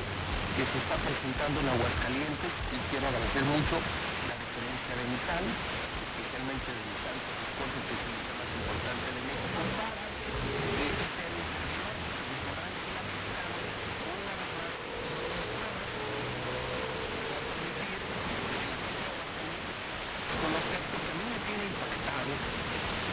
[0.56, 6.72] que se está presentando en Aguascalientes y quiero agradecer mucho la diferencia de Nissan, especialmente
[6.72, 7.18] de Nissan,
[7.60, 11.96] porque es el Nissan más importante de México, para eh, ser un servidor,
[12.26, 13.52] Luis Morales y la mexicana,
[14.16, 15.66] una vez más, una más,
[17.36, 18.00] permitir
[20.40, 22.32] conocer esto que a mí me tiene impactado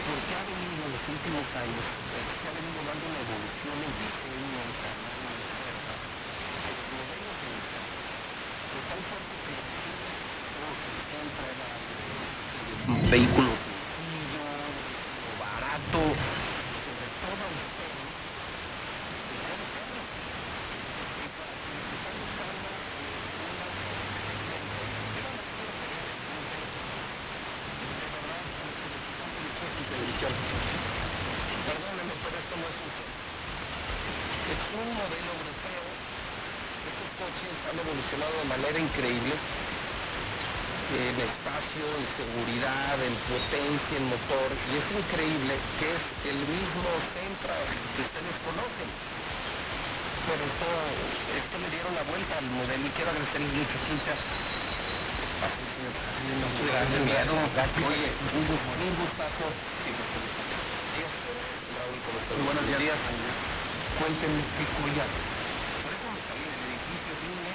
[0.03, 3.93] porque ha venido en los últimos años, eh, se ha venido dando una evolución en
[4.03, 5.95] diseño, en tamaño, en oferta,
[6.63, 7.87] de los modelos de Nissan,
[8.73, 9.55] de tal forma que
[11.09, 11.71] siempre era
[12.89, 14.41] un vehículo sencillo,
[15.37, 17.45] barato, sobre todo.
[31.69, 33.13] Perdónenme, pero esto no es juego.
[34.53, 35.85] Es un modelo europeo.
[36.89, 39.22] Estos coches han evolucionado de manera increíble
[42.17, 44.49] seguridad, en potencia, en motor.
[44.69, 47.57] Y es increíble que es el mismo Centra
[47.97, 48.89] que ustedes conocen.
[50.29, 50.69] Pero esto,
[51.35, 54.15] esto le dieron la vuelta al modelo y quiero agradecerles mucho, Cintia.
[57.03, 57.35] Miedo.
[57.91, 59.45] Oye, un, gu- un gustazo.
[62.47, 62.99] Buenos días.
[63.99, 65.05] Cuéntenme qué joya.
[65.83, 67.51] Por eso me salí del edificio, vine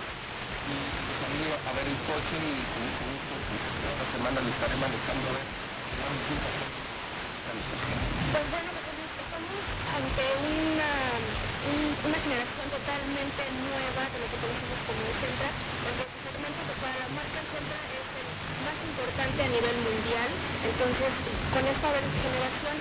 [0.67, 0.75] y
[1.23, 5.25] salí a ver el coche y con mucho gusto, pues, esta semana lo estaré manejando
[5.31, 5.47] a ver.
[7.47, 9.55] Pues bueno, Luis, estamos
[9.95, 10.91] ante una,
[11.71, 15.49] un- una generación totalmente nueva de lo que conocemos como el Centra,
[15.87, 18.27] su segmento que para la marca Centra es el
[18.67, 20.29] más importante a nivel mundial.
[20.67, 21.11] Entonces,
[21.55, 22.75] con esta generación,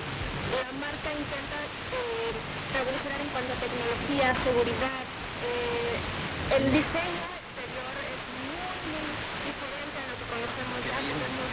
[0.59, 1.57] la marca intenta
[1.95, 2.35] eh,
[2.75, 5.03] revolucionar en cuanto a tecnología, seguridad,
[5.47, 5.95] eh,
[6.59, 8.19] el diseño exterior es
[8.51, 9.05] muy, muy
[9.43, 10.99] diferente a lo que conocemos que ya.
[11.03, 11.51] viene Tenemos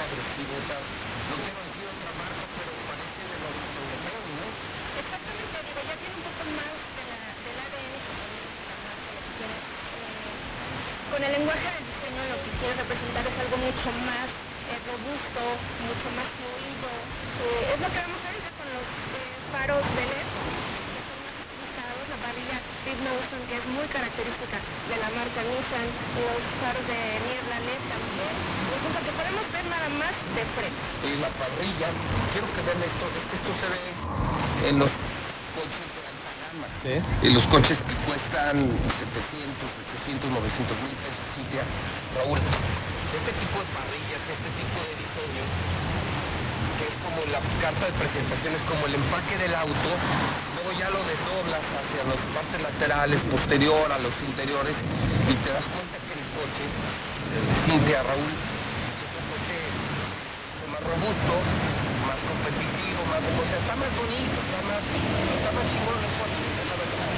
[0.00, 4.46] agresivo, o sea, no quiero decir otra marca, pero parece de los europeos, ¿no?
[4.96, 8.14] Exactamente, digo, ya tiene un poco más de la, del ADN que
[9.36, 9.56] quiere.
[9.56, 14.28] eh, con el lenguaje del diseño lo que quiere representar es algo mucho más
[14.72, 15.42] eh, robusto,
[15.84, 16.88] mucho más fluido.
[17.44, 21.36] Eh, es lo que vemos ahorita con los eh, faros de LED, que son más
[21.44, 22.18] utilizados, la
[22.90, 25.86] que es muy característica de la marca Nissan,
[26.18, 28.34] los faros de niebla LED también.
[28.66, 30.82] Resulta que podemos ver nada más de frente.
[31.06, 31.86] Y la parrilla,
[32.34, 33.82] quiero que vean esto, es que esto se ve
[34.74, 34.90] en los
[35.54, 36.98] coches de alta gama, máxima.
[37.22, 39.70] Y los coches que cuestan 700,
[40.10, 41.30] 800, 900 mil pesos,
[42.18, 45.44] Raúl, este tipo de parrillas, este tipo de diseño,
[46.74, 49.90] que es como la carta de presentación, es como el empaque del auto,
[50.70, 54.74] luego ya lo desdoblas hacia las partes laterales, posterior a los interiores,
[55.26, 59.56] y te das cuenta que el coche, eh, Cintia, Raúl, es un coche
[60.70, 61.32] más robusto,
[62.06, 66.44] más competitivo, más o sea, está más bonito, está más, está más chingón el coche,
[66.46, 67.08] es la verdad.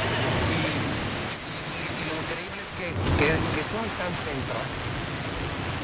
[0.48, 2.88] Y, lo increíble es que,
[3.20, 4.62] que, que es un Nissan Sentra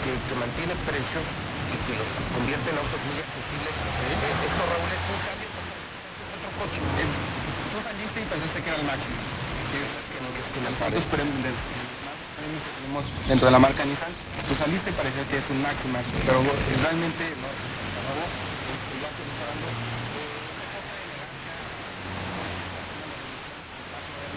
[0.04, 1.26] que, que mantiene precios
[1.68, 3.74] y que los convierte en autos muy accesibles.
[3.76, 5.48] Eh, esto, Raúl, es un cambio
[6.18, 7.47] es otro coche.
[7.78, 9.18] Eh, Tú saliste y pensaste que era el máximo.
[9.70, 11.04] que, que no, que no Los
[12.58, 14.10] que tenemos dentro de la marca Nissan,
[14.48, 18.24] tú saliste y parecía que es un máxima, pero eh, realmente no, no,
[18.72, 18.94] este,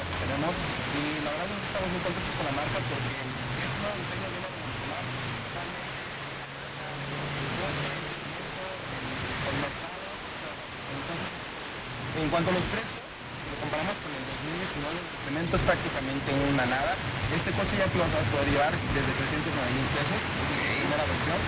[0.05, 3.79] que tenemos y la verdad nosotros estamos muy contentos con la marca porque es un
[3.81, 5.03] nuevo diseño viene a revolucionar
[9.49, 9.97] el mercado.
[10.93, 11.27] Entonces,
[12.21, 14.23] en cuanto a los precios, si lo comparamos con el
[15.31, 16.93] 2019, el incremento es prácticamente una nada.
[17.31, 20.19] Este coche ya te vas a poder llevar desde 309 mil pesos,
[20.83, 21.39] primera versión,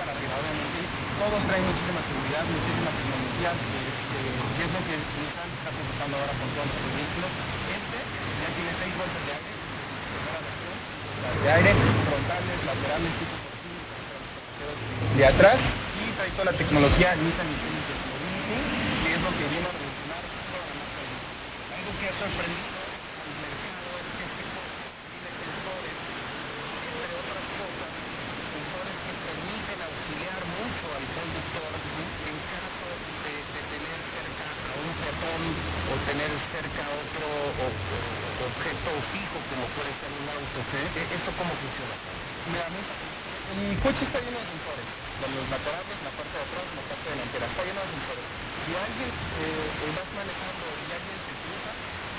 [0.00, 0.80] para arriba, obviamente.
[1.20, 4.18] Todos traen muchísima seguridad, muchísima tecnología, este,
[4.56, 7.30] que es lo que Nissan está preocupando ahora con todos los vehículos.
[7.68, 7.98] Este
[8.40, 10.76] ya tiene seis bolsas de aire, primera versión,
[11.44, 11.70] de aire,
[12.08, 13.36] frontales, laterales, tipo
[15.12, 18.00] de atrás, y trae toda la tecnología Nissan Intelligent
[19.02, 21.00] que es lo que viene a revolucionar toda la marca.
[21.76, 27.92] Algo que ha sorprendido al mercado es que este coche tiene sensores, entre otras cosas,
[28.56, 32.86] sensores que permiten auxiliar mucho al conductor en caso
[33.26, 35.42] de, de tener cerca a un peatón
[35.90, 37.76] o tener cerca a otro o- o-
[38.48, 40.58] objeto fijo como puede ser un auto.
[40.62, 41.94] Eh, ¿Esto cómo funciona?
[42.48, 43.10] Mira, muy fácil.
[43.82, 47.02] El coche está lleno de sensores, de los laterales, la parte de atrás, la parte
[47.18, 48.26] delantera, está lleno de sensores.
[48.62, 51.72] Si alguien eh, eh, vas manejando y alguien te cruza,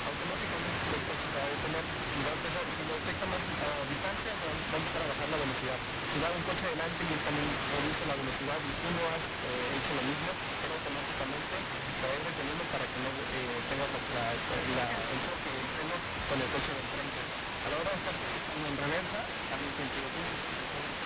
[0.04, 3.40] automáticamente el coche se va a detener y va a empezar, si lo detecta más
[3.64, 5.78] a distancia, va a va a empezar a bajar la velocidad.
[6.12, 9.24] Si va un coche adelante y él también reduce la velocidad y tú no has
[9.24, 13.56] eh, hecho lo mismo, él automáticamente se va a ir deteniendo para que no eh,
[13.72, 15.96] tengas la, la- la- el choque, el freno
[16.28, 17.20] con el coche de enfrente.
[17.64, 20.28] A la hora de estar estando en reversa, también te introduces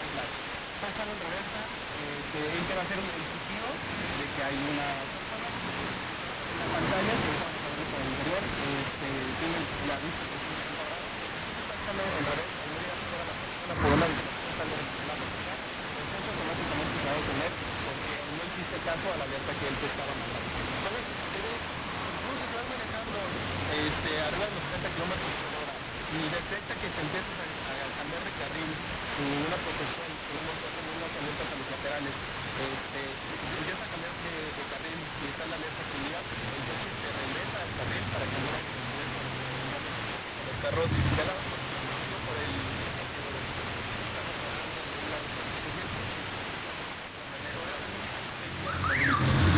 [0.09, 4.57] Estás estando en reversa, este, él te va a hacer el sentido de que hay
[4.71, 9.07] una persona en la pantalla que está pasando por el interior, este,
[9.43, 9.59] tiene
[9.91, 13.91] la vista de 180 grados, estás estando en reversa, en medio de la persona por
[13.99, 15.59] una distancia estando en la velocidad,
[15.99, 17.53] el coche automáticamente se va a detener
[17.87, 20.51] porque no hiciste caso a la alerta que él te estaba mandando.
[20.87, 21.05] ¿Sabes?
[21.35, 23.19] Pero incluso si vas manejando
[23.75, 25.75] este, arriba de los 60 kilómetros por hora
[26.09, 28.71] y detecta que te empiezas a, a cambiar de carril
[29.13, 34.15] sin ninguna protección, tenemos que hacer unas alertas a los laterales, este, empiezas a cambiar
[34.25, 38.25] de, de carril y está la alerta encendida, el coche te regresa al carril para
[38.25, 39.09] que no vayas a tener
[40.39, 41.35] con el carro, ya la
[42.25, 42.53] por el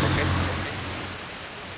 [0.01, 0.67] Ok, ok.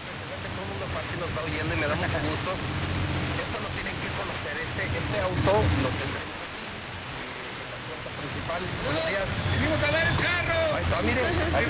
[0.03, 2.51] Impresionante cómo uno pasa y nos va oyendo y me da mucho gusto.
[2.55, 4.55] Esto lo tienen que conocer.
[4.63, 5.53] Este, este auto
[5.83, 8.63] lo tendremos aquí, eh, en la puerta principal.
[8.87, 9.29] Buenos días.
[9.53, 10.61] ¡Venimos a ver el carro!
[10.77, 11.23] Ahí está, mire.
[11.27, 11.65] Ahí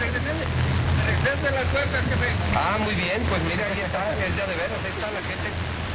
[1.03, 2.29] Regresarse las puertas, jefe.
[2.75, 5.49] Ah, muy bien, pues mira, ahí está, es de veras, ahí está la gente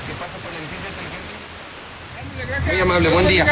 [0.06, 2.72] que pasa por el edificio inteligente.
[2.72, 3.44] Muy amable, buen día.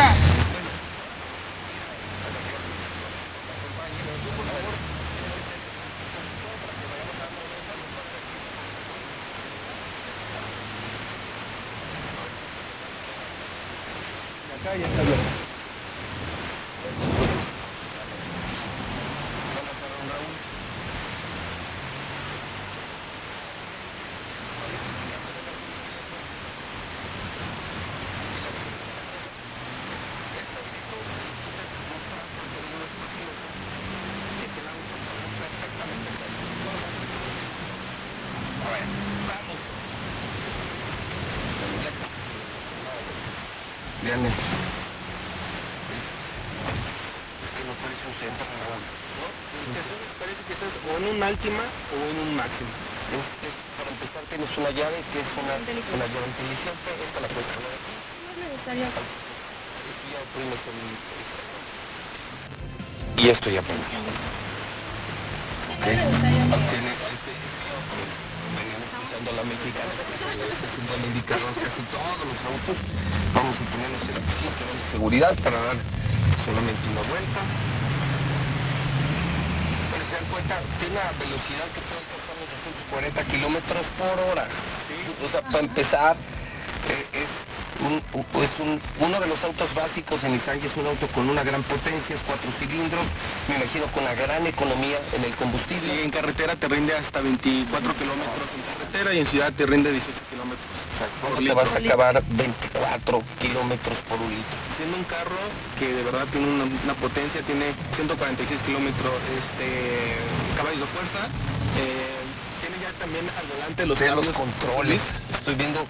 [14.66, 15.46] acá ya está bien.
[44.04, 44.42] Vean esto.
[45.90, 48.84] Es, es que no parece un centro, Raúl.
[50.20, 52.70] Parece que estás o en un Altima o en un Máximo.
[53.16, 55.56] Es, es- para empezar tienes una llave que es una,
[55.96, 57.94] una llave inteligente, esta la puedes poner aquí.
[58.24, 58.86] No es necesario.
[58.86, 60.78] Esto ya oprimes el...
[63.18, 63.60] Y esto ya.
[63.62, 63.66] Ok.
[66.52, 67.36] Aunque en el- este-
[68.56, 69.92] veníamos escuchando la mexicana.
[69.96, 71.52] Ese es un buen indicador.
[71.56, 72.78] Casi todos los autos
[73.34, 75.78] vamos a ponernos el cinturón de seguridad para dar
[76.44, 77.40] solamente una vuelta.
[79.92, 82.50] Pero se dan cuenta, tiene una velocidad que puede alcanzar los
[82.92, 84.48] 240 kilómetros por hora.
[85.24, 86.16] O sea, para empezar,
[87.82, 88.02] un-
[88.44, 91.44] es un- uno de los autos básicos de Nissan y es un auto con una
[91.44, 93.04] gran potencia, es cuatro cilindros,
[93.48, 95.94] me imagino con una gran economía en el combustible.
[95.94, 99.92] Sí, en carretera te rinde hasta 24 kilómetros en carretera y en ciudad te rinde
[99.92, 100.66] 18 kilómetros.
[101.22, 104.56] ¿Cuándo te vas a acabar 24 kilómetros por un litro?
[104.78, 105.36] Siendo un carro
[105.80, 110.16] que de verdad tiene una, una potencia, tiene 146 kilómetros este,
[110.56, 111.28] caballos de fuerza,
[111.80, 112.24] eh,
[113.00, 115.02] también al volante los los controles.
[115.34, 115.86] Estoy viendo,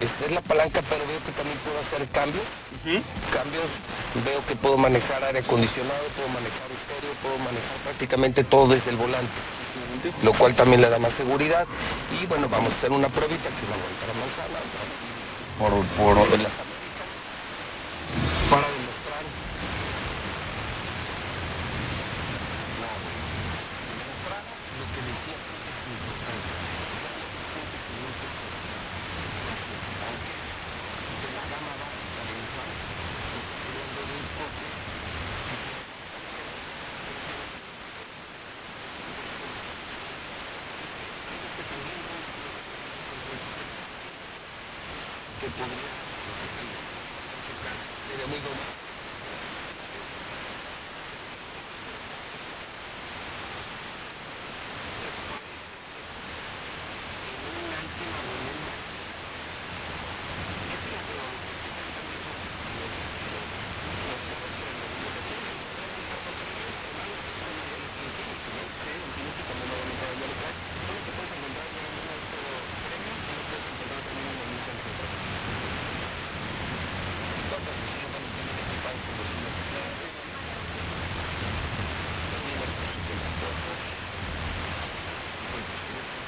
[0.00, 2.44] esta es la palanca, pero veo que también puedo hacer cambios.
[3.32, 3.70] Cambios,
[4.24, 8.96] veo que puedo manejar aire acondicionado, puedo manejar estéreo, puedo manejar prácticamente todo desde el
[8.96, 9.32] volante.
[10.22, 11.66] Lo cual también le da más seguridad.
[12.20, 14.60] Y bueno, vamos a hacer una pruebita que a manzana.
[15.58, 17.08] Por, por las Américas.
[18.50, 19.22] Para demostrar.
[22.82, 22.90] No,
[23.94, 24.42] demostrar
[24.78, 26.50] lo que decía siempre es importante.
[31.22, 32.70] de la gama básica de Nissan,
[33.62, 34.66] hablando de un coche
[45.40, 45.92] que podría
[47.44, 47.76] chocar.
[48.08, 48.62] Sería muy bueno.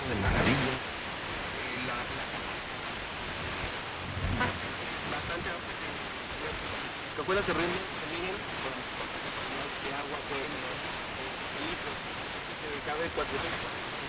[0.08, 0.54] de maravilla.
[0.54, 2.24] Eh, la, la
[5.10, 5.74] bastante amplia.
[7.36, 8.72] Las cajuelas se rinden, se miden con
[9.12, 11.98] capacidad de agua de eh, litros.
[12.64, 13.52] Que cabe 400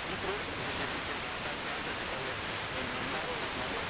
[0.08, 0.40] litros.
[0.48, 3.88] bastante alta, que cabe en el lado de la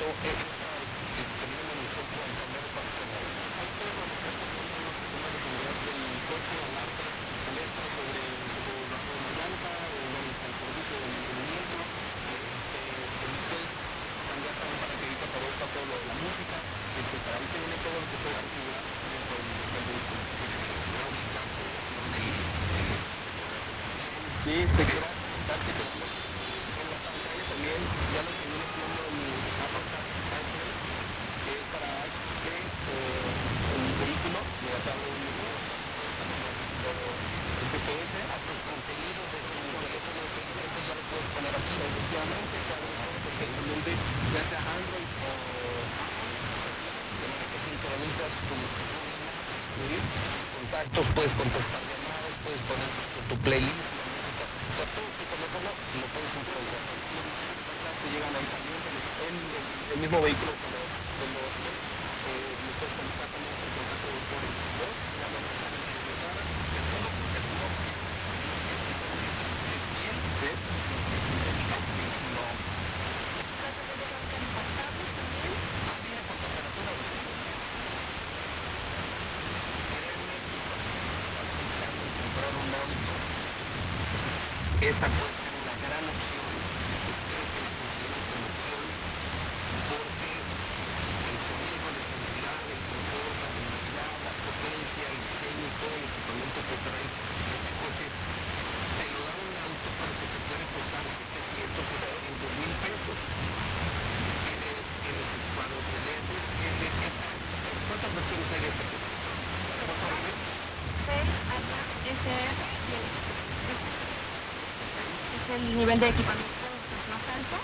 [0.00, 3.20] Esto es el fenómeno de nosotros al cambiar para tener.
[3.20, 7.04] Hay todo lo que está pasando en el sistema de seguridad del coche, alerta,
[7.50, 8.22] alerta sobre,
[8.56, 11.78] sobre la llanta, o bueno, el servicio de mantenimiento,
[12.32, 12.80] este,
[13.28, 13.72] el test,
[14.24, 16.56] cambiar también para que ahorita aparezca todo lo de la música,
[16.96, 17.24] etc.
[17.28, 20.22] Ahorita viene todo lo que puede configurar dentro del del vehículo.
[24.40, 29.28] Sí, te queda bastante que en la pantalla también ya lo que viene siendo mi
[29.60, 30.46] Apple CarPlay,
[31.44, 31.92] que es para
[32.40, 33.20] que eh,
[33.76, 35.28] el vehículo me atrapa un
[36.80, 41.74] el GPS A tus contenidos de tu teléfono inteligente ya lo puedes poner aquí.
[41.76, 42.88] efectivamente, claro,
[43.20, 43.90] perfectamente,
[44.32, 45.32] ya sea Android o
[47.20, 48.64] De manera que sincronizas tus
[50.56, 52.88] contactos, puedes contestar llamadas, puedes poner
[53.28, 54.44] tu playlist, la música.
[54.48, 56.80] O sea, todo tu teléfono lo puedes sincronizar.
[58.00, 59.36] te llegan ahí también en el,
[59.92, 60.80] el mismo vehículo cuando,
[61.20, 65.72] cuando eh, me puedes conectar también con contacto por el voz, ya lo que están
[65.76, 67.66] en el celular, el mundo, el mundo.
[70.40, 70.50] Sí.
[81.20, 83.12] comprar un auto,
[84.80, 86.50] esta puede ser una gran opción.
[87.10, 88.84] Espero que les funcione como opción,
[89.90, 90.30] porque
[91.30, 96.04] el sonido, la seguridad, el confort, la velocidad, la potencia, el diseño y todo el
[96.10, 101.04] equipamiento que trae este coche, te lo da un auto para que te puede costar
[101.04, 103.18] 700 o 800 mil pesos.
[104.46, 104.70] Tiene,
[105.02, 106.24] tiene sus faros de LED,
[106.56, 107.38] tiene esta-
[107.90, 109.08] ¿Cuántas versiones hay de este coche?
[109.90, 111.64] C, H,
[112.06, 112.54] SR
[112.86, 113.40] y eléctrico.
[115.90, 117.56] El nivel de equipamiento es más alto.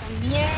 [0.00, 0.50] También.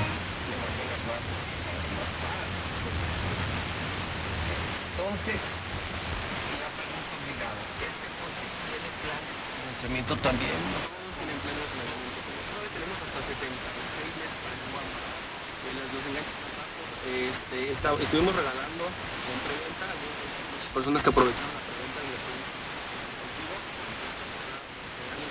[4.93, 10.57] Entonces, la pregunta obligada, ¿este coche tiene plan de financiamiento también?
[10.73, 10.79] No
[11.21, 12.19] tienen plan de financiamiento,
[12.73, 16.41] tenemos hasta 76 meses para que podamos eh, los, los enganches
[17.03, 22.21] este, está- estuvimos regalando en preventa a muchas personas que aprovecharon la preventa y les
[22.23, 22.49] pedimos
[23.21, 23.55] contigo
[25.13, 25.29] años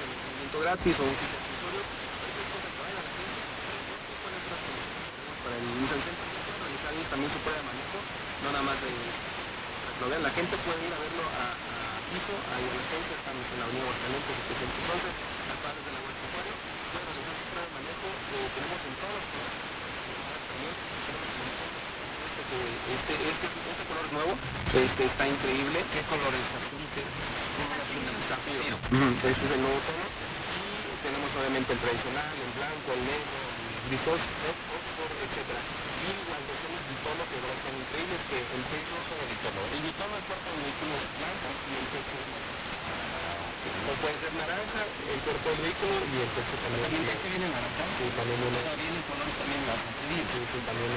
[0.51, 1.81] de mantenimiento gratis o un de accesorio.
[1.81, 3.39] Es cosa que vayan a la gente,
[4.19, 6.27] ¿cuáles son las promociones para el Nissan Sentra?
[6.61, 7.97] Realizar años también su prueba de manejo,
[8.43, 10.23] no nada más de para que lo vean.
[10.27, 11.75] La gente puede ir a verlo a, a
[12.11, 15.99] piso, ahí a la agencia, estamos en la avenida Aguascalientes, 711, al padres de la
[16.03, 16.55] Huerta Acuario,
[16.91, 18.93] pueden realizar su prueba de manejo, eh, tenemos en.
[20.51, 20.75] También
[21.07, 21.71] tenemos en
[22.91, 24.33] este, este, este, color es nuevo,
[24.75, 25.79] este está increíble.
[25.93, 26.47] ¿Qué color es?
[26.51, 27.03] Azul, ¿qué?
[27.05, 28.75] Azul, zafiro.
[29.23, 30.30] Este es el nuevo tono.
[31.11, 35.43] Tenemos obviamente el tradicional, el blanco, el negro, el grisos, Oxford, etc.
[35.43, 39.59] Y las versiones bitono que verdad están increíbles, que el techo es bitono.
[39.75, 42.55] El bitono el cuerpo del vehículo es blanco y el techo es negro.
[42.55, 46.79] O puede ser naranja, el cuerpo del vehículo y el techo también.
[46.79, 47.83] ¿También este viene naranja?
[47.99, 48.55] Sí, también viene.
[48.55, 49.91] O sea, viene el color también naranja.
[49.91, 50.91] Sí, sí, también.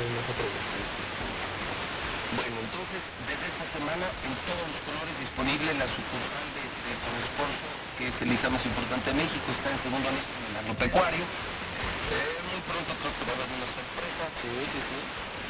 [2.39, 7.83] Bueno, entonces, desde esta semana, en todos los colores disponible la sucursal de, de Transporte,
[7.98, 11.23] que es el ISA más importante de México, está en segundo anillo en el agropecuario.
[11.23, 14.24] Eh, muy pronto creo que va a haber una sorpresa.
[14.42, 14.98] Sí, sí, sí.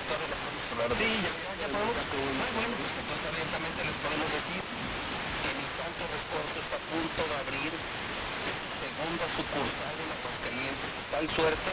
[0.04, 1.96] Todavía no podemos hablar de Sí, ya, ya, podemos.
[1.96, 7.34] Muy bueno, pues entonces abiertamente les podemos decir que Nissan Transporte está a punto de
[7.40, 11.70] abrir segunda sucursal en Aguascalientes, de tal suerte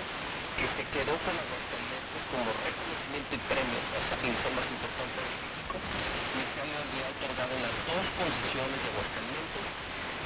[0.55, 5.75] que se quedó con Aguascalientes como reconocimiento y premio al Nissan más importante de México.
[6.39, 9.30] Nissan le ha otorgado las dos posiciones de Aguascalientes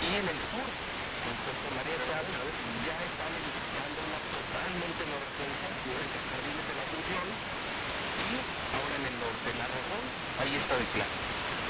[0.03, 2.35] y en el sur, en Puerto María Chávez,
[2.83, 8.31] ya están edificando una totalmente nueva es el Jardines de la Asunción, y
[8.75, 10.03] ahora en el norte, la razón,
[10.41, 11.15] ahí está de claro.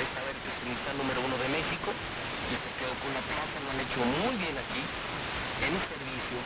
[0.02, 3.56] Es saber que es el número uno de México, y se quedó con la plaza,
[3.62, 4.82] lo han hecho muy bien aquí,
[5.62, 6.38] en servicio,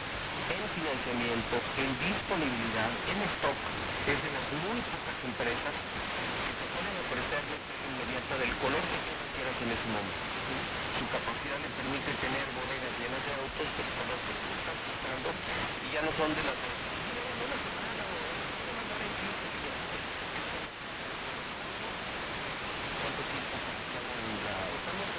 [0.51, 3.59] en financiamiento, en disponibilidad, en stock,
[4.09, 7.43] es de las muy pocas empresas que te pueden ofrecer
[7.88, 10.28] inmediata del color que tú quieras en ese momento.
[10.98, 16.11] Su capacidad le permite tener bodegas llenas de autos que estás buscando y ya no
[16.18, 19.80] son de las de una semana o una semana en 15 días.
[23.00, 24.56] ¿Cuánto tiempo para que hagan la...
[24.80, 25.09] Estamos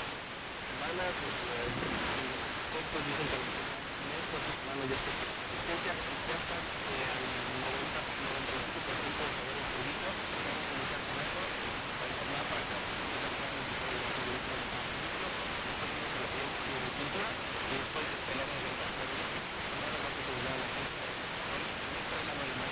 [0.71, 5.13] semanas, expertos dicen que mes, cuatro semanas ya está.
[5.51, 7.25] Licencia ya está eh, al
[7.61, 10.09] 90, 95% de saber el servicio.
[10.11, 11.41] Vamos a iniciar con eso
[11.99, 15.29] para informar para que la persona ya pueda empezar a llevar su vehículo al vehículo.
[15.71, 18.71] Después vamos a la siguiente de pintura y después esperar a la
[19.81, 20.99] Nada más que terminar la gente.
[22.11, 22.67] Trae la norma.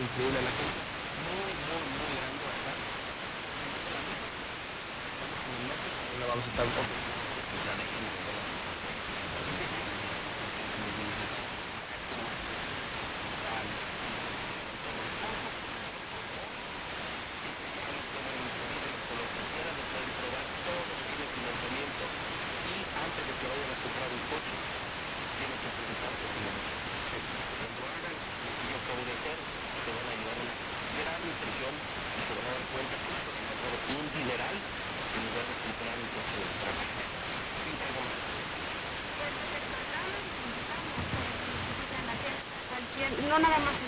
[0.00, 0.80] Increíble la gente.
[1.20, 2.72] Muy, muy, muy grande acá.
[5.10, 6.92] Estamos en el norte, ahora vamos a estar un poco.
[7.00, 8.40] Pues ya déjenme ver.
[21.80, 24.54] Y antes de que vayan a comprar un coche,
[25.40, 26.70] tienen que presentar documentos.
[27.10, 30.54] Cuando hagan lo que yo acabo de hacer, se van a llevar una
[31.00, 35.20] gran impresión y se van a dar cuenta que esto se ahorrado un dineral en
[35.26, 36.94] lugar de comprar un coche de trabajo.
[36.94, 38.18] Sí, algo más.
[42.70, 43.79] Cualquier, no nada más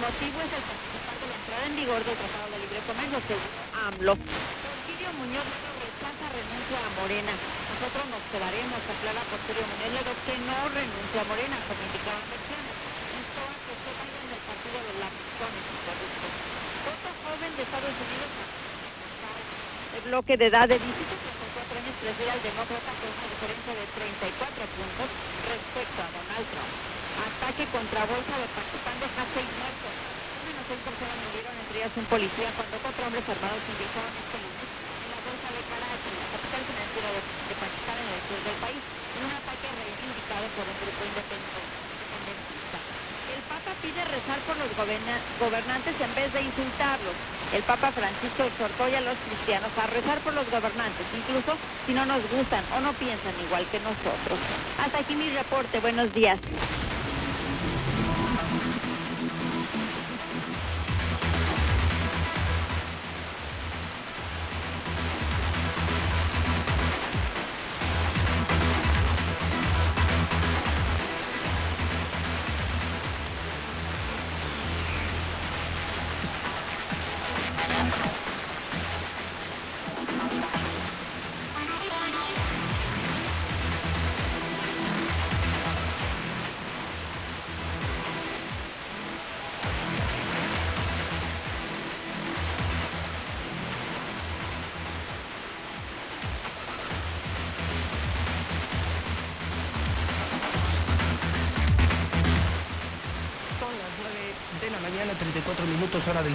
[0.00, 3.52] motivo es el participar de la entrada en vigor del Tratado de Libre Comercio, según
[3.76, 4.14] AMLO.
[4.16, 7.34] Porfirio Muñoz rechaza renuncia a Morena.
[7.36, 12.74] Nosotros nos quedaremos, aclara Porfirio Muñoz Ledo, que no renuncia a Morena, como indicaban versiones.
[13.12, 16.32] Instó a que se vaya en el partido de lapizones y corruptos.
[16.80, 18.30] Voto joven de Estados Unidos
[19.90, 23.72] el bloque de edad de 17 a 34 años prefiere al demócrata con una diferencia
[23.74, 25.08] de 34 puntos
[25.50, 26.99] respecto a Donald Trump.
[27.20, 29.94] Ataque contra bolsa de Pakistán deja seis muertos.
[30.40, 34.38] Al menos seis personas murieron, entre ellas un policía, cuando cuatro hombres armados ingresaron este
[34.40, 34.68] lunes
[35.04, 38.56] en la bolsa de Karachi, la capital financiera de, de Pakistán en el sur del
[38.56, 38.82] país,
[39.14, 42.78] en un ataque reivindicado por un grupo independentista.
[43.36, 47.16] El Papa pide rezar por los goberna- gobernantes en vez de insultarlos.
[47.52, 51.92] El Papa Francisco exhortó hoy a los cristianos a rezar por los gobernantes, incluso si
[51.94, 54.40] no nos gustan o no piensan igual que nosotros.
[54.78, 55.80] Hasta aquí mi reporte.
[55.80, 56.38] Buenos días.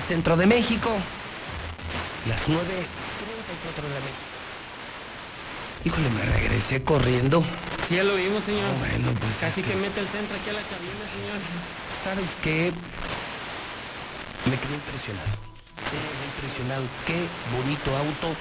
[0.08, 0.90] Centro de México.
[2.28, 4.18] Las 9.34 de la mañana.
[5.86, 7.44] Híjole, me regresé corriendo.
[7.88, 8.66] Sí, ya lo vimos, señor.
[8.66, 11.38] Ah, bueno, pues Casi es que que- mete el centro aquí a la cabina, señor.
[12.04, 12.72] ¿Sabes qué?
[14.50, 15.30] Me quedé impresionado.
[15.78, 16.84] Me quedé impresionado.
[17.06, 18.34] Qué bonito auto.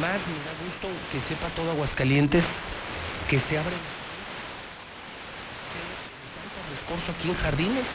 [0.00, 2.44] Más me da gusto que sepa todo Aguascalientes
[3.28, 3.76] que se abre
[6.34, 7.86] Santa Rescorso aquí en Jardines.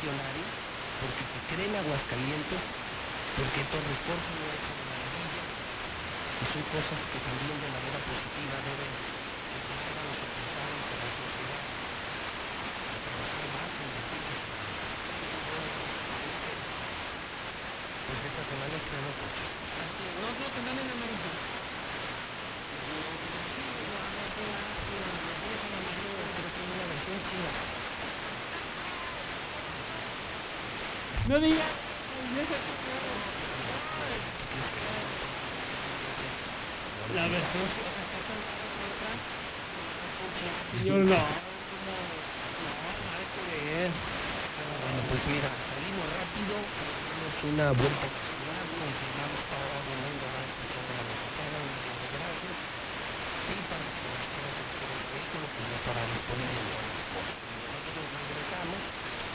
[0.00, 2.62] Porque se creen Aguascalientes,
[3.36, 5.44] porque todo Rescorso no es una maravilla.
[6.40, 11.60] Y son cosas que también de manera positiva deben empezar a los empresarios la sociedad.
[31.30, 31.62] No digas.
[37.14, 37.66] La versión
[40.82, 41.14] Señor, no.
[44.82, 49.86] Bueno, pues mira, salimos rápido, dimos una vuelta a la ciudad, confirmamos para va a
[49.86, 50.02] la
[51.14, 52.58] mexicana, de gracias.
[52.58, 54.02] Y para que
[54.34, 57.38] cosas del vehículo, pues ya para disponer de los transportes.
[57.70, 58.82] Nosotros regresamos,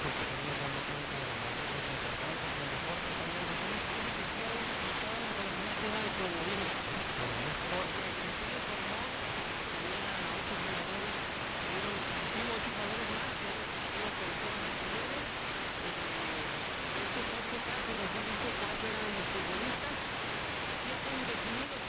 [0.04, 4.26] porque también nos damos cuenta de las cosas importantes, el deporte también de salud, que
[4.36, 6.72] quiero disfrutar de la búsqueda de coronavirus.
[7.16, 11.14] Coronavirus, porque el estudio formó que tenía a ocho jugadores,
[11.66, 15.14] tuvieron positivo ocho jugadores más, que eran positivos por el COVID-19.
[16.96, 19.96] Estos ocho casos, mejor dicho, cuatro eran los futbolistas,
[20.86, 21.82] siete indefinidos.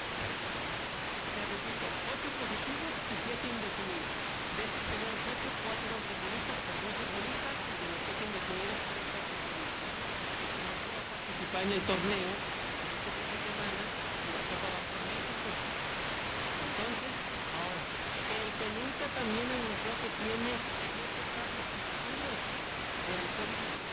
[1.37, 4.11] Te repito, ocho positivos y siete indefinidos.
[4.57, 9.05] De estos primeros ocho, cuatro eran futbolistas, perdón, futbolistas, y de los siete indefinidos, tres
[9.05, 9.85] eran futbolistas.
[10.47, 14.81] Y no pudo participar en el torneo este fin de semana y la Copa va
[14.87, 15.51] por México.
[16.67, 17.13] Entonces,
[17.53, 17.83] ahora,
[18.33, 22.37] el Peñita también anunció que tiene siete casos positivos
[23.07, 23.85] del COVID-19.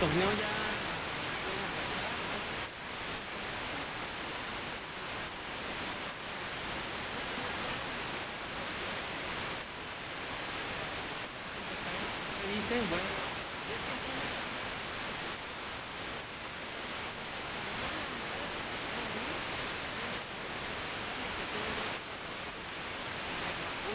[0.00, 0.48] Torneo ya
[12.40, 12.88] ¿Qué dice?
[12.88, 13.04] Bueno,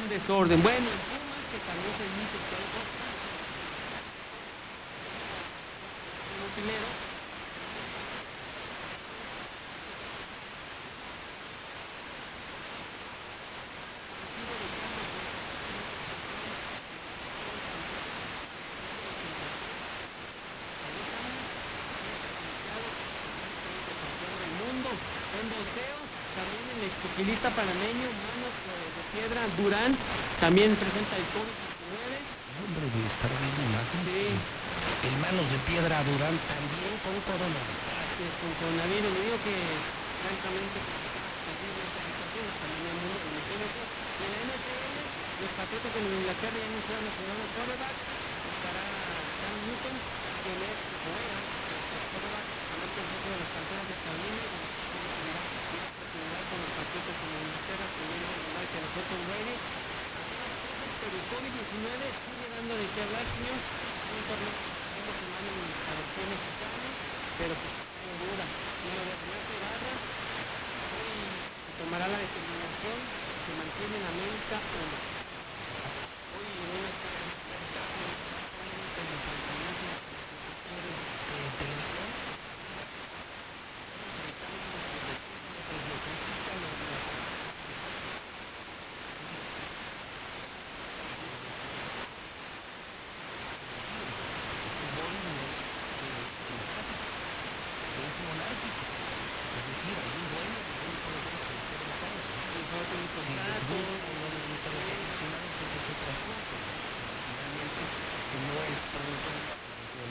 [0.04, 0.62] un desorden.
[0.62, 2.65] Bueno, en Pumas, que también se dice que
[24.66, 26.02] mundo en boxeo,
[26.34, 29.94] también el expoquilista panameño, manos de, de piedra, Durán,
[30.42, 32.26] también presenta el COVID-19.
[32.58, 34.65] Hombre, de estar viendo imágenes.
[35.06, 37.78] El manos de piedra Durán también con coronavirus.
[37.94, 39.54] Así es, con coronavirus, le digo que
[40.26, 41.06] francamente esta
[42.58, 44.98] también el en la NFL,
[45.46, 47.98] los Patriotas Nueva Inglaterra ya anunciaron a su nuevo quarterback,
[48.50, 48.86] estará
[49.46, 49.96] Cam Newton,
[50.42, 56.44] quien es, o era, el quarterback, también de las Panteras de Carolina, y una oportunidad
[56.50, 59.56] con los Patriotas Nueva Inglaterra, teniendo el lugar que dejó Tom Brady.
[60.98, 64.75] Pero el COVID-19 sigue dando de qué hablar, señor.
[65.86, 66.90] La selección mexicana,
[67.38, 68.46] pero pues en duda.
[68.86, 69.94] Uno de Ernesto Ibarra
[70.90, 72.98] se tomará la determinación
[73.46, 74.98] se mantiene en América o no.
[76.34, 76.90] Hoy en una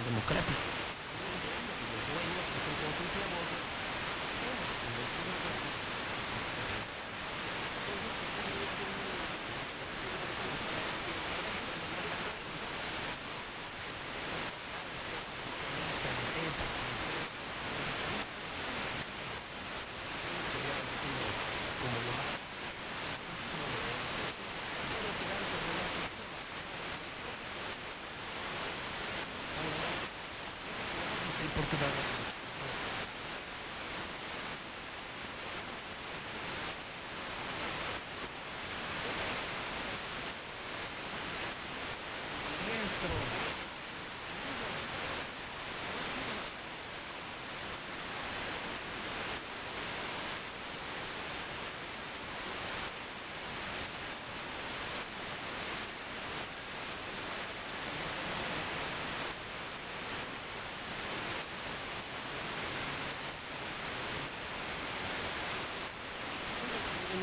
[0.05, 0.61] democrático.
[1.91, 3.65] Los dueños hacen con sus negocios,
[4.81, 5.65] somos como el pueblo
[31.69, 32.24] porque va a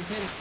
[0.01, 0.40] mujeres.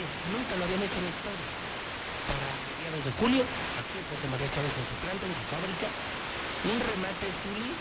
[0.00, 1.48] nunca lo habían hecho en la historia.
[2.24, 3.42] Para mediados de julio,
[3.76, 5.88] aquí José María Chávez en su planta, en su fábrica,
[6.64, 7.72] un remate Zuli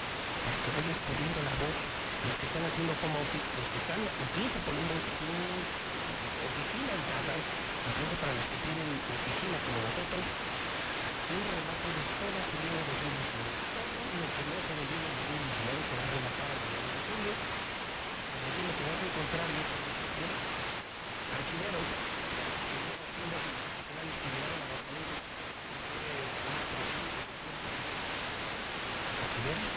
[0.44, 1.78] para que vayas poniendo la voz,
[2.26, 5.30] los que están haciendo home office, los que están incluso poniendo su
[6.52, 10.24] oficina en casa, incluso para los que tienen oficina como nosotros,
[11.32, 13.56] un remate de toda su vida de 2019.
[13.72, 17.12] Todo lo que no se vendió en 2019 se va rematar en 2021.
[17.12, 17.34] Julio,
[18.42, 19.48] decir lo que vas a encontrar
[29.44, 29.71] Yeah.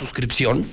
[0.00, 0.64] Suscripción.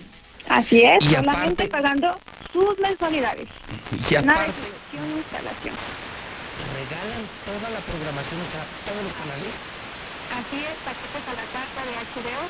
[0.47, 2.07] Así es, Y solamente aparte- pagando
[2.53, 3.47] sus mensualidades.
[3.91, 4.63] Y Nada de aparte,
[4.95, 5.75] ni instalación.
[6.71, 9.51] regalan toda la programación, o sea, todos los canales.
[10.31, 12.43] Así es, paquetes a la carta de HBO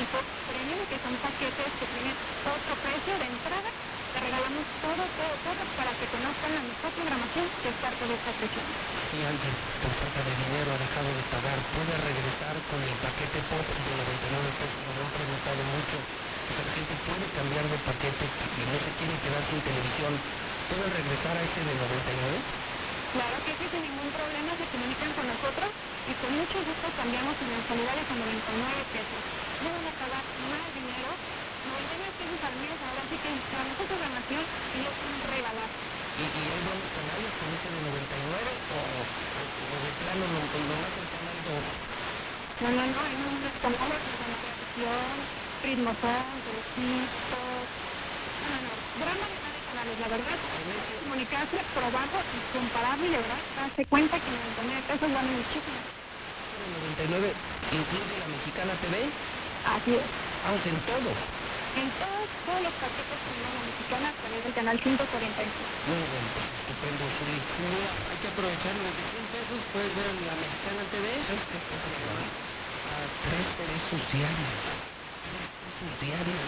[0.00, 2.16] y Fox Premium, que son paquetes que tienen
[2.48, 3.68] otro precio de entrada.
[4.12, 8.14] Te regalamos todo, todo, todo para que conozcan la mejor programación que es parte de
[8.16, 8.66] esta presión.
[9.12, 9.52] Si alguien
[9.84, 13.92] por falta de dinero ha dejado de pagar, puede regresar con el paquete pop de
[13.92, 14.80] 99 pesos.
[14.88, 15.96] Nos lo han preguntado mucho.
[16.00, 20.16] O la gente puede cambiar de paquete y no se quiere quedar sin televisión.
[20.72, 22.40] ¿Puede regresar a ese de 99?
[23.12, 25.68] Claro que sí, sin ningún problema se comunican con nosotros
[26.08, 29.20] y con mucho gusto cambiamos sus mensualidades a 99 pesos.
[29.60, 31.12] No van a pagar más dinero,
[31.68, 35.21] 99 pesos al mes, ahora sí que la mejor programación y es un regalazo.
[36.12, 37.96] ¿Y, y hay buenos canales con ese de 99
[38.68, 41.56] o, o, de plano no, nomás el canal 2?
[42.62, 45.08] No, no, no, hay unos canales Televisión,
[45.64, 47.64] Ritmo Son, Telecistos,
[48.44, 50.36] no, no, no, gran variedad de canales, la verdad,
[51.00, 54.28] comunicarse, probarlo y compararlo y de verdad darse cuenta que
[54.68, 55.80] 99 pesos vale muchísimo.
[57.00, 57.32] El 99
[57.72, 58.96] incluye la Mexicana TV.
[59.64, 60.06] Así es.
[60.44, 61.16] Vamos en todos.
[61.72, 64.98] En todos, todos los paquetes con la mexicana a través del canal 145.
[64.98, 67.04] Muy bien, pues estupendo.
[67.22, 71.06] Sin duda, hay que aprovechar desde 100 pesos, puedes ver la Mexicana TV.
[71.22, 74.58] A tres pesos diarios.
[75.22, 76.42] Tres pesos diarios.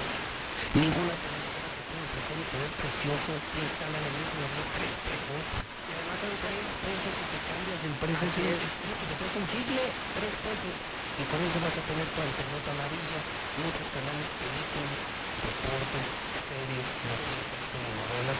[0.74, 3.30] Ninguna televisora que tiene ofrecer y se ve precioso.
[3.54, 5.42] Te instalan el mismo de tres pesos.
[5.54, 8.18] Y además son tres pesos que te cambias.
[8.24, 8.60] Así es.
[8.60, 9.82] Lo que te cuesta un chicle.
[10.18, 10.74] Tres pesos.
[11.14, 13.18] Y con eso vas a tener tu alternota amarilla,
[13.62, 14.98] muchos canales, películas,
[15.44, 16.04] deportes,
[16.48, 18.38] series, noticias, telenovelas,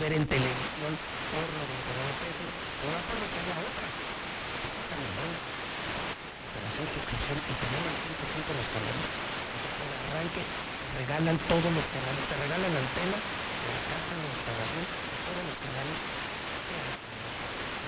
[0.00, 0.92] ver en televisión
[1.30, 2.48] por 99 pesos.
[2.82, 3.86] O aprovechar la otra.
[3.86, 5.38] Esta novela.
[6.52, 9.06] Operación suscripción y también al 100% los canales.
[9.78, 10.42] Con el arranque
[10.98, 14.84] regalan todos los canales, te regalan la antena, la casa, la instalación,
[15.26, 15.98] todos los canales.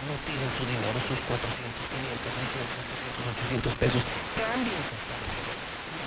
[0.05, 1.49] No piden su dinero, sus 400,
[1.91, 4.03] 500, 600, 700, 800 pesos.
[4.37, 5.14] Cámbiense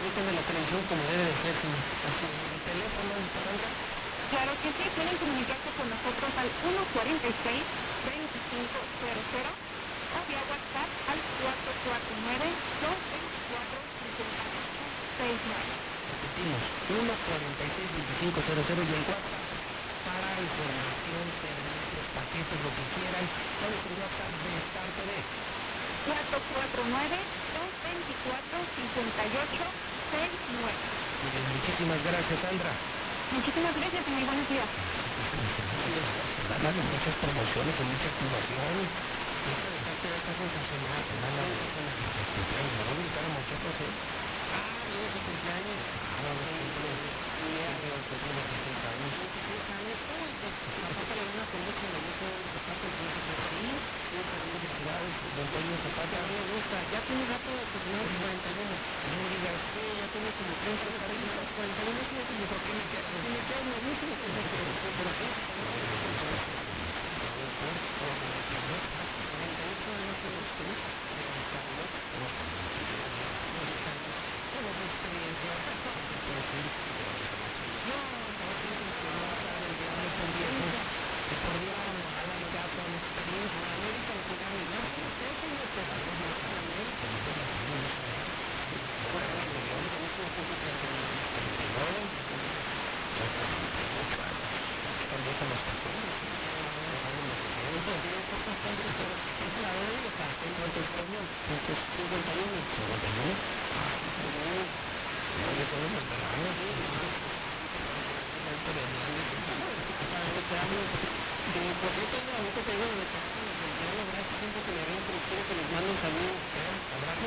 [0.07, 3.11] de la televisión como debe de ser, sin el teléfono.
[4.31, 7.59] Claro que sí, pueden comunicarse con nosotros al 146
[8.07, 9.51] 2500
[10.15, 12.47] o vía WhatsApp al 449
[12.87, 13.83] 224
[14.15, 15.75] 5869.
[16.07, 19.27] Repetimos, 146 2500 y el WhatsApp
[20.07, 23.27] para información, servicios, paquetes, lo que quieran.
[23.59, 25.11] ¿Cuál es el WhatsApp de Star TV?
[26.07, 26.27] 449-224-5869.
[29.27, 32.71] Muy bien, muchísimas gracias, Sandra.
[33.35, 34.69] Muchísimas gracias muy buenos días.
[36.57, 38.87] Muchas promociones y mucha activación.
[39.47, 41.03] Esta está sensacional.
[41.11, 41.35] Voy
[43.03, 43.91] a muchachos, ¿eh?
[44.55, 45.75] Ah, ¿y ese cumpleaños?
[45.75, 47.17] Ah, no, no, no, no.
[55.37, 58.67] Antonio Zapata me gusta, ya tiene rato aproximado 41.
[58.67, 62.85] No me digas, sí, ya tiene como 30 años, 41 es como por qué me
[62.89, 65.27] quedo, si me quedo lo mismo, pero qué,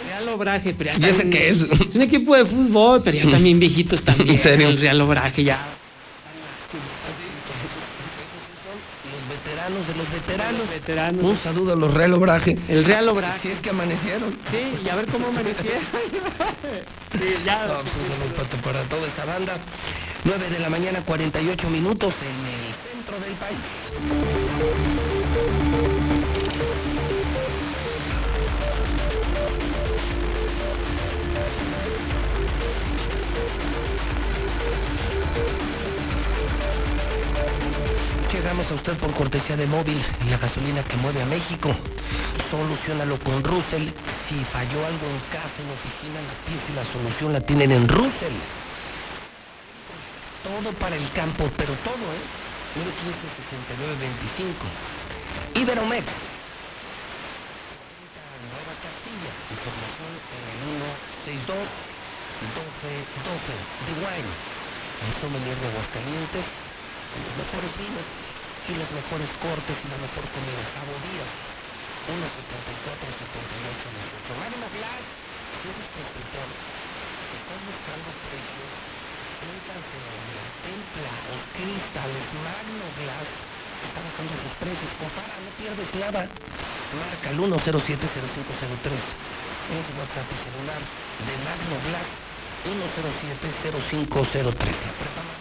[0.05, 1.60] Real Obraje, pero ya ¿Y ese están- qué es?
[1.62, 4.30] Es un equipo de fútbol, pero ya están bien viejitos también.
[4.30, 4.68] ¿En serio?
[4.68, 5.58] El Real Obraje ya.
[9.10, 10.68] Los veteranos de los veteranos.
[10.70, 11.24] veteranos.
[11.24, 12.56] Un saludo a los Real Obraje.
[12.68, 13.40] El Real Obraje.
[13.42, 14.30] Si es que amanecieron.
[14.50, 15.80] Sí, y a ver cómo amanecieron.
[17.12, 17.66] sí, ya.
[17.66, 19.58] No, pues, para toda esa banda.
[20.24, 25.09] 9 de la mañana, 48 minutos en el centro del país.
[38.50, 41.70] A usted por cortesía de móvil, la gasolina que mueve a México.
[42.50, 43.94] Solucionalo con Russell.
[44.26, 47.86] Si falló algo en casa, en oficina, la pieza y la solución la tienen en
[47.86, 48.34] Russell.
[50.42, 52.26] Todo para el campo, pero todo, ¿eh?
[55.54, 55.62] 915-6925.
[55.62, 56.10] Iberomex.
[58.50, 59.30] Nueva Castilla.
[59.46, 61.54] Información en el 162
[62.50, 63.54] 1212
[63.86, 64.32] de Wine.
[65.06, 66.46] El sommelier de Aguascalientes.
[67.14, 68.30] Los mejores vinos
[68.68, 70.62] y los mejores cortes y la mejor comida.
[70.76, 71.32] Sabo Díaz.
[72.10, 74.40] 174 78 18.
[74.40, 75.05] Magno Glass.
[75.60, 78.72] Si eres constructor, estás buscando precios
[79.40, 83.24] Métanse en Templa, los cristales, Magno Glass,
[83.89, 86.28] está bajando sus precios, compara, no pierdes nada.
[86.92, 90.84] Marca el 1070503, es WhatsApp y celular
[91.24, 92.05] de Magno Glass,
[92.68, 94.76] 1070503.
[94.76, 95.39] La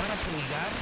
[0.00, 0.72] para fumigar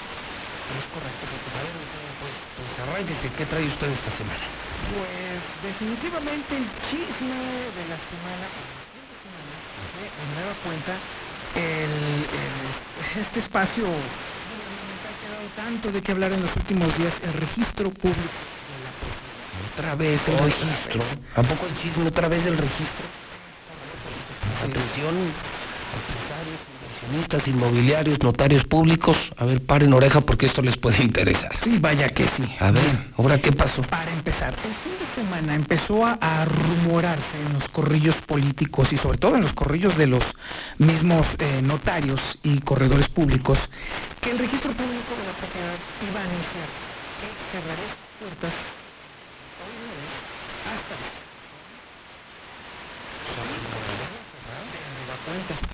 [0.70, 1.74] Es correcto, porque a ver,
[2.18, 4.40] pues, pues arránquese, ¿qué trae usted esta semana?
[4.94, 8.48] Pues definitivamente el chisme de la semana,
[8.94, 9.60] el de semana,
[9.92, 11.00] de nueva cuenta,
[11.54, 12.74] el, el-
[13.20, 18.40] este espacio ha quedado tanto de qué hablar en los últimos días el registro público
[18.68, 18.94] de la.
[19.70, 21.04] Otra vez el Otra registro.
[21.04, 21.18] vez.
[21.36, 23.08] ¿A poco el chisme otra vez del registro?
[24.62, 25.34] Atención,
[27.46, 29.16] inmobiliarios, notarios públicos.
[29.36, 31.52] A ver, paren oreja porque esto les puede interesar.
[31.62, 32.44] Sí, vaya que sí.
[32.60, 32.84] A ver,
[33.16, 33.82] ¿ahora qué pasó?
[33.82, 38.98] Para empezar, el fin de semana empezó a, a rumorarse en los corrillos políticos y
[38.98, 40.24] sobre todo en los corrillos de los
[40.78, 43.58] mismos eh, notarios y corredores públicos
[44.22, 46.68] que el registro público de la propiedad iba a anunciar
[47.20, 48.54] que cerraría sus puertas
[50.64, 51.24] hasta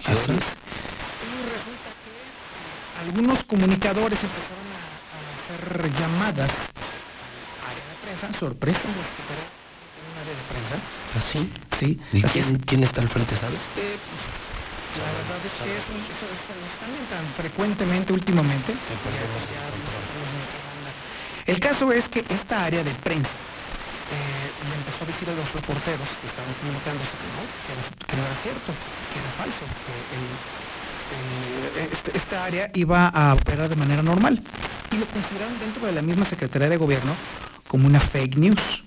[0.06, 0.69] Así es.
[3.00, 6.50] Y algunos comunicadores empezaron a, a hacer llamadas
[7.18, 9.06] al área de prensa, sorpresa, los
[9.96, 10.82] en un área de prensa.
[11.14, 11.50] ¿Así?
[11.70, 11.98] Sí.
[12.12, 13.68] ¿Y así quién, quién está al frente, sabes?
[13.76, 13.98] Eh,
[14.98, 18.76] la verdad es que eso, eso, eso no cambian tan frecuentemente últimamente.
[21.46, 23.38] El caso es que esta área de prensa
[24.10, 27.82] eh, le empezó a decir a los reporteros que estaban comunicándose que no, que, era,
[28.08, 28.76] que no era cierto,
[29.08, 30.40] que era falso, que el-
[31.10, 34.42] el- este- esta área iba a operar de manera normal.
[34.90, 37.18] Y lo consideraron dentro de la misma Secretaría de Gobierno
[37.66, 38.84] como una fake news.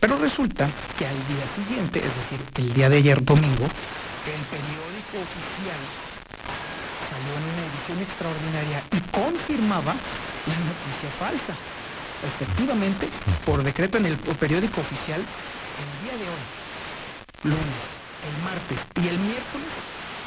[0.00, 3.70] Pero resulta que al día siguiente, es decir, el día de ayer domingo,
[4.24, 5.78] el periódico oficial
[7.08, 9.94] salió en una edición extraordinaria y confirmaba
[10.46, 11.56] la noticia falsa.
[12.22, 13.08] Efectivamente,
[13.44, 15.26] por decreto en el periódico oficial,
[15.76, 16.42] el día de hoy,
[17.42, 17.82] lunes,
[18.22, 19.72] el martes y el miércoles,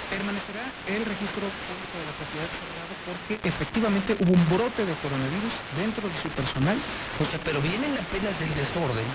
[0.09, 5.53] permanecerá el registro público de la propiedad cerrado porque efectivamente hubo un brote de coronavirus
[5.77, 6.77] dentro de su personal.
[7.21, 9.07] O sea, pero vienen apenas del desorden,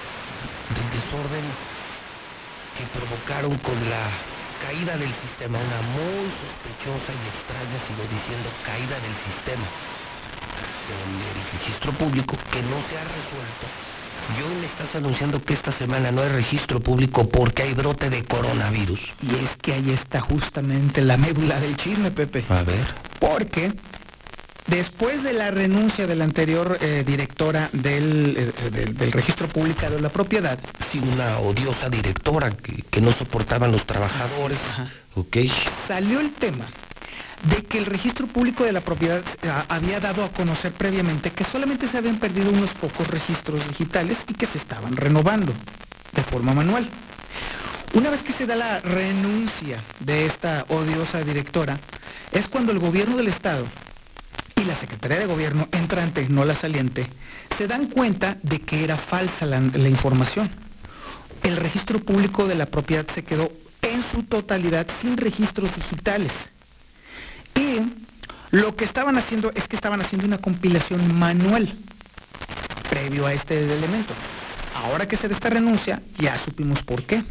[0.75, 1.47] del desorden
[2.77, 4.09] que provocaron con la
[4.65, 9.67] caída del sistema, una muy sospechosa y extraña, sigo diciendo, caída del sistema
[10.91, 13.90] del registro público que no se ha resuelto.
[14.36, 18.10] Y hoy me estás anunciando que esta semana no hay registro público porque hay brote
[18.10, 19.00] de coronavirus.
[19.23, 22.44] Y es que ahí está justamente la médula del chisme, Pepe.
[22.49, 22.86] A ver.
[23.18, 23.73] Porque
[24.67, 29.91] después de la renuncia de la anterior eh, directora del, eh, del- del registro público
[29.91, 34.60] de la propiedad, Sí, una odiosa directora que, que no soportaban los trabajadores.
[35.17, 35.39] Ok.
[35.86, 36.67] salió el tema
[37.43, 41.44] de que el registro público de la propiedad eh, había dado a conocer previamente que
[41.44, 45.52] solamente se habían perdido unos pocos registros digitales y que se estaban renovando
[46.12, 46.89] de forma manual.
[47.94, 51.78] Una vez que se da la renuncia de esta odiosa directora,
[52.31, 53.65] es cuando el gobierno del Estado
[54.55, 57.07] y la Secretaría de Gobierno entrante, no la saliente,
[57.57, 60.51] se dan cuenta de que era falsa la, la información.
[61.43, 63.51] El registro público de la propiedad se quedó
[63.83, 66.33] en su totalidad sin registros digitales.
[67.60, 71.76] Y lo que estaban haciendo es que estaban haciendo una compilación manual
[72.89, 74.14] previo a este elemento.
[74.74, 77.22] Ahora que se da esta renuncia, ya supimos por qué.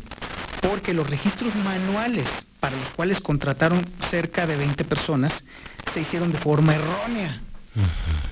[0.61, 2.27] Porque los registros manuales
[2.59, 5.43] para los cuales contrataron cerca de 20 personas
[5.93, 7.41] se hicieron de forma errónea.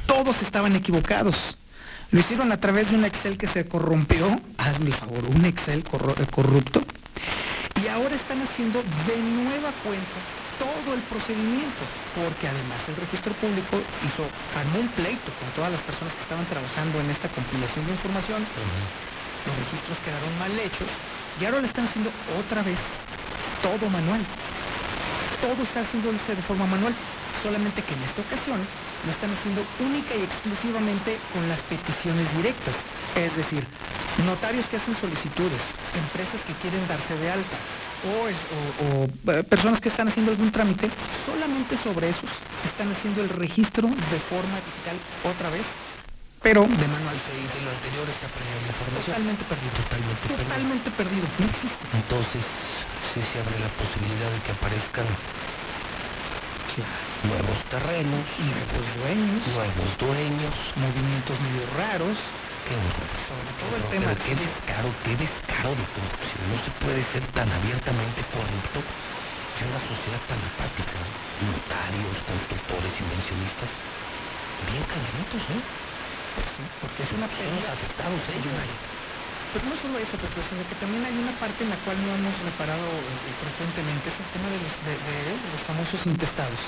[0.06, 1.58] Todos estaban equivocados.
[2.12, 5.84] Lo hicieron a través de un Excel que se corrompió, hazme el favor, un Excel
[5.84, 6.82] corrupto,
[7.84, 11.84] y ahora están haciendo de nueva cuenta todo el procedimiento,
[12.18, 14.26] porque además el registro público hizo,
[14.58, 18.42] armó un pleito con todas las personas que estaban trabajando en esta compilación de información,
[19.46, 20.90] los registros quedaron mal hechos,
[21.40, 22.80] y ahora lo están haciendo otra vez,
[23.62, 24.22] todo manual.
[25.42, 26.94] Todo está haciéndose de forma manual,
[27.44, 28.58] solamente que en esta ocasión
[29.06, 32.74] lo están haciendo única y exclusivamente con las peticiones directas.
[33.14, 33.64] Es decir,
[34.26, 35.62] notarios que hacen solicitudes,
[35.94, 37.58] empresas que quieren darse de alta,
[38.02, 40.92] o, es- o- o, eh, personas que están haciendo algún trámite,
[41.26, 42.30] solamente sobre esos
[42.64, 45.66] están haciendo el registro de forma digital otra vez,
[46.42, 47.18] pero de manual.
[47.26, 49.06] De lo anterior está perdida la información.
[49.06, 49.72] Totalmente perdido.
[49.74, 50.44] Totalmente perdido.
[50.46, 51.88] Totalmente perdido, no existe.
[51.94, 52.44] Entonces,
[53.14, 55.06] sí se abre la posibilidad de que aparezcan
[57.24, 60.54] nuevos terrenos, Nuevos dueños, nuevos dueños.
[60.76, 62.20] movimientos medio raros,
[62.68, 63.10] Qué horror.
[63.32, 64.16] sobre todo el Pero tema.
[64.28, 66.44] qué descaro, qué descaro de corrupción.
[66.52, 68.84] No se puede ser tan abiertamente corrupto
[69.56, 71.00] en una sociedad tan apática.
[71.48, 73.70] Notarios, constructores, inversionistas,
[74.68, 75.62] bien calladitos, ¿eh?
[76.82, 78.54] porque es una Son los afectados ellos.
[79.54, 82.14] Pero no solo eso, Pepe, sino que también hay una parte en la cual no
[82.14, 86.60] hemos reparado eh, frecuentemente, es el tema de los, de, de- de los famosos intestados.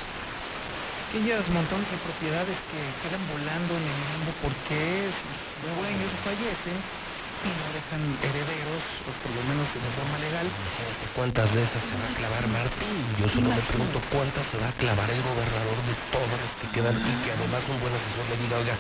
[1.10, 5.34] Aquellas montones de propiedades que quedan volando en el limbo porque sus
[5.66, 10.46] dueños fallecen y no dejan herederos, o por lo menos de forma legal.
[10.46, 13.02] Imagínate cuántas de esas se va a clavar Martín.
[13.18, 16.68] Yo solo me pregunto cuántas se va a clavar el gobernador de todas las que
[16.78, 18.78] quedan y que además un buen asesor le diga, oiga,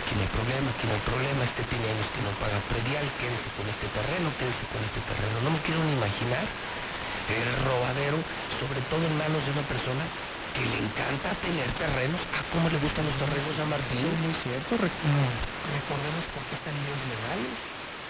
[0.00, 3.04] aquí no hay problema, aquí no hay problema, este tiene años que no paga predial,
[3.20, 5.44] quédese con este terreno, quédese con este terreno.
[5.44, 8.16] No me quiero ni imaginar el robadero,
[8.56, 10.08] sobre todo en manos de una persona
[10.56, 12.20] que le encanta tener terrenos.
[12.32, 14.08] Ah, cómo le gustan los terrenos a Martín.
[14.24, 17.56] muy cierto, recordemos por qué están ellos legales.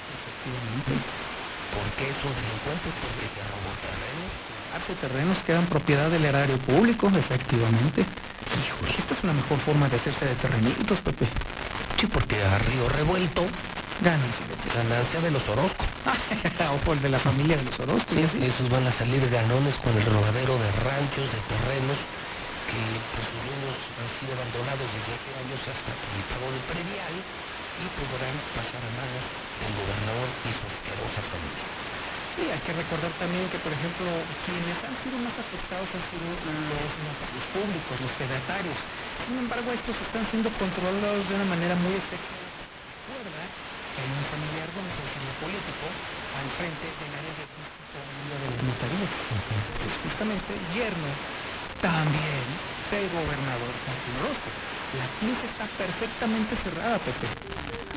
[0.07, 0.94] Efectivamente.
[1.75, 2.86] ¿Por qué es un delincuente?
[3.02, 4.31] Porque se robó terrenos.
[4.78, 8.07] Hace terrenos que eran propiedad del erario público, efectivamente.
[8.62, 11.26] Híjole, esta es una mejor forma de hacerse de terrenitos, Pepe.
[11.99, 13.42] Sí, porque a río revuelto
[14.00, 14.44] Ganancia.
[14.75, 15.84] Ganancia de los Orozco.
[16.70, 18.15] o por de la familia de los Orozco.
[18.15, 21.97] Sí, esos van a salir ganones con el robadero de ranchos, de terrenos,
[22.67, 22.83] que
[23.15, 27.86] por sus dueños han sido abandonados desde hace años hasta el pago del predial y
[27.95, 29.25] podrán pasar a manos
[29.61, 31.67] del gobernador y su asquerosa familia.
[32.36, 34.09] Y hay que recordar también que, por ejemplo,
[34.45, 38.77] quienes han sido más afectados han sido los notarios públicos, los fedatarios.
[39.25, 42.45] Sin embargo, estos están siendo controlados de una manera muy efectiva.
[43.09, 44.91] Recuerda que hay un familiar de un
[45.41, 45.86] político
[46.36, 47.45] al frente del área de
[47.97, 49.12] de las notarías.
[50.05, 51.35] Justamente yerno
[51.81, 52.45] también
[52.91, 54.49] del gobernador Martín Orozco.
[54.99, 57.27] La pinza está perfectamente cerrada, Pepe.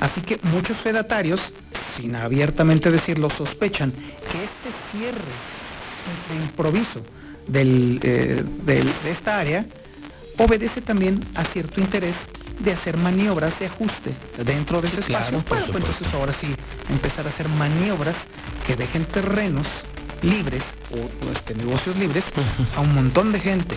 [0.02, 1.54] Así que muchos fedatarios,
[1.96, 5.36] sin abiertamente decirlo, sospechan que este cierre
[6.30, 7.02] de improviso
[7.54, 9.66] eh, de esta área
[10.38, 12.16] obedece también a cierto interés
[12.60, 15.44] de hacer maniobras de ajuste dentro de ese espacio.
[15.48, 16.56] Pues entonces ahora sí
[16.90, 18.16] empezar a hacer maniobras
[18.66, 19.68] que dejen terrenos
[20.22, 22.26] libres o, este, negocios libres
[22.76, 23.76] a un montón de gente.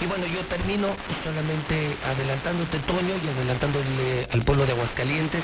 [0.00, 0.88] Y bueno, yo termino
[1.24, 5.42] solamente adelantándote, Toño, y adelantándole al pueblo de Aguascalientes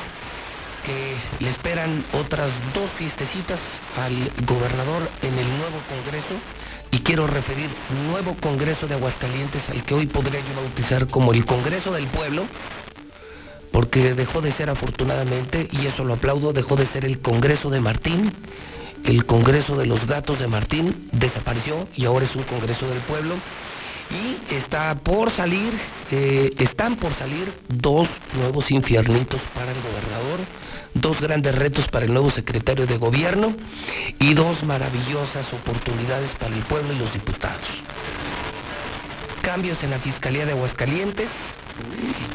[0.84, 3.58] que le esperan otras dos fiestecitas
[3.96, 6.34] al gobernador en el nuevo Congreso.
[6.90, 7.68] Y quiero referir
[8.06, 12.44] nuevo Congreso de Aguascalientes al que hoy podría yo bautizar como el Congreso del Pueblo,
[13.72, 17.80] porque dejó de ser afortunadamente, y eso lo aplaudo, dejó de ser el Congreso de
[17.80, 18.32] Martín
[19.04, 23.34] el Congreso de los Gatos de Martín desapareció y ahora es un Congreso del Pueblo.
[24.10, 25.72] Y está por salir,
[26.10, 30.40] eh, están por salir dos nuevos infiernitos para el gobernador,
[30.92, 33.54] dos grandes retos para el nuevo secretario de gobierno
[34.20, 37.64] y dos maravillosas oportunidades para el pueblo y los diputados.
[39.40, 41.28] Cambios en la Fiscalía de Aguascalientes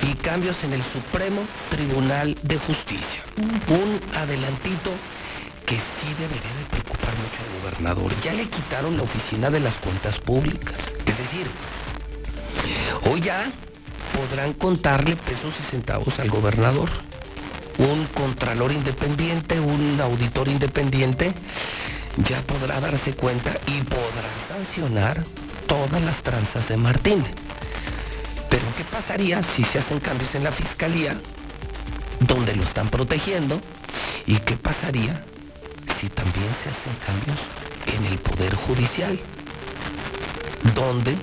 [0.10, 3.24] y cambios en el Supremo Tribunal de Justicia.
[3.68, 4.92] Un adelantito
[5.70, 8.12] que sí debería de preocupar mucho al gobernador.
[8.24, 10.92] Ya le quitaron la oficina de las cuentas públicas.
[11.06, 11.46] Es decir,
[13.04, 13.52] hoy ya
[14.18, 16.90] podrán contarle pesos y centavos al gobernador.
[17.78, 21.34] Un contralor independiente, un auditor independiente,
[22.28, 25.24] ya podrá darse cuenta y podrá sancionar
[25.68, 27.24] todas las tranzas de Martín.
[28.50, 31.22] Pero ¿qué pasaría si se hacen cambios en la fiscalía,
[32.22, 33.62] donde lo están protegiendo?
[34.26, 35.24] ¿Y qué pasaría
[36.00, 37.40] si también se hacen cambios
[37.88, 39.20] en el Poder Judicial,
[40.76, 41.16] donde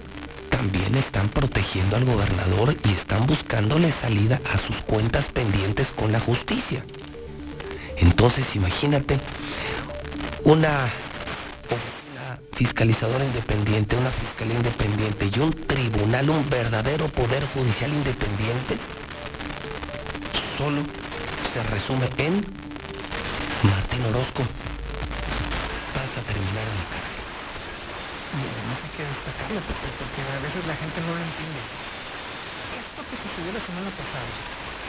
[0.51, 6.21] también están protegiendo al gobernador y están buscándole salida a sus cuentas pendientes con la
[6.21, 6.85] justicia.
[7.99, 9.19] Entonces imagínate
[10.45, 10.91] una,
[12.53, 18.79] fiscalizadora independiente, una fiscalía independiente y un tribunal, un verdadero poder judicial independiente,
[20.57, 20.83] solo
[21.53, 22.66] se resume en
[23.63, 24.43] Martín Orozco
[26.17, 27.25] a terminar en la cárcel.
[28.37, 31.61] Y además hay que destacarlo porque, a veces la gente no lo entiende.
[32.81, 34.29] Esto que sucedió la semana pasada,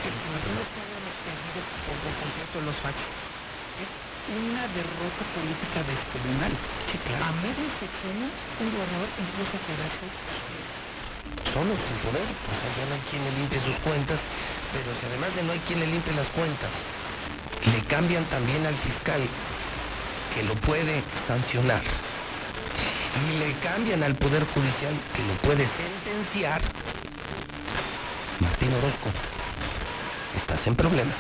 [0.03, 0.39] que no
[0.71, 3.91] que habíamos perdido por completo los fax, es
[4.35, 6.53] una derrota política descomunal.
[6.91, 7.23] Sí, claro.
[7.27, 10.05] A medio sexenio, un gobernador incluso a quedarse
[11.51, 12.23] solo, sin poder.
[12.23, 14.19] Sea, ya no hay quien le limpie sus cuentas,
[14.71, 16.71] pero si además de no hay quien le limpie las cuentas,
[17.65, 19.21] le cambian también al fiscal
[20.33, 21.81] que lo puede sancionar.
[23.17, 26.61] Y le cambian al Poder Judicial que lo puede sentenciar,
[28.39, 29.09] Martín Orozco,
[30.37, 31.17] estás en problemas.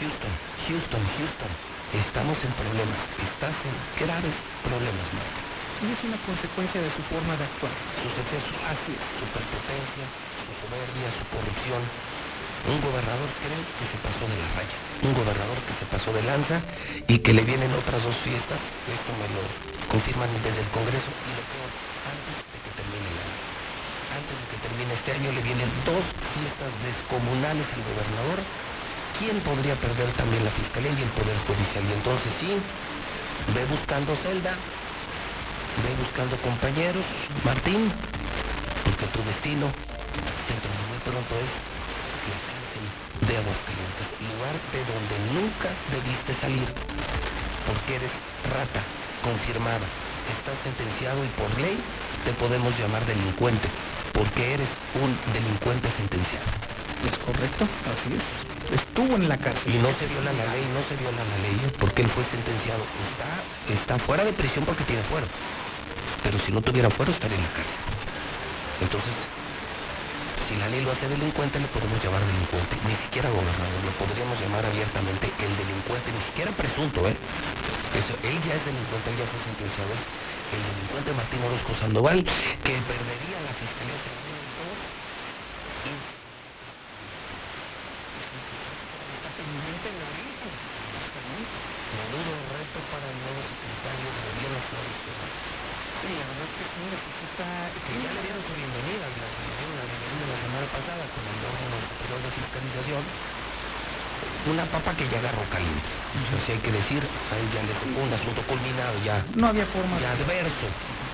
[0.00, 0.34] Houston,
[0.68, 1.52] Houston, Houston,
[1.96, 5.50] estamos en problemas, estás en graves problemas, Martín.
[5.80, 7.72] Y es una consecuencia de su forma de actuar.
[8.04, 10.04] Sus excesos, así es, su perpotencia,
[10.44, 11.80] su soberbia, su corrupción,
[12.68, 16.22] un gobernador creo que se pasó de la raya, un gobernador que se pasó de
[16.22, 16.60] lanza
[17.08, 19.42] y que le vienen otras dos fiestas, esto me lo
[19.88, 21.70] confirman desde el Congreso, y lo peor,
[22.04, 23.38] antes de que termine el año.
[24.10, 26.04] Antes de que termine este año le vienen dos
[26.34, 28.38] fiestas descomunales al gobernador,
[29.18, 31.84] ¿quién podría perder también la Fiscalía y el Poder Judicial?
[31.86, 32.52] Y entonces sí,
[33.54, 34.52] ve buscando celda,
[35.80, 37.06] ve buscando compañeros,
[37.46, 37.88] Martín,
[38.84, 39.70] porque tu destino
[40.50, 41.79] dentro de muy pronto es
[43.60, 46.66] Aguascalientes, lugar de donde nunca debiste salir,
[47.66, 48.10] porque eres
[48.48, 48.80] rata
[49.22, 49.84] confirmada,
[50.32, 51.76] estás sentenciado y por ley
[52.24, 53.68] te podemos llamar delincuente,
[54.12, 56.48] porque eres un delincuente sentenciado.
[57.04, 58.24] Es correcto, así es.
[58.80, 59.74] Estuvo en la cárcel.
[59.74, 62.84] Y no se viola la ley, no se viola la ley, porque él fue sentenciado.
[63.08, 65.26] Está, está fuera de prisión porque tiene fuero.
[66.22, 67.80] Pero si no tuviera fuero estaría en la cárcel.
[68.80, 69.39] Entonces,
[70.50, 72.74] si la ley lo hace delincuente, le podemos llamar delincuente.
[72.82, 77.14] Ni siquiera gobernador, lo podríamos llamar abiertamente el delincuente, ni siquiera presunto, ¿eh?
[77.94, 79.94] Eso, él ya es delincuente, él ya fue sentenciado.
[79.94, 80.02] Es
[80.50, 82.18] el delincuente Martín Orozco Sandoval,
[82.66, 83.94] que perdería la fiscalía
[91.90, 95.49] Menudo reto para el nuevo secretario de Gobierno
[96.10, 97.46] Sí, la verdad es que sí necesita...
[97.86, 101.76] Que ya le dieron su bienvenida, la, la bienvenida la semana pasada con el órgano
[101.86, 103.02] superior de fiscalización.
[104.50, 105.86] Una papa que ya agarró caliente.
[106.18, 109.22] O sea, si hay que decir, a él ya le tocó un asunto culminado, ya.
[109.38, 110.02] No había forma.
[110.02, 110.66] Ya adverso.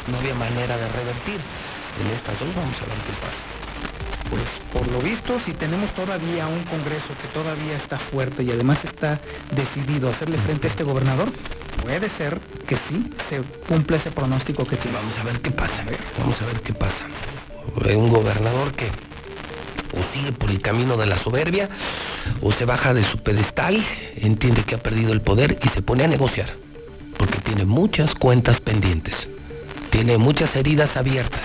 [0.09, 1.45] No había manera de revertir.
[1.45, 3.43] En estas dos vamos a ver qué pasa.
[4.33, 8.81] Pues por lo visto, si tenemos todavía un Congreso que todavía está fuerte y además
[8.81, 9.21] está
[9.53, 11.29] decidido a hacerle frente a este gobernador,
[11.87, 14.97] puede ser que sí se cumpla ese pronóstico que tiene.
[14.97, 15.85] Vamos a ver qué pasa.
[16.19, 17.07] Vamos a ver qué pasa.
[17.97, 21.69] Un gobernador que o sigue por el camino de la soberbia
[22.43, 23.81] o se baja de su pedestal,
[24.17, 26.57] entiende que ha perdido el poder y se pone a negociar.
[27.17, 29.29] Porque tiene muchas cuentas pendientes,
[29.91, 31.45] tiene muchas heridas abiertas,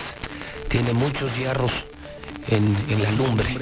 [0.69, 1.71] tiene muchos hierros
[2.51, 3.57] en, en la lumbre.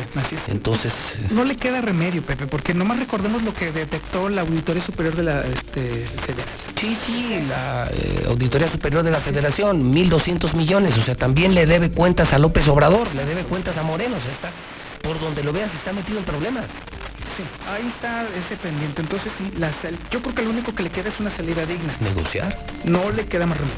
[0.48, 0.92] Entonces...
[1.30, 5.24] No le queda remedio, Pepe, porque nomás recordemos lo que detectó la Auditoría Superior de
[5.24, 6.48] la este, Federal.
[6.80, 11.66] Sí, sí, la eh, Auditoría Superior de la Federación, 1.200 millones, o sea, también le
[11.66, 14.52] debe cuentas a López Obrador, le debe cuentas a Moreno, o sea, está,
[15.02, 16.66] por donde lo veas, está metido en problemas.
[17.38, 19.02] Sí, ahí está ese pendiente.
[19.02, 19.98] Entonces sí, la sal...
[20.12, 21.96] yo creo que lo único que le queda es una salida digna.
[22.02, 22.58] ¿Negociar?
[22.84, 23.78] No le queda más remedio.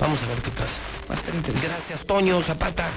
[0.00, 0.74] Vamos a ver qué pasa.
[1.08, 1.68] Va a estar interesante.
[1.68, 2.88] Gracias, Toño Zapata.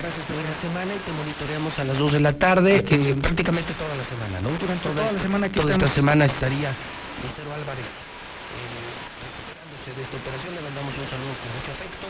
[0.00, 3.92] Gracias, Buena semana y te monitoreamos a las 2 de la tarde, eh, prácticamente toda
[3.94, 4.48] la semana, ¿no?
[4.56, 5.84] Durante toda, toda la semana Toda estamos.
[5.84, 6.72] esta semana estaría
[7.20, 8.80] Lucero Álvarez eh,
[9.20, 12.06] recuperándose de esta operación, le mandamos un saludo con mucho afecto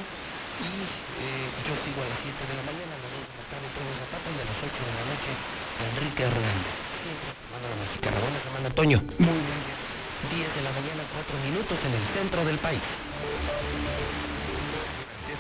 [0.63, 3.47] y eh, yo sigo a las 7 de la mañana, a las 2 de la
[3.51, 5.31] tarde Toño Zapata y a las 8 de la noche
[5.91, 6.75] Enrique Hernández.
[6.79, 8.17] Semana la mexicana.
[8.23, 8.99] Buena semana, Toño.
[9.19, 9.61] Muy bien.
[10.31, 12.85] 10 de la mañana, 4 minutos en el centro del país.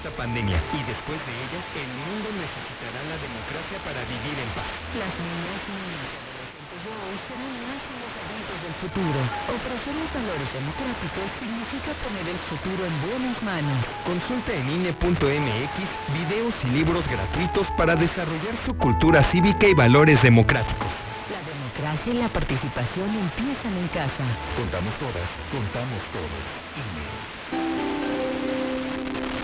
[0.01, 4.65] Esta pandemia y después de ella, el mundo necesitará la democracia para vivir en paz.
[4.97, 9.19] Las niñas, niños y adolescentes de hoy serán máximos adultos del futuro.
[9.61, 13.81] Ofrecer los valores democráticos significa poner el futuro en buenas manos.
[14.09, 15.77] Consulta en INE.mx
[16.17, 20.89] videos y libros gratuitos para desarrollar su cultura cívica y valores democráticos.
[21.29, 24.25] La democracia y la participación empiezan en casa.
[24.57, 26.60] Contamos todas, contamos todos.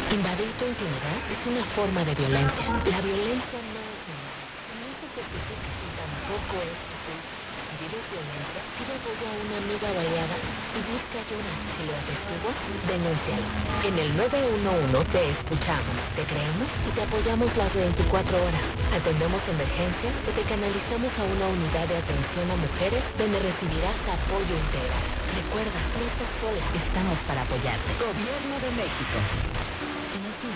[0.06, 2.78] Invadir tu intimidad es una forma de violencia.
[2.86, 4.46] La violencia no es nada.
[4.70, 7.42] No se justifica y tampoco es tu culpa.
[7.66, 10.38] Si vives violencia, pide apoyo a una amiga baleada
[10.78, 11.52] y busca ayuda.
[11.74, 12.54] Si lo atestiguas,
[12.86, 13.50] denúncialo.
[13.82, 18.66] En el 911 te escuchamos, te creemos y te apoyamos las 24 horas.
[18.94, 24.54] Atendemos emergencias y te canalizamos a una unidad de atención a mujeres donde recibirás apoyo
[24.54, 25.02] integral.
[25.34, 26.66] Recuerda, no estás sola.
[26.78, 27.90] Estamos para apoyarte.
[27.98, 29.18] Gobierno de México.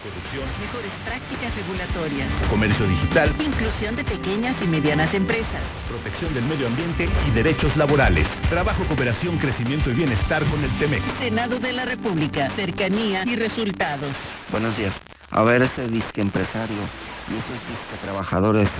[0.00, 2.28] anticorrupción, Mejores prácticas regulatorias.
[2.48, 5.60] comercio digital, Inclusión de pequeñas y medianas empresas.
[5.88, 8.26] protección del medio ambiente y derechos laborales.
[8.48, 11.02] Trabajo, cooperación, crecimiento y bienestar con el TEMEC.
[11.18, 12.50] Senado de la República.
[12.50, 14.16] Cercanía y resultados.
[14.48, 15.02] Buenos días.
[15.30, 16.90] A ver, ese disque empresario
[17.26, 18.70] y esos disque trabajadores,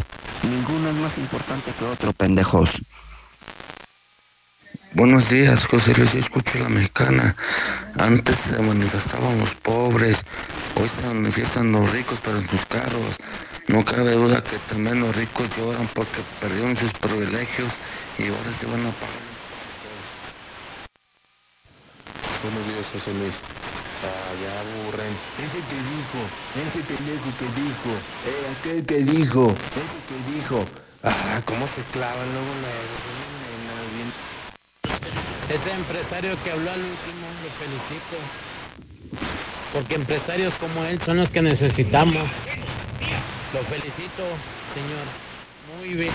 [0.42, 2.80] ninguno es más importante que otro, pendejos.
[4.92, 7.36] Buenos días, José Luis, yo escucho la mexicana.
[7.94, 10.26] Antes se manifestaban los pobres,
[10.74, 13.16] hoy se manifiestan los ricos, pero en sus carros.
[13.68, 17.78] No cabe duda que también los ricos lloran porque perdieron sus privilegios
[18.16, 19.38] y ahora se van a pagar.
[22.42, 23.44] Buenos días, José Luis.
[24.02, 25.20] Ah, ya aburren.
[25.36, 30.72] Ese que dijo, ese pendejo que dijo, eh, aquel que dijo, ese que dijo.
[31.02, 32.98] Ah, cómo se clavan luego luego.
[35.50, 38.16] Ese empresario que habló al último, lo felicito.
[39.72, 42.14] Porque empresarios como él son los que necesitamos.
[43.52, 44.22] Lo felicito,
[44.72, 45.76] señor.
[45.76, 46.12] Muy bien.